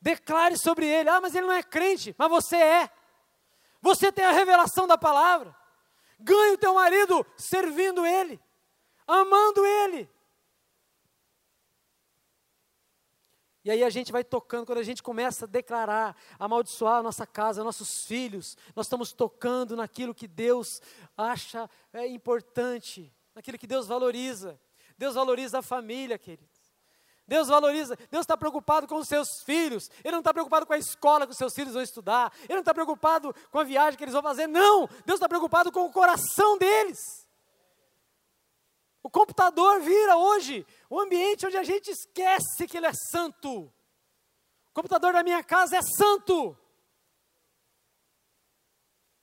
Declare 0.00 0.58
sobre 0.58 0.86
ele: 0.86 1.08
ah, 1.08 1.20
mas 1.20 1.34
ele 1.34 1.46
não 1.46 1.54
é 1.54 1.62
crente, 1.62 2.14
mas 2.18 2.28
você 2.28 2.56
é. 2.56 2.90
Você 3.80 4.10
tem 4.10 4.24
a 4.24 4.32
revelação 4.32 4.86
da 4.86 4.98
palavra. 4.98 5.54
Ganhe 6.18 6.52
o 6.52 6.58
teu 6.58 6.74
marido 6.74 7.24
servindo 7.36 8.04
ele, 8.04 8.40
amando 9.06 9.64
ele. 9.64 10.10
E 13.64 13.70
aí 13.70 13.84
a 13.84 13.90
gente 13.90 14.10
vai 14.10 14.24
tocando, 14.24 14.66
quando 14.66 14.78
a 14.78 14.82
gente 14.82 15.02
começa 15.02 15.44
a 15.44 15.48
declarar, 15.48 16.16
amaldiçoar 16.38 16.98
a 16.98 17.02
nossa 17.02 17.26
casa, 17.26 17.62
nossos 17.62 18.06
filhos, 18.06 18.56
nós 18.74 18.86
estamos 18.86 19.12
tocando 19.12 19.76
naquilo 19.76 20.14
que 20.14 20.26
Deus 20.26 20.80
acha 21.16 21.68
é, 21.92 22.06
importante, 22.06 23.12
naquilo 23.34 23.58
que 23.58 23.66
Deus 23.66 23.86
valoriza. 23.86 24.58
Deus 24.96 25.14
valoriza 25.14 25.58
a 25.58 25.62
família, 25.62 26.18
querido. 26.18 26.48
Deus 27.26 27.46
valoriza, 27.46 27.96
Deus 28.10 28.22
está 28.22 28.36
preocupado 28.36 28.88
com 28.88 28.96
os 28.96 29.06
seus 29.06 29.42
filhos, 29.44 29.88
Ele 30.02 30.10
não 30.10 30.18
está 30.18 30.32
preocupado 30.32 30.66
com 30.66 30.72
a 30.72 30.78
escola 30.78 31.26
que 31.26 31.32
os 31.32 31.38
seus 31.38 31.54
filhos 31.54 31.74
vão 31.74 31.82
estudar, 31.82 32.32
Ele 32.42 32.54
não 32.54 32.60
está 32.60 32.74
preocupado 32.74 33.32
com 33.52 33.58
a 33.60 33.62
viagem 33.62 33.96
que 33.96 34.02
eles 34.02 34.14
vão 34.14 34.22
fazer, 34.22 34.48
não, 34.48 34.88
Deus 35.06 35.18
está 35.18 35.28
preocupado 35.28 35.70
com 35.70 35.84
o 35.84 35.92
coração 35.92 36.58
deles. 36.58 36.98
O 39.02 39.08
computador 39.08 39.80
vira 39.80 40.16
hoje 40.16 40.66
o 40.88 41.00
ambiente 41.00 41.46
onde 41.46 41.56
a 41.56 41.64
gente 41.64 41.90
esquece 41.90 42.66
que 42.66 42.76
ele 42.76 42.86
é 42.86 42.92
santo. 42.92 43.62
O 43.62 44.72
computador 44.74 45.12
da 45.12 45.22
minha 45.22 45.42
casa 45.42 45.76
é 45.76 45.82
santo. 45.82 46.56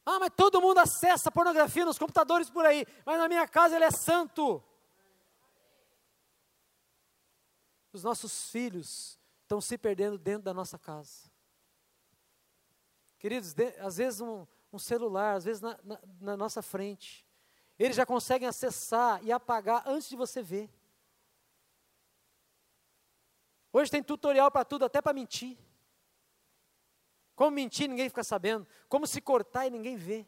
Ah, 0.10 0.20
mas 0.20 0.32
todo 0.36 0.62
mundo 0.62 0.80
acessa 0.80 1.30
pornografia 1.30 1.86
nos 1.86 2.00
computadores 2.00 2.50
por 2.50 2.66
aí, 2.66 2.86
mas 3.06 3.18
na 3.18 3.28
minha 3.28 3.46
casa 3.46 3.76
ele 3.76 3.84
é 3.84 3.92
santo. 3.92 4.64
Os 7.92 8.04
nossos 8.04 8.50
filhos 8.50 9.20
estão 9.42 9.60
se 9.60 9.78
perdendo 9.78 10.18
dentro 10.18 10.44
da 10.44 10.54
nossa 10.54 10.80
casa. 10.80 11.30
Queridos, 13.20 13.54
de, 13.54 13.68
às 13.80 13.98
vezes 13.98 14.22
um, 14.22 14.48
um, 14.72 14.80
celular, 14.80 15.36
às 15.36 15.44
vezes 15.44 15.62
na, 15.62 15.78
na, 15.84 16.00
na 16.22 16.38
nossa 16.38 16.62
frente, 16.62 17.27
eles 17.78 17.96
já 17.96 18.06
conseguem 18.06 18.48
acessar 18.48 19.24
e 19.24 19.32
apagar 19.32 19.84
antes 19.86 20.10
de 20.10 20.16
você 20.16 20.42
ver. 20.42 20.70
Hoje 23.72 23.92
tem 23.92 24.02
tutorial 24.02 24.50
para 24.50 24.66
tudo, 24.66 24.86
até 24.86 25.02
para 25.02 25.14
mentir. 25.14 25.58
Como 27.36 27.52
mentir, 27.52 27.88
ninguém 27.88 28.10
fica 28.10 28.24
sabendo. 28.24 28.68
Como 28.90 29.06
se 29.06 29.22
cortar 29.22 29.68
e 29.68 29.70
ninguém 29.70 29.96
vê. 29.96 30.26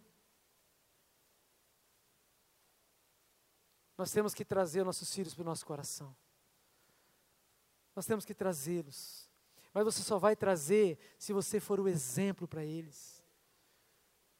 Nós 3.97 4.12
temos 4.12 4.34
que 4.34 4.45
trazer 4.45 4.84
nossos 4.84 5.14
filhos 5.14 5.34
para 5.34 5.41
o 5.41 5.45
nosso 5.45 5.66
coração. 5.66 6.16
Nós 7.95 8.06
temos 8.06 8.24
que 8.24 8.36
trazê-los. 8.36 9.28
Mas 9.74 9.84
você 9.84 10.04
só 10.04 10.18
vai 10.18 10.36
trazer 10.36 10.97
se 11.18 11.34
você 11.34 11.60
for 11.60 11.80
o 11.80 11.88
exemplo 11.88 12.47
para 12.47 12.64
eles. 12.64 13.18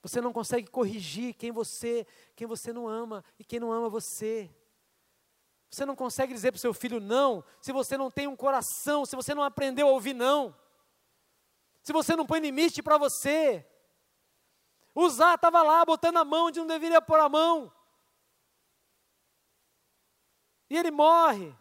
Você 0.02 0.22
não 0.22 0.32
consegue 0.32 0.68
corrigir 0.70 1.34
quem 1.34 1.52
você, 1.52 2.08
quem 2.36 2.48
você 2.48 2.72
não 2.72 2.88
ama 2.88 3.24
e 3.38 3.44
quem 3.44 3.60
não 3.60 3.72
ama 3.72 3.90
você. 3.90 4.50
Você 5.70 5.86
não 5.86 5.96
consegue 5.96 6.34
dizer 6.34 6.52
para 6.52 6.58
o 6.58 6.62
seu 6.62 6.74
filho 6.74 7.00
não, 7.00 7.44
se 7.62 7.72
você 7.72 7.98
não 7.98 8.10
tem 8.10 8.28
um 8.28 8.36
coração, 8.36 9.06
se 9.06 9.16
você 9.16 9.36
não 9.36 9.44
aprendeu 9.44 9.88
a 9.88 9.92
ouvir 9.92 10.14
não. 10.14 10.56
Se 11.84 11.94
você 11.94 12.16
não 12.16 12.26
põe 12.26 12.40
limite 12.40 12.82
para 12.82 12.98
você. 12.98 13.66
Usar 14.96 15.36
estava 15.36 15.62
lá 15.62 15.86
botando 15.86 16.18
a 16.18 16.26
mão 16.26 16.48
onde 16.48 16.60
não 16.60 16.68
deveria 16.68 17.02
pôr 17.02 17.20
a 17.20 17.30
mão. 17.30 17.72
E 20.70 20.78
ele 20.78 20.92
morre. 20.92 21.56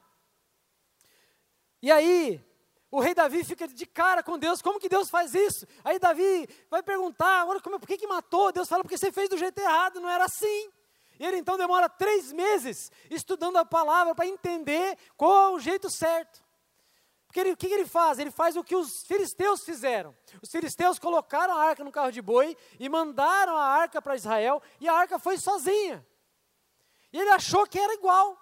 E 1.81 1.91
aí, 1.91 2.45
o 2.91 3.01
rei 3.01 3.15
Davi 3.15 3.45
fica 3.45 3.69
de 3.69 3.87
cara 3.87 4.23
com 4.23 4.39
Deus, 4.39 4.63
como 4.63 4.81
que 4.81 4.89
Deus 4.89 5.11
faz 5.11 5.35
isso? 5.35 5.67
Aí 5.85 5.99
Davi 5.99 6.49
vai 6.71 6.83
perguntar, 6.83 7.43
agora 7.43 7.61
como, 7.61 7.79
por 7.79 7.87
que, 7.87 7.99
que 7.99 8.07
matou? 8.07 8.51
Deus 8.51 8.69
fala, 8.69 8.83
porque 8.83 8.97
você 8.97 9.13
fez 9.13 9.29
do 9.29 9.37
jeito 9.37 9.59
errado, 9.59 10.01
não 10.01 10.09
era 10.09 10.25
assim. 10.25 10.71
E 11.19 11.27
ele 11.27 11.37
então 11.37 11.59
demora 11.59 11.89
três 11.89 12.33
meses 12.33 12.91
estudando 13.11 13.57
a 13.57 13.65
palavra 13.65 14.15
para 14.15 14.27
entender 14.27 14.97
qual 15.17 15.53
é 15.53 15.57
o 15.57 15.59
jeito 15.59 15.91
certo. 15.91 16.43
Porque 17.27 17.41
ele, 17.41 17.53
o 17.53 17.57
que, 17.57 17.67
ele 17.67 17.85
faz? 17.85 18.19
Ele 18.19 18.31
faz 18.31 18.57
o 18.57 18.65
que 18.65 18.75
os 18.75 19.03
filisteus 19.03 19.63
fizeram. 19.63 20.17
Os 20.41 20.51
filisteus 20.51 20.99
colocaram 20.99 21.55
a 21.55 21.63
arca 21.63 21.85
no 21.85 21.93
carro 21.93 22.11
de 22.11 22.23
boi 22.23 22.57
e 22.81 22.89
mandaram 22.89 23.55
a 23.55 23.65
arca 23.65 24.01
para 24.01 24.17
Israel, 24.17 24.63
e 24.81 24.89
a 24.89 24.95
arca 24.95 25.19
foi 25.19 25.37
sozinha. 25.37 26.07
E 27.13 27.19
ele 27.19 27.31
achou 27.31 27.67
que 27.67 27.79
era 27.79 27.93
igual. 27.93 28.39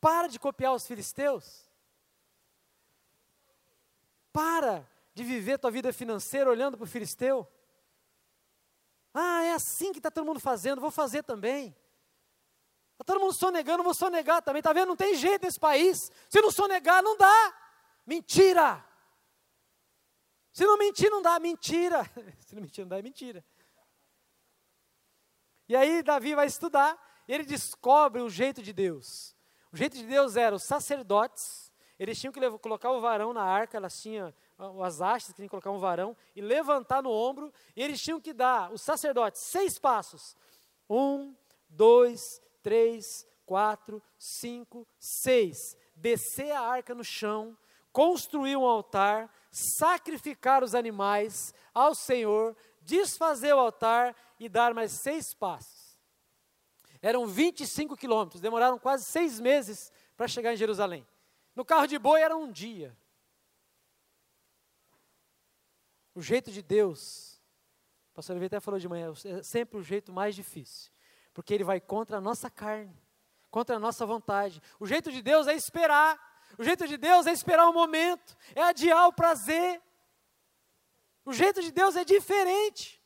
Para 0.00 0.26
de 0.26 0.38
copiar 0.38 0.72
os 0.72 0.86
filisteus. 0.86 1.65
Para 4.36 4.86
de 5.14 5.24
viver 5.24 5.58
tua 5.58 5.70
vida 5.70 5.90
financeira 5.94 6.50
olhando 6.50 6.76
para 6.76 6.84
o 6.84 6.86
filisteu. 6.86 7.50
Ah, 9.14 9.42
é 9.44 9.54
assim 9.54 9.92
que 9.92 9.98
está 9.98 10.10
todo 10.10 10.26
mundo 10.26 10.38
fazendo, 10.38 10.78
vou 10.78 10.90
fazer 10.90 11.22
também. 11.22 11.74
Está 12.92 13.04
todo 13.06 13.18
mundo 13.18 13.32
sonegando, 13.32 13.82
vou 13.82 13.94
sonegar 13.94 14.42
também. 14.42 14.60
Está 14.60 14.74
vendo? 14.74 14.88
Não 14.88 14.96
tem 14.96 15.14
jeito 15.14 15.46
nesse 15.46 15.58
país. 15.58 16.12
Se 16.28 16.38
não 16.42 16.50
sonegar, 16.50 17.02
não 17.02 17.16
dá. 17.16 17.54
Mentira. 18.04 18.84
Se 20.52 20.66
não 20.66 20.76
mentir, 20.76 21.10
não 21.10 21.22
dá. 21.22 21.40
Mentira. 21.40 22.04
Se 22.46 22.54
não 22.54 22.60
mentir, 22.60 22.84
não 22.84 22.90
dá, 22.90 22.98
é 22.98 23.02
mentira. 23.02 23.42
E 25.66 25.74
aí 25.74 26.02
Davi 26.02 26.34
vai 26.34 26.46
estudar 26.46 27.24
e 27.26 27.32
ele 27.32 27.44
descobre 27.44 28.20
o 28.20 28.28
jeito 28.28 28.62
de 28.62 28.74
Deus. 28.74 29.34
O 29.72 29.76
jeito 29.78 29.96
de 29.96 30.04
Deus 30.04 30.36
era 30.36 30.54
os 30.54 30.62
sacerdotes, 30.62 31.65
eles 31.98 32.18
tinham 32.18 32.32
que 32.32 32.40
levar, 32.40 32.58
colocar 32.58 32.90
o 32.90 33.00
varão 33.00 33.32
na 33.32 33.42
arca, 33.42 33.76
elas 33.76 34.00
tinham 34.00 34.32
as 34.84 35.00
hastes, 35.00 35.34
que 35.34 35.48
colocar 35.48 35.70
um 35.70 35.78
varão, 35.78 36.16
e 36.34 36.40
levantar 36.40 37.02
no 37.02 37.10
ombro, 37.10 37.52
e 37.74 37.82
eles 37.82 38.00
tinham 38.00 38.20
que 38.20 38.32
dar, 38.32 38.72
os 38.72 38.82
sacerdotes, 38.82 39.42
seis 39.42 39.78
passos. 39.78 40.36
Um, 40.88 41.34
dois, 41.68 42.20
três, 42.62 43.26
quatro, 43.44 44.02
cinco, 44.18 44.86
seis. 44.98 45.56
Descer 45.94 46.52
a 46.52 46.60
arca 46.60 46.94
no 46.94 47.04
chão, 47.04 47.56
construir 47.92 48.56
um 48.56 48.66
altar, 48.66 49.32
sacrificar 49.50 50.62
os 50.62 50.74
animais 50.74 51.54
ao 51.72 51.94
Senhor, 51.94 52.54
desfazer 52.82 53.54
o 53.54 53.58
altar 53.58 54.14
e 54.38 54.48
dar 54.48 54.74
mais 54.74 54.92
seis 55.02 55.32
passos. 55.32 55.96
Eram 57.00 57.26
25 57.26 57.96
quilômetros, 57.96 58.40
demoraram 58.40 58.78
quase 58.78 59.04
seis 59.04 59.40
meses 59.40 59.90
para 60.16 60.28
chegar 60.28 60.52
em 60.52 60.56
Jerusalém. 60.56 61.06
No 61.56 61.64
carro 61.64 61.86
de 61.86 61.98
boi 61.98 62.20
era 62.20 62.36
um 62.36 62.52
dia. 62.52 62.94
O 66.14 66.20
jeito 66.20 66.52
de 66.52 66.62
Deus, 66.62 67.40
o 68.12 68.14
pastor 68.14 68.34
Oliveira 68.34 68.58
até 68.58 68.64
falou 68.64 68.78
de 68.78 68.86
manhã, 68.86 69.12
é 69.24 69.42
sempre 69.42 69.78
o 69.78 69.82
jeito 69.82 70.12
mais 70.12 70.34
difícil, 70.34 70.92
porque 71.32 71.54
ele 71.54 71.64
vai 71.64 71.80
contra 71.80 72.18
a 72.18 72.20
nossa 72.20 72.50
carne, 72.50 72.94
contra 73.50 73.76
a 73.76 73.78
nossa 73.78 74.04
vontade. 74.04 74.60
O 74.78 74.86
jeito 74.86 75.10
de 75.10 75.22
Deus 75.22 75.46
é 75.46 75.54
esperar, 75.54 76.20
o 76.58 76.62
jeito 76.62 76.86
de 76.86 76.98
Deus 76.98 77.26
é 77.26 77.32
esperar 77.32 77.66
o 77.66 77.70
um 77.70 77.74
momento, 77.74 78.36
é 78.54 78.62
adiar 78.62 79.08
o 79.08 79.12
prazer. 79.12 79.80
O 81.24 81.32
jeito 81.32 81.62
de 81.62 81.72
Deus 81.72 81.96
é 81.96 82.04
diferente. 82.04 83.02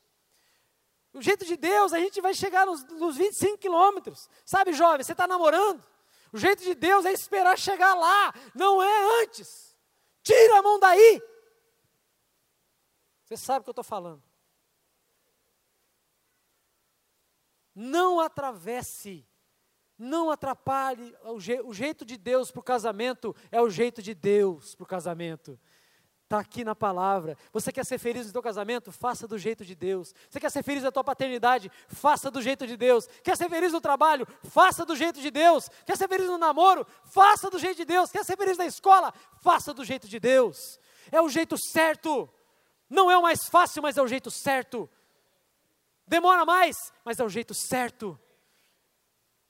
O 1.12 1.22
jeito 1.22 1.44
de 1.44 1.56
Deus, 1.56 1.92
a 1.92 1.98
gente 1.98 2.20
vai 2.20 2.34
chegar 2.34 2.66
nos, 2.66 2.84
nos 2.84 3.16
25 3.16 3.58
quilômetros. 3.58 4.28
Sabe, 4.44 4.72
jovem, 4.72 5.04
você 5.04 5.12
está 5.12 5.26
namorando? 5.26 5.82
O 6.32 6.38
jeito 6.38 6.62
de 6.62 6.74
Deus 6.74 7.04
é 7.04 7.12
esperar 7.12 7.58
chegar 7.58 7.94
lá, 7.94 8.32
não 8.54 8.82
é 8.82 9.22
antes. 9.22 9.76
Tira 10.22 10.58
a 10.58 10.62
mão 10.62 10.78
daí. 10.78 11.22
Você 13.24 13.36
sabe 13.36 13.60
o 13.60 13.64
que 13.64 13.70
eu 13.70 13.72
estou 13.72 13.84
falando. 13.84 14.22
Não 17.74 18.20
atravesse, 18.20 19.26
Não 19.96 20.30
atrapalhe 20.30 21.14
o, 21.24 21.38
je, 21.38 21.60
o 21.60 21.74
jeito 21.74 22.04
de 22.04 22.16
Deus 22.16 22.50
para 22.50 22.60
o 22.60 22.64
casamento, 22.64 23.36
é 23.50 23.60
o 23.60 23.68
jeito 23.68 24.02
de 24.02 24.14
Deus 24.14 24.74
para 24.74 24.84
o 24.84 24.86
casamento. 24.86 25.60
Está 26.30 26.38
aqui 26.38 26.62
na 26.62 26.76
palavra. 26.76 27.36
Você 27.52 27.72
quer 27.72 27.84
ser 27.84 27.98
feliz 27.98 28.24
no 28.24 28.30
seu 28.30 28.40
casamento? 28.40 28.92
Faça 28.92 29.26
do 29.26 29.36
jeito 29.36 29.64
de 29.64 29.74
Deus. 29.74 30.14
Você 30.28 30.38
quer 30.38 30.48
ser 30.48 30.62
feliz 30.62 30.84
na 30.84 30.92
tua 30.92 31.02
paternidade? 31.02 31.68
Faça 31.88 32.30
do 32.30 32.40
jeito 32.40 32.68
de 32.68 32.76
Deus. 32.76 33.08
Quer 33.24 33.36
ser 33.36 33.48
feliz 33.48 33.72
no 33.72 33.80
trabalho? 33.80 34.24
Faça 34.44 34.86
do 34.86 34.94
jeito 34.94 35.20
de 35.20 35.28
Deus. 35.28 35.68
Quer 35.84 35.96
ser 35.96 36.06
feliz 36.06 36.28
no 36.28 36.38
namoro? 36.38 36.86
Faça 37.02 37.50
do 37.50 37.58
jeito 37.58 37.78
de 37.78 37.84
Deus. 37.84 38.12
Quer 38.12 38.24
ser 38.24 38.36
feliz 38.36 38.56
na 38.56 38.64
escola? 38.64 39.12
Faça 39.42 39.74
do 39.74 39.84
jeito 39.84 40.06
de 40.06 40.20
Deus. 40.20 40.78
É 41.10 41.20
o 41.20 41.28
jeito 41.28 41.56
certo. 41.58 42.30
Não 42.88 43.10
é 43.10 43.18
o 43.18 43.22
mais 43.22 43.48
fácil, 43.48 43.82
mas 43.82 43.96
é 43.96 44.02
o 44.02 44.06
jeito 44.06 44.30
certo. 44.30 44.88
Demora 46.06 46.44
mais, 46.44 46.76
mas 47.04 47.18
é 47.18 47.24
o 47.24 47.28
jeito 47.28 47.54
certo. 47.54 48.16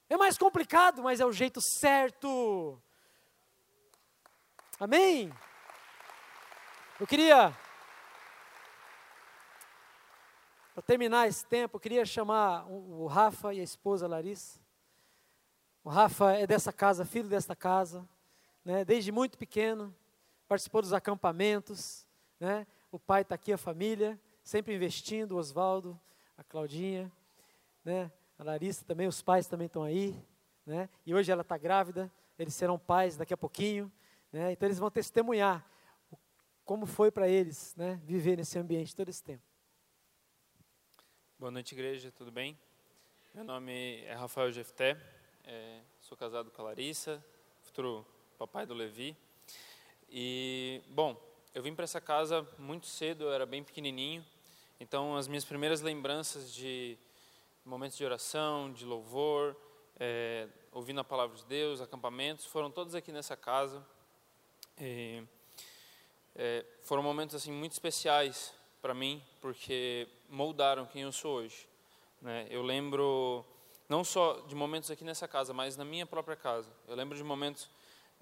É 0.09 0.17
mais 0.17 0.39
complicado, 0.39 1.03
mas 1.03 1.21
é 1.21 1.27
o 1.27 1.33
jeito 1.33 1.61
certo. 1.61 2.81
Amém? 4.79 5.31
Eu 7.01 7.07
queria, 7.07 7.57
para 10.75 10.83
terminar 10.83 11.27
esse 11.29 11.47
tempo, 11.47 11.77
eu 11.77 11.81
queria 11.81 12.05
chamar 12.05 12.67
o 12.71 13.07
Rafa 13.07 13.55
e 13.55 13.61
a 13.61 13.63
esposa 13.63 14.07
Larissa. 14.07 14.61
O 15.83 15.89
Rafa 15.89 16.35
é 16.35 16.47
dessa 16.47 16.75
casa, 16.75 17.07
filho 17.07 17.27
desta 17.27 17.57
casa, 17.57 18.07
né? 18.63 18.85
desde 18.85 19.11
muito 19.11 19.39
pequeno, 19.39 19.97
participou 20.47 20.83
dos 20.83 20.93
acampamentos, 20.93 22.07
né? 22.39 22.67
o 22.93 22.99
pai 22.99 23.23
está 23.23 23.35
aqui, 23.35 23.51
a 23.51 23.57
família, 23.57 24.21
sempre 24.45 24.75
investindo, 24.75 25.33
o 25.33 25.39
Oswaldo, 25.39 25.99
a 26.37 26.45
Claudinha, 26.45 27.11
né? 27.83 28.13
a 28.39 28.45
Larissa 28.45 28.85
também, 28.85 29.07
os 29.07 29.23
pais 29.23 29.47
também 29.47 29.69
estão 29.69 29.85
aí, 29.85 30.23
né? 30.67 30.87
e 31.07 31.15
hoje 31.15 31.33
ela 31.33 31.41
está 31.41 31.57
grávida, 31.57 32.13
eles 32.39 32.53
serão 32.53 32.79
pais 32.79 33.17
daqui 33.17 33.33
a 33.33 33.39
pouquinho, 33.39 33.91
né? 34.31 34.53
então 34.53 34.67
eles 34.67 34.79
vão 34.79 34.91
testemunhar 34.91 35.65
como 36.71 36.87
foi 36.87 37.11
para 37.11 37.29
eles 37.29 37.75
né, 37.75 38.01
viver 38.05 38.37
nesse 38.37 38.57
ambiente 38.57 38.95
todo 38.95 39.09
esse 39.09 39.21
tempo. 39.25 39.43
Boa 41.37 41.51
noite, 41.51 41.75
igreja, 41.75 42.13
tudo 42.13 42.31
bem? 42.31 42.57
Meu 43.35 43.43
nome 43.43 44.05
é 44.05 44.15
Rafael 44.15 44.53
Jefté, 44.53 44.97
é, 45.43 45.81
sou 46.01 46.17
casado 46.17 46.49
com 46.53 46.63
a 46.63 46.67
Larissa, 46.67 47.21
futuro 47.61 48.07
papai 48.39 48.67
do 48.67 48.75
Levi. 48.75 49.17
E, 50.09 50.81
bom, 50.91 51.21
eu 51.53 51.61
vim 51.61 51.75
para 51.75 51.83
essa 51.83 52.01
casa 52.01 52.49
muito 52.57 52.87
cedo, 52.87 53.25
eu 53.25 53.33
era 53.33 53.45
bem 53.45 53.65
pequenininho, 53.65 54.25
então 54.79 55.17
as 55.17 55.27
minhas 55.27 55.45
primeiras 55.45 55.81
lembranças 55.81 56.55
de 56.55 56.97
momentos 57.65 57.99
de 57.99 58.05
oração, 58.05 58.73
de 58.73 58.85
louvor, 58.85 59.57
é, 59.99 60.47
ouvindo 60.71 61.01
a 61.01 61.05
palavra 61.05 61.37
de 61.37 61.45
Deus, 61.47 61.81
acampamentos, 61.81 62.47
foram 62.47 62.71
todos 62.71 62.95
aqui 62.95 63.11
nessa 63.11 63.37
casa. 63.37 63.85
E, 64.81 65.25
é, 66.35 66.65
foram 66.83 67.03
momentos 67.03 67.35
assim 67.35 67.53
muito 67.53 67.73
especiais 67.73 68.55
para 68.81 68.95
mim, 68.95 69.23
porque 69.41 70.09
moldaram 70.29 70.87
quem 70.87 71.03
eu 71.03 71.13
sou 71.13 71.37
hoje. 71.39 71.69
Né? 72.21 72.47
Eu 72.51 72.63
lembro 72.63 73.45
não 73.89 74.05
só 74.05 74.41
de 74.47 74.55
momentos 74.55 74.91
aqui 74.91 75.05
nessa 75.05 75.27
casa, 75.27 75.53
mas 75.53 75.77
na 75.77 75.85
minha 75.85 76.07
própria 76.07 76.37
casa. 76.37 76.71
Eu 76.87 76.95
lembro 76.95 77.17
de 77.17 77.25
momentos 77.25 77.69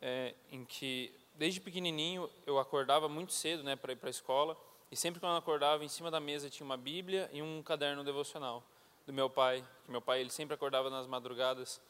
é, 0.01 0.35
em 0.51 0.65
que, 0.65 1.15
desde 1.35 1.61
pequenininho, 1.61 2.29
eu 2.47 2.59
acordava 2.59 3.09
muito 3.09 3.33
cedo 3.33 3.63
né, 3.63 3.77
para 3.77 3.93
ir 3.93 3.97
para 3.97 4.09
a 4.09 4.11
escola, 4.11 4.57
e 4.91 4.97
sempre 4.97 5.21
quando 5.21 5.33
eu 5.33 5.39
acordava, 5.39 5.85
em 5.85 5.89
cima 5.89 6.11
da 6.11 6.19
mesa 6.19 6.49
tinha 6.49 6.65
uma 6.65 6.77
Bíblia 6.77 7.29
e 7.33 7.43
um 7.43 7.63
caderno 7.63 8.03
devocional 8.03 8.65
do 9.07 9.13
meu 9.13 9.29
pai. 9.29 9.63
Que 9.85 9.91
meu 9.91 10.01
pai 10.01 10.21
ele 10.21 10.31
sempre 10.31 10.55
acordava 10.55 10.89
nas 10.89 11.07
madrugadas 11.07 11.81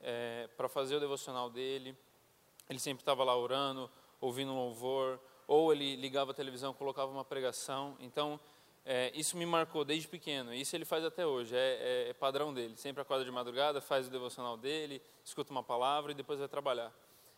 é, 0.00 0.48
para 0.56 0.68
fazer 0.68 0.96
o 0.96 1.00
devocional 1.00 1.50
dele. 1.50 1.94
Ele 2.68 2.78
sempre 2.78 3.02
estava 3.02 3.22
lá 3.22 3.36
orando, 3.36 3.90
ouvindo 4.20 4.54
louvor, 4.54 5.20
ou 5.46 5.72
ele 5.72 5.96
ligava 5.96 6.32
a 6.32 6.34
televisão, 6.34 6.74
colocava 6.74 7.10
uma 7.10 7.24
pregação. 7.24 7.96
Então, 8.00 8.40
é, 8.84 9.10
isso 9.14 9.36
me 9.36 9.44
marcou 9.44 9.84
desde 9.84 10.06
pequeno. 10.06 10.54
Isso 10.54 10.76
ele 10.76 10.84
faz 10.84 11.04
até 11.04 11.26
hoje, 11.26 11.56
é, 11.56 11.58
é, 11.58 12.10
é, 12.10 12.14
padrão 12.14 12.54
dele. 12.54 12.76
Sempre 12.76 13.02
acorda 13.02 13.24
de 13.24 13.30
madrugada, 13.30 13.80
faz 13.80 14.06
o 14.06 14.10
devocional 14.10 14.56
dele, 14.56 15.02
escuta 15.24 15.50
uma 15.50 15.62
palavra 15.62 16.12
e 16.12 16.14
depois 16.14 16.38
vai 16.38 16.48
trabalhar. 16.48 16.92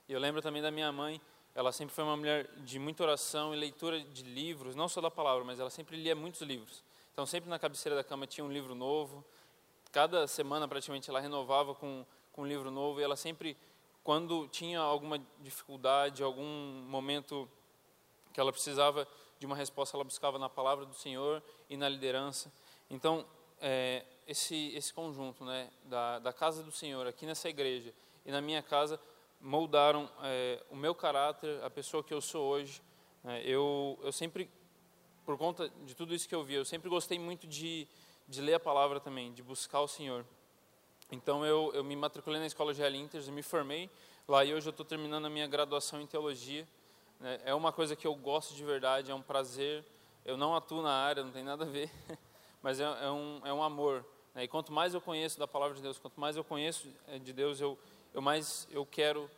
E 0.08 0.12
eu 0.12 0.20
lembro 0.20 0.42
também 0.42 0.60
da 0.60 0.70
minha 0.70 0.92
mãe, 0.92 1.20
ela 1.54 1.72
sempre 1.72 1.94
foi 1.94 2.04
uma 2.04 2.16
mulher 2.16 2.48
de 2.58 2.78
muita 2.78 3.02
oração 3.02 3.54
e 3.54 3.58
leitura 3.58 4.00
de 4.00 4.22
livros, 4.22 4.76
não 4.76 4.88
só 4.88 5.00
da 5.00 5.10
palavra, 5.10 5.42
mas 5.42 5.58
ela 5.58 5.70
sempre 5.70 5.96
lia 5.96 6.14
muitos 6.14 6.42
livros. 6.42 6.84
Então, 7.12 7.26
sempre 7.26 7.50
na 7.50 7.58
cabeceira 7.58 7.96
da 7.96 8.04
cama 8.04 8.26
tinha 8.26 8.44
um 8.44 8.52
livro 8.52 8.74
novo. 8.74 9.24
Cada 9.90 10.26
semana, 10.26 10.68
praticamente, 10.68 11.10
ela 11.10 11.18
renovava 11.18 11.74
com, 11.74 12.04
com 12.30 12.42
um 12.42 12.46
livro 12.46 12.70
novo. 12.70 13.00
E 13.00 13.02
ela 13.02 13.16
sempre, 13.16 13.56
quando 14.04 14.46
tinha 14.48 14.78
alguma 14.78 15.18
dificuldade, 15.40 16.22
algum 16.22 16.44
momento 16.86 17.48
que 18.38 18.40
ela 18.40 18.52
precisava 18.52 19.04
de 19.40 19.46
uma 19.46 19.56
resposta, 19.56 19.96
ela 19.96 20.04
buscava 20.04 20.38
na 20.38 20.48
palavra 20.48 20.86
do 20.86 20.94
Senhor 20.94 21.42
e 21.68 21.76
na 21.76 21.88
liderança. 21.88 22.52
Então, 22.88 23.26
é, 23.60 24.04
esse, 24.28 24.72
esse 24.76 24.94
conjunto 24.94 25.44
né, 25.44 25.68
da, 25.86 26.20
da 26.20 26.32
casa 26.32 26.62
do 26.62 26.70
Senhor 26.70 27.04
aqui 27.08 27.26
nessa 27.26 27.48
igreja 27.48 27.92
e 28.24 28.30
na 28.30 28.40
minha 28.40 28.62
casa 28.62 29.00
moldaram 29.40 30.08
é, 30.22 30.62
o 30.70 30.76
meu 30.76 30.94
caráter, 30.94 31.60
a 31.64 31.68
pessoa 31.68 32.04
que 32.04 32.14
eu 32.14 32.20
sou 32.20 32.46
hoje. 32.46 32.80
É, 33.24 33.42
eu, 33.44 33.98
eu 34.04 34.12
sempre, 34.12 34.48
por 35.26 35.36
conta 35.36 35.68
de 35.84 35.96
tudo 35.96 36.14
isso 36.14 36.28
que 36.28 36.34
eu 36.36 36.44
vi, 36.44 36.54
eu 36.54 36.64
sempre 36.64 36.88
gostei 36.88 37.18
muito 37.18 37.44
de, 37.44 37.88
de 38.28 38.40
ler 38.40 38.54
a 38.54 38.60
palavra 38.60 39.00
também, 39.00 39.32
de 39.32 39.42
buscar 39.42 39.80
o 39.80 39.88
Senhor. 39.88 40.24
Então 41.10 41.44
eu, 41.44 41.72
eu 41.74 41.82
me 41.82 41.96
matriculei 41.96 42.38
na 42.38 42.46
escola 42.46 42.72
de 42.72 42.86
Inters, 42.86 43.28
me 43.28 43.42
formei 43.42 43.90
lá 44.28 44.44
e 44.44 44.54
hoje 44.54 44.68
eu 44.68 44.70
estou 44.70 44.86
terminando 44.86 45.24
a 45.24 45.28
minha 45.28 45.48
graduação 45.48 46.00
em 46.00 46.06
teologia. 46.06 46.64
Né? 47.20 47.40
É 47.44 47.54
uma 47.54 47.72
coisa 47.72 47.96
que 47.96 48.06
eu 48.06 48.14
gosto 48.14 48.54
de 48.54 48.64
verdade, 48.64 49.10
é 49.10 49.14
um 49.14 49.22
prazer. 49.22 49.84
Eu 50.24 50.36
não 50.36 50.54
atuo 50.54 50.82
na 50.82 50.92
área, 50.92 51.24
não 51.24 51.30
tem 51.30 51.42
nada 51.42 51.64
a 51.64 51.68
ver, 51.68 51.90
mas 52.62 52.80
é, 52.80 52.84
é 52.84 53.10
um, 53.10 53.40
é 53.44 53.52
um 53.52 53.62
amor. 53.62 54.04
Né? 54.34 54.44
E 54.44 54.48
quanto 54.48 54.72
mais 54.72 54.94
eu 54.94 55.00
conheço 55.00 55.38
da 55.38 55.48
palavra 55.48 55.76
de 55.76 55.82
Deus, 55.82 55.98
quanto 55.98 56.20
mais 56.20 56.36
eu 56.36 56.44
conheço 56.44 56.88
é, 57.06 57.18
de 57.18 57.32
Deus, 57.32 57.60
eu, 57.60 57.78
eu 58.12 58.20
mais 58.20 58.68
eu 58.70 58.84
quero 58.84 59.30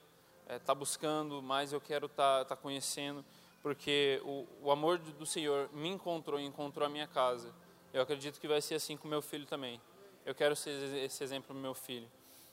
estar 0.43 0.55
é, 0.55 0.59
tá 0.59 0.75
buscando, 0.75 1.43
mais 1.43 1.73
eu 1.73 1.81
quero 1.81 2.07
estar 2.07 2.41
tá, 2.41 2.57
tá 2.57 2.57
conhecendo, 2.57 3.25
porque 3.63 4.21
o, 4.25 4.47
o 4.63 4.71
amor 4.71 4.99
do 4.99 5.27
Senhor 5.27 5.71
me 5.73 5.89
encontrou 5.89 6.41
e 6.41 6.45
encontrou 6.45 6.87
a 6.87 6.89
minha 6.89 7.07
casa. 7.07 7.55
Eu 7.93 8.03
acredito 8.03 8.41
que 8.41 8.49
vai 8.49 8.61
ser 8.61 8.77
assim 8.77 8.97
com 8.97 9.09
meu 9.09 9.21
filho 9.21 9.47
também. 9.47 9.81
Eu 10.25 10.35
quero 10.35 10.55
ser 10.55 10.71
esse 10.97 11.25
exemplo 11.25 11.49
para 11.49 11.57
meu 11.57 11.75
filho. 11.75 12.09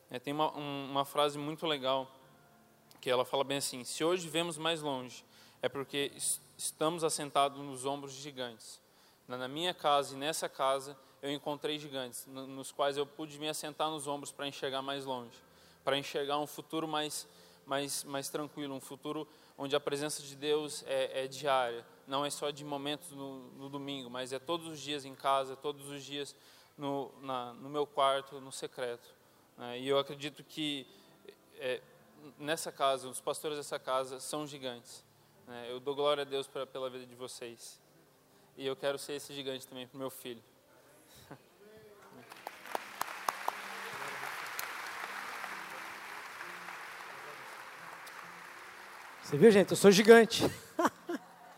É, 0.10 0.20
tem 0.20 0.34
uma, 0.34 0.56
um, 0.58 0.90
uma 0.90 1.06
frase 1.06 1.38
muito 1.38 1.66
legal 1.66 2.10
que 3.02 3.10
ela 3.10 3.26
fala 3.26 3.44
bem 3.44 3.58
assim: 3.58 3.84
se 3.84 4.04
hoje 4.04 4.28
vemos 4.28 4.58
mais 4.58 4.82
longe, 4.82 5.24
é 5.62 5.70
porque 5.70 6.12
estamos 6.58 7.04
assentados 7.04 7.60
nos 7.60 7.86
ombros 7.86 8.14
de 8.14 8.22
gigantes. 8.22 8.80
Na 9.28 9.48
minha 9.48 9.74
casa 9.74 10.16
e 10.16 10.18
nessa 10.18 10.48
casa 10.48 10.98
eu 11.22 11.32
encontrei 11.32 11.78
gigantes, 11.78 12.26
nos 12.28 12.72
quais 12.72 12.96
eu 12.96 13.06
pude 13.06 13.38
me 13.40 13.50
assentar 13.50 13.90
nos 13.90 14.08
ombros 14.08 14.32
para 14.32 14.48
enxergar 14.48 14.82
mais 14.82 15.04
longe, 15.04 15.38
para 15.84 15.98
enxergar 15.98 16.38
um 16.38 16.48
futuro 16.48 16.88
mais, 16.88 17.28
mais, 17.66 18.04
mais 18.04 18.30
tranquilo, 18.30 18.74
um 18.74 18.80
futuro 18.80 19.28
onde 19.58 19.76
a 19.76 19.80
presença 19.80 20.22
de 20.22 20.36
Deus 20.36 20.84
é, 20.88 21.24
é 21.24 21.28
diária, 21.28 21.86
não 22.08 22.24
é 22.24 22.30
só 22.30 22.52
de 22.52 22.64
momentos 22.64 23.12
no, 23.12 23.40
no, 23.54 23.70
domingo, 23.70 24.10
mas 24.10 24.32
é 24.32 24.40
todos 24.40 24.68
os 24.68 24.80
dias 24.80 25.04
em 25.04 25.16
casa, 25.16 25.56
todos 25.56 25.90
os 25.90 26.04
dias 26.04 26.36
no, 26.78 27.12
na, 27.22 27.54
no 27.54 27.70
meu 27.70 27.86
quarto, 27.88 28.40
no 28.40 28.52
secreto. 28.52 29.10
Né? 29.58 29.80
E 29.80 29.88
eu 29.88 29.98
acredito 29.98 30.44
que 30.44 30.86
é, 31.56 31.82
nessa 32.38 32.72
casa, 32.72 33.08
os 33.08 33.22
pastores 33.22 33.58
dessa 33.58 33.80
casa 33.80 34.20
são 34.20 34.46
gigantes. 34.46 35.04
Né? 35.48 35.68
Eu 35.70 35.80
dou 35.80 35.96
glória 35.96 36.22
a 36.22 36.26
Deus 36.26 36.48
pra, 36.48 36.66
pela 36.66 36.90
vida 36.90 37.06
de 37.06 37.16
vocês. 37.16 37.80
E 38.56 38.66
eu 38.66 38.76
quero 38.76 38.98
ser 38.98 39.14
esse 39.14 39.34
gigante 39.34 39.68
também 39.68 39.88
para 39.88 39.98
meu 39.98 40.10
filho. 40.10 40.44
Você 49.28 49.38
viu, 49.38 49.52
gente? 49.52 49.72
Eu 49.72 49.78
sou 49.78 49.92
gigante. 49.92 50.44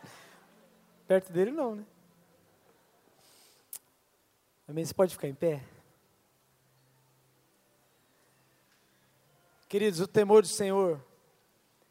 Perto 1.06 1.32
dele, 1.32 1.52
não, 1.52 1.76
né? 1.76 1.84
Amém? 4.66 4.84
Você 4.84 4.92
pode 4.92 5.12
ficar 5.12 5.28
em 5.28 5.34
pé? 5.34 5.62
Queridos, 9.70 10.00
o 10.00 10.08
temor 10.08 10.42
do 10.42 10.48
Senhor, 10.48 11.00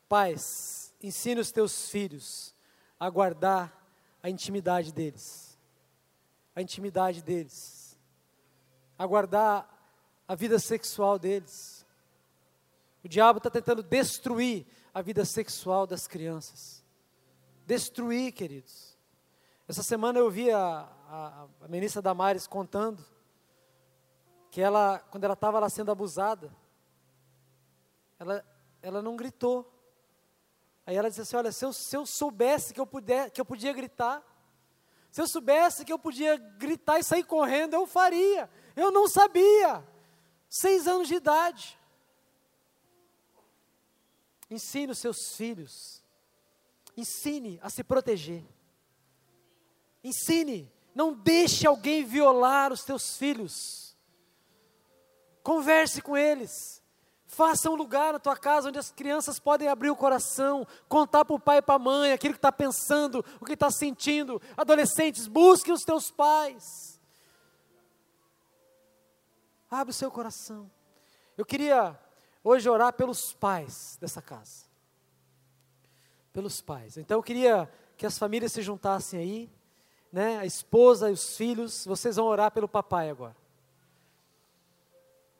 pais, 0.10 0.94
ensine 1.02 1.40
os 1.40 1.50
teus 1.50 1.90
filhos 1.90 2.54
a 3.00 3.10
guardar 3.10 3.74
a 4.22 4.30
intimidade 4.30 4.92
deles, 4.92 5.58
a 6.54 6.62
intimidade 6.62 7.24
deles, 7.24 7.98
a 8.98 9.06
guardar 9.08 9.66
a 10.28 10.36
vida 10.36 10.60
sexual 10.60 11.18
deles. 11.18 11.86
O 13.02 13.08
diabo 13.08 13.38
está 13.38 13.50
tentando 13.50 13.82
destruir 13.82 14.68
a 14.94 15.02
vida 15.02 15.24
sexual 15.24 15.88
das 15.88 16.06
crianças. 16.06 16.84
Destruir, 17.66 18.34
queridos. 18.34 18.98
Essa 19.70 19.84
semana 19.84 20.20
eu 20.20 20.30
vi 20.30 20.52
a, 20.52 20.86
a, 21.08 21.48
a 21.62 21.68
ministra 21.70 22.02
Damares 22.02 22.46
contando 22.46 23.02
que 24.52 24.60
ela, 24.60 25.00
quando 25.00 25.24
ela 25.24 25.34
estava 25.34 25.60
lá 25.60 25.70
sendo 25.70 25.94
abusada, 25.94 26.52
ela, 28.20 28.46
ela 28.82 29.02
não 29.02 29.16
gritou. 29.16 29.72
Aí 30.86 30.96
ela 30.96 31.10
disse 31.10 31.22
assim: 31.22 31.38
Olha, 31.38 31.52
se 31.52 31.64
eu, 31.66 31.72
se 31.72 31.96
eu 31.96 32.06
soubesse 32.06 32.74
que 32.74 32.80
eu, 32.80 32.86
puder, 32.86 33.32
que 33.32 33.40
eu 33.40 33.46
podia 33.46 33.72
gritar, 33.72 34.24
se 35.12 35.22
eu 35.22 35.28
soubesse 35.28 35.86
que 35.86 35.94
eu 35.94 35.98
podia 35.98 36.38
gritar 36.38 37.00
e 37.00 37.04
sair 37.04 37.24
correndo, 37.24 37.74
eu 37.74 37.88
faria. 37.88 38.50
Eu 38.76 38.92
não 38.92 39.08
sabia. 39.08 39.84
Seis 40.50 40.88
anos 40.88 41.08
de 41.08 41.16
idade. 41.16 41.80
Ensine 44.50 44.92
os 44.92 45.00
seus 45.00 45.36
filhos. 45.36 46.04
Ensine 46.98 47.60
a 47.62 47.70
se 47.70 47.84
proteger. 47.84 48.44
Ensine. 50.04 50.72
Não 50.94 51.14
deixe 51.14 51.66
alguém 51.66 52.04
violar 52.04 52.74
os 52.74 52.84
teus 52.84 53.16
filhos. 53.16 53.96
Converse 55.44 56.02
com 56.02 56.18
eles. 56.18 56.79
Faça 57.32 57.70
um 57.70 57.76
lugar 57.76 58.12
na 58.12 58.18
tua 58.18 58.36
casa 58.36 58.70
onde 58.70 58.80
as 58.80 58.90
crianças 58.90 59.40
podem 59.40 59.68
abrir 59.68 59.92
o 59.92 59.96
coração, 59.96 60.66
contar 60.88 61.24
para 61.24 61.36
o 61.36 61.40
pai 61.40 61.60
e 61.60 61.62
para 61.62 61.76
a 61.76 61.80
mãe 61.80 62.12
aquilo 62.12 62.34
que 62.34 62.40
está 62.40 62.52
pensando, 62.52 63.24
o 63.40 63.46
que 63.46 63.54
está 63.54 63.70
sentindo. 63.70 64.42
Adolescentes, 64.58 65.28
busquem 65.28 65.72
os 65.72 65.84
teus 65.84 66.10
pais. 66.10 67.00
Abre 69.70 69.92
o 69.92 69.94
seu 69.94 70.10
coração. 70.10 70.72
Eu 71.38 71.46
queria 71.46 71.98
hoje 72.44 72.68
orar 72.68 72.94
pelos 72.94 73.32
pais 73.32 73.96
dessa 74.02 74.24
casa. 74.24 74.66
Pelos 76.34 76.62
pais. 76.62 76.98
Então 76.98 77.20
eu 77.20 77.24
queria 77.24 77.72
que 77.96 78.08
as 78.08 78.18
famílias 78.18 78.54
se 78.54 78.64
juntassem 78.64 79.20
aí, 79.20 79.52
né? 80.12 80.40
A 80.40 80.48
esposa 80.48 81.12
e 81.12 81.14
os 81.14 81.38
filhos, 81.38 81.86
vocês 81.86 82.16
vão 82.16 82.26
orar 82.26 82.50
pelo 82.50 82.68
papai 82.68 83.12
agora. 83.12 83.39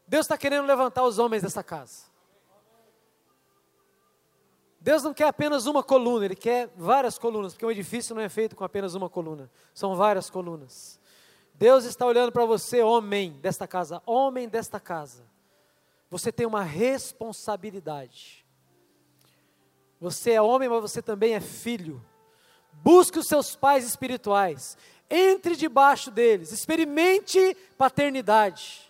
Deus 0.10 0.26
está 0.26 0.36
querendo 0.36 0.66
levantar 0.66 1.04
os 1.04 1.20
homens 1.20 1.44
dessa 1.44 1.64
casa. 1.64 2.10
Deus 4.82 5.04
não 5.04 5.14
quer 5.14 5.28
apenas 5.28 5.68
uma 5.68 5.84
coluna, 5.84 6.26
Ele 6.26 6.36
quer 6.36 6.68
várias 6.76 7.20
colunas, 7.20 7.54
porque 7.54 7.66
um 7.66 7.70
edifício 7.70 8.16
não 8.16 8.22
é 8.24 8.28
feito 8.28 8.56
com 8.56 8.64
apenas 8.64 8.96
uma 8.96 9.08
coluna, 9.08 9.52
são 9.72 9.96
várias 9.96 10.28
colunas. 10.28 11.00
Deus 11.54 11.86
está 11.86 12.08
olhando 12.08 12.32
para 12.32 12.44
você, 12.44 12.82
homem 12.82 13.34
desta 13.34 13.68
casa, 13.68 14.02
homem 14.04 14.50
desta 14.50 14.80
casa. 14.80 15.24
Você 16.10 16.32
tem 16.32 16.48
uma 16.48 16.64
responsabilidade. 16.64 18.44
Você 20.02 20.32
é 20.32 20.42
homem, 20.42 20.68
mas 20.68 20.82
você 20.82 21.04
também 21.04 21.36
é 21.36 21.40
filho. 21.40 22.04
Busque 22.72 23.20
os 23.20 23.28
seus 23.28 23.56
pais 23.56 23.86
espirituais. 23.86 24.76
Entre 25.08 25.56
debaixo 25.56 26.10
deles. 26.10 26.52
Experimente 26.52 27.56
paternidade. 27.78 28.89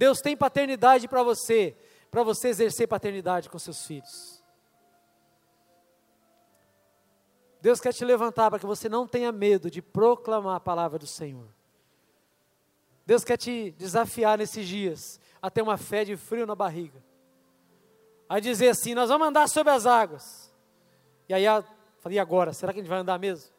Deus 0.00 0.22
tem 0.22 0.34
paternidade 0.34 1.06
para 1.06 1.22
você, 1.22 1.76
para 2.10 2.22
você 2.22 2.48
exercer 2.48 2.88
paternidade 2.88 3.50
com 3.50 3.58
seus 3.58 3.84
filhos. 3.84 4.42
Deus 7.60 7.82
quer 7.82 7.92
te 7.92 8.02
levantar 8.02 8.48
para 8.48 8.58
que 8.58 8.64
você 8.64 8.88
não 8.88 9.06
tenha 9.06 9.30
medo 9.30 9.70
de 9.70 9.82
proclamar 9.82 10.56
a 10.56 10.60
palavra 10.60 10.98
do 10.98 11.06
Senhor. 11.06 11.46
Deus 13.04 13.22
quer 13.22 13.36
te 13.36 13.72
desafiar 13.72 14.38
nesses 14.38 14.66
dias 14.66 15.20
a 15.42 15.50
ter 15.50 15.60
uma 15.60 15.76
fé 15.76 16.02
de 16.02 16.16
frio 16.16 16.46
na 16.46 16.54
barriga. 16.54 17.04
A 18.26 18.40
dizer 18.40 18.70
assim: 18.70 18.94
Nós 18.94 19.10
vamos 19.10 19.28
andar 19.28 19.50
sobre 19.50 19.70
as 19.70 19.84
águas. 19.84 20.50
E 21.28 21.34
aí, 21.34 21.44
eu 21.44 21.62
falei: 21.98 22.16
e 22.16 22.18
agora? 22.18 22.54
Será 22.54 22.72
que 22.72 22.78
a 22.78 22.82
gente 22.82 22.88
vai 22.88 23.00
andar 23.00 23.18
mesmo? 23.18 23.52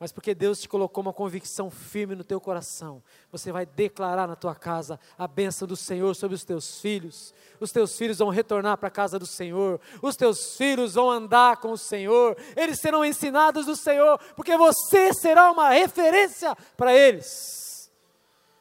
Mas 0.00 0.10
porque 0.10 0.34
Deus 0.34 0.58
te 0.58 0.66
colocou 0.66 1.02
uma 1.02 1.12
convicção 1.12 1.70
firme 1.70 2.14
no 2.14 2.24
teu 2.24 2.40
coração, 2.40 3.02
você 3.30 3.52
vai 3.52 3.66
declarar 3.66 4.26
na 4.26 4.34
tua 4.34 4.54
casa 4.54 4.98
a 5.18 5.28
bênção 5.28 5.68
do 5.68 5.76
Senhor 5.76 6.16
sobre 6.16 6.34
os 6.34 6.42
teus 6.42 6.80
filhos. 6.80 7.34
Os 7.60 7.70
teus 7.70 7.98
filhos 7.98 8.16
vão 8.16 8.30
retornar 8.30 8.78
para 8.78 8.88
a 8.88 8.90
casa 8.90 9.18
do 9.18 9.26
Senhor, 9.26 9.78
os 10.00 10.16
teus 10.16 10.56
filhos 10.56 10.94
vão 10.94 11.10
andar 11.10 11.58
com 11.58 11.72
o 11.72 11.78
Senhor, 11.78 12.34
eles 12.56 12.80
serão 12.80 13.04
ensinados 13.04 13.66
do 13.66 13.76
Senhor, 13.76 14.18
porque 14.34 14.56
você 14.56 15.12
será 15.12 15.52
uma 15.52 15.68
referência 15.68 16.56
para 16.78 16.96
eles. 16.96 17.92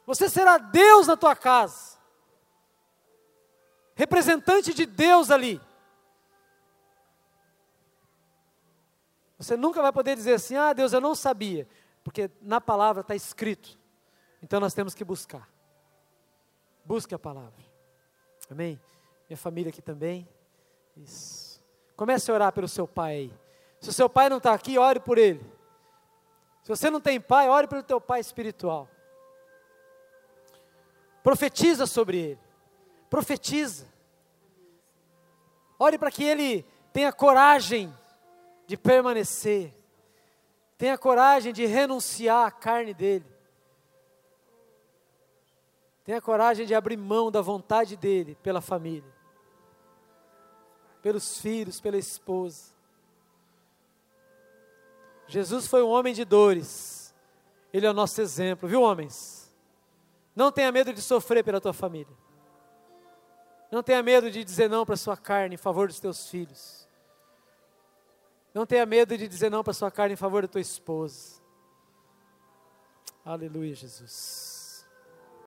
Você 0.05 0.27
será 0.27 0.57
Deus 0.57 1.07
na 1.07 1.15
tua 1.15 1.37
casa, 1.37 1.97
representante 3.95 4.73
de 4.73 4.85
Deus 4.85 5.31
ali. 5.31 5.61
Você 9.39 9.55
nunca 9.55 9.81
vai 9.81 9.93
poder 9.93 10.15
dizer 10.17 10.33
assim: 10.33 10.57
ah, 10.57 10.73
Deus, 10.73 10.91
eu 10.91 10.99
não 10.99 11.15
sabia, 11.15 11.65
porque 12.03 12.29
na 12.41 12.59
palavra 12.59 13.01
está 13.01 13.15
escrito. 13.15 13.79
Então 14.43 14.59
nós 14.59 14.73
temos 14.73 14.93
que 14.93 15.03
buscar. 15.03 15.49
Busque 16.83 17.15
a 17.15 17.19
palavra. 17.19 17.63
Amém? 18.51 18.79
Minha 19.29 19.37
família 19.37 19.69
aqui 19.69 19.81
também. 19.81 20.27
Isso. 20.97 21.61
Comece 21.95 22.29
a 22.29 22.33
orar 22.33 22.51
pelo 22.51 22.67
seu 22.67 22.87
pai 22.87 23.13
aí. 23.13 23.33
Se 23.79 23.89
o 23.89 23.93
seu 23.93 24.09
pai 24.09 24.27
não 24.27 24.37
está 24.37 24.53
aqui, 24.53 24.77
ore 24.77 24.99
por 24.99 25.17
ele. 25.17 25.41
Se 26.63 26.69
você 26.69 26.89
não 26.89 26.99
tem 26.99 27.19
pai, 27.19 27.47
ore 27.47 27.67
pelo 27.67 27.83
teu 27.83 28.01
pai 28.01 28.19
espiritual. 28.19 28.89
Profetiza 31.23 31.85
sobre 31.85 32.17
ele. 32.17 32.39
Profetiza. 33.09 33.87
Ore 35.77 35.97
para 35.97 36.11
que 36.11 36.23
ele 36.23 36.65
tenha 36.91 37.13
coragem 37.13 37.93
de 38.69 38.77
permanecer. 38.77 39.73
Tenha 40.77 40.95
coragem 40.95 41.51
de 41.51 41.65
renunciar 41.65 42.45
à 42.45 42.51
carne 42.51 42.93
dele. 42.93 43.25
Tenha 46.03 46.21
coragem 46.21 46.67
de 46.67 46.75
abrir 46.75 46.95
mão 46.95 47.31
da 47.31 47.41
vontade 47.41 47.97
dele 47.97 48.37
pela 48.43 48.61
família, 48.61 49.11
pelos 51.01 51.39
filhos, 51.39 51.81
pela 51.81 51.97
esposa. 51.97 52.71
Jesus 55.25 55.65
foi 55.65 55.81
um 55.81 55.89
homem 55.89 56.13
de 56.13 56.23
dores. 56.23 57.11
Ele 57.73 57.87
é 57.87 57.89
o 57.89 57.93
nosso 57.93 58.21
exemplo, 58.21 58.69
viu, 58.69 58.83
homens? 58.83 59.51
Não 60.35 60.51
tenha 60.51 60.71
medo 60.71 60.93
de 60.93 61.01
sofrer 61.01 61.43
pela 61.43 61.59
tua 61.59 61.73
família. 61.73 62.15
Não 63.71 63.81
tenha 63.81 64.03
medo 64.03 64.29
de 64.29 64.43
dizer 64.43 64.69
não 64.69 64.85
para 64.85 64.95
sua 64.95 65.17
carne 65.17 65.55
em 65.55 65.57
favor 65.57 65.87
dos 65.87 65.99
teus 65.99 66.29
filhos. 66.29 66.87
Não 68.53 68.65
tenha 68.65 68.85
medo 68.85 69.17
de 69.17 69.27
dizer 69.27 69.49
não 69.49 69.63
para 69.63 69.73
sua 69.73 69.91
carne 69.91 70.13
em 70.13 70.17
favor 70.17 70.41
da 70.41 70.47
tua 70.47 70.61
esposa. 70.61 71.39
Aleluia, 73.23 73.75
Jesus. 73.75 74.58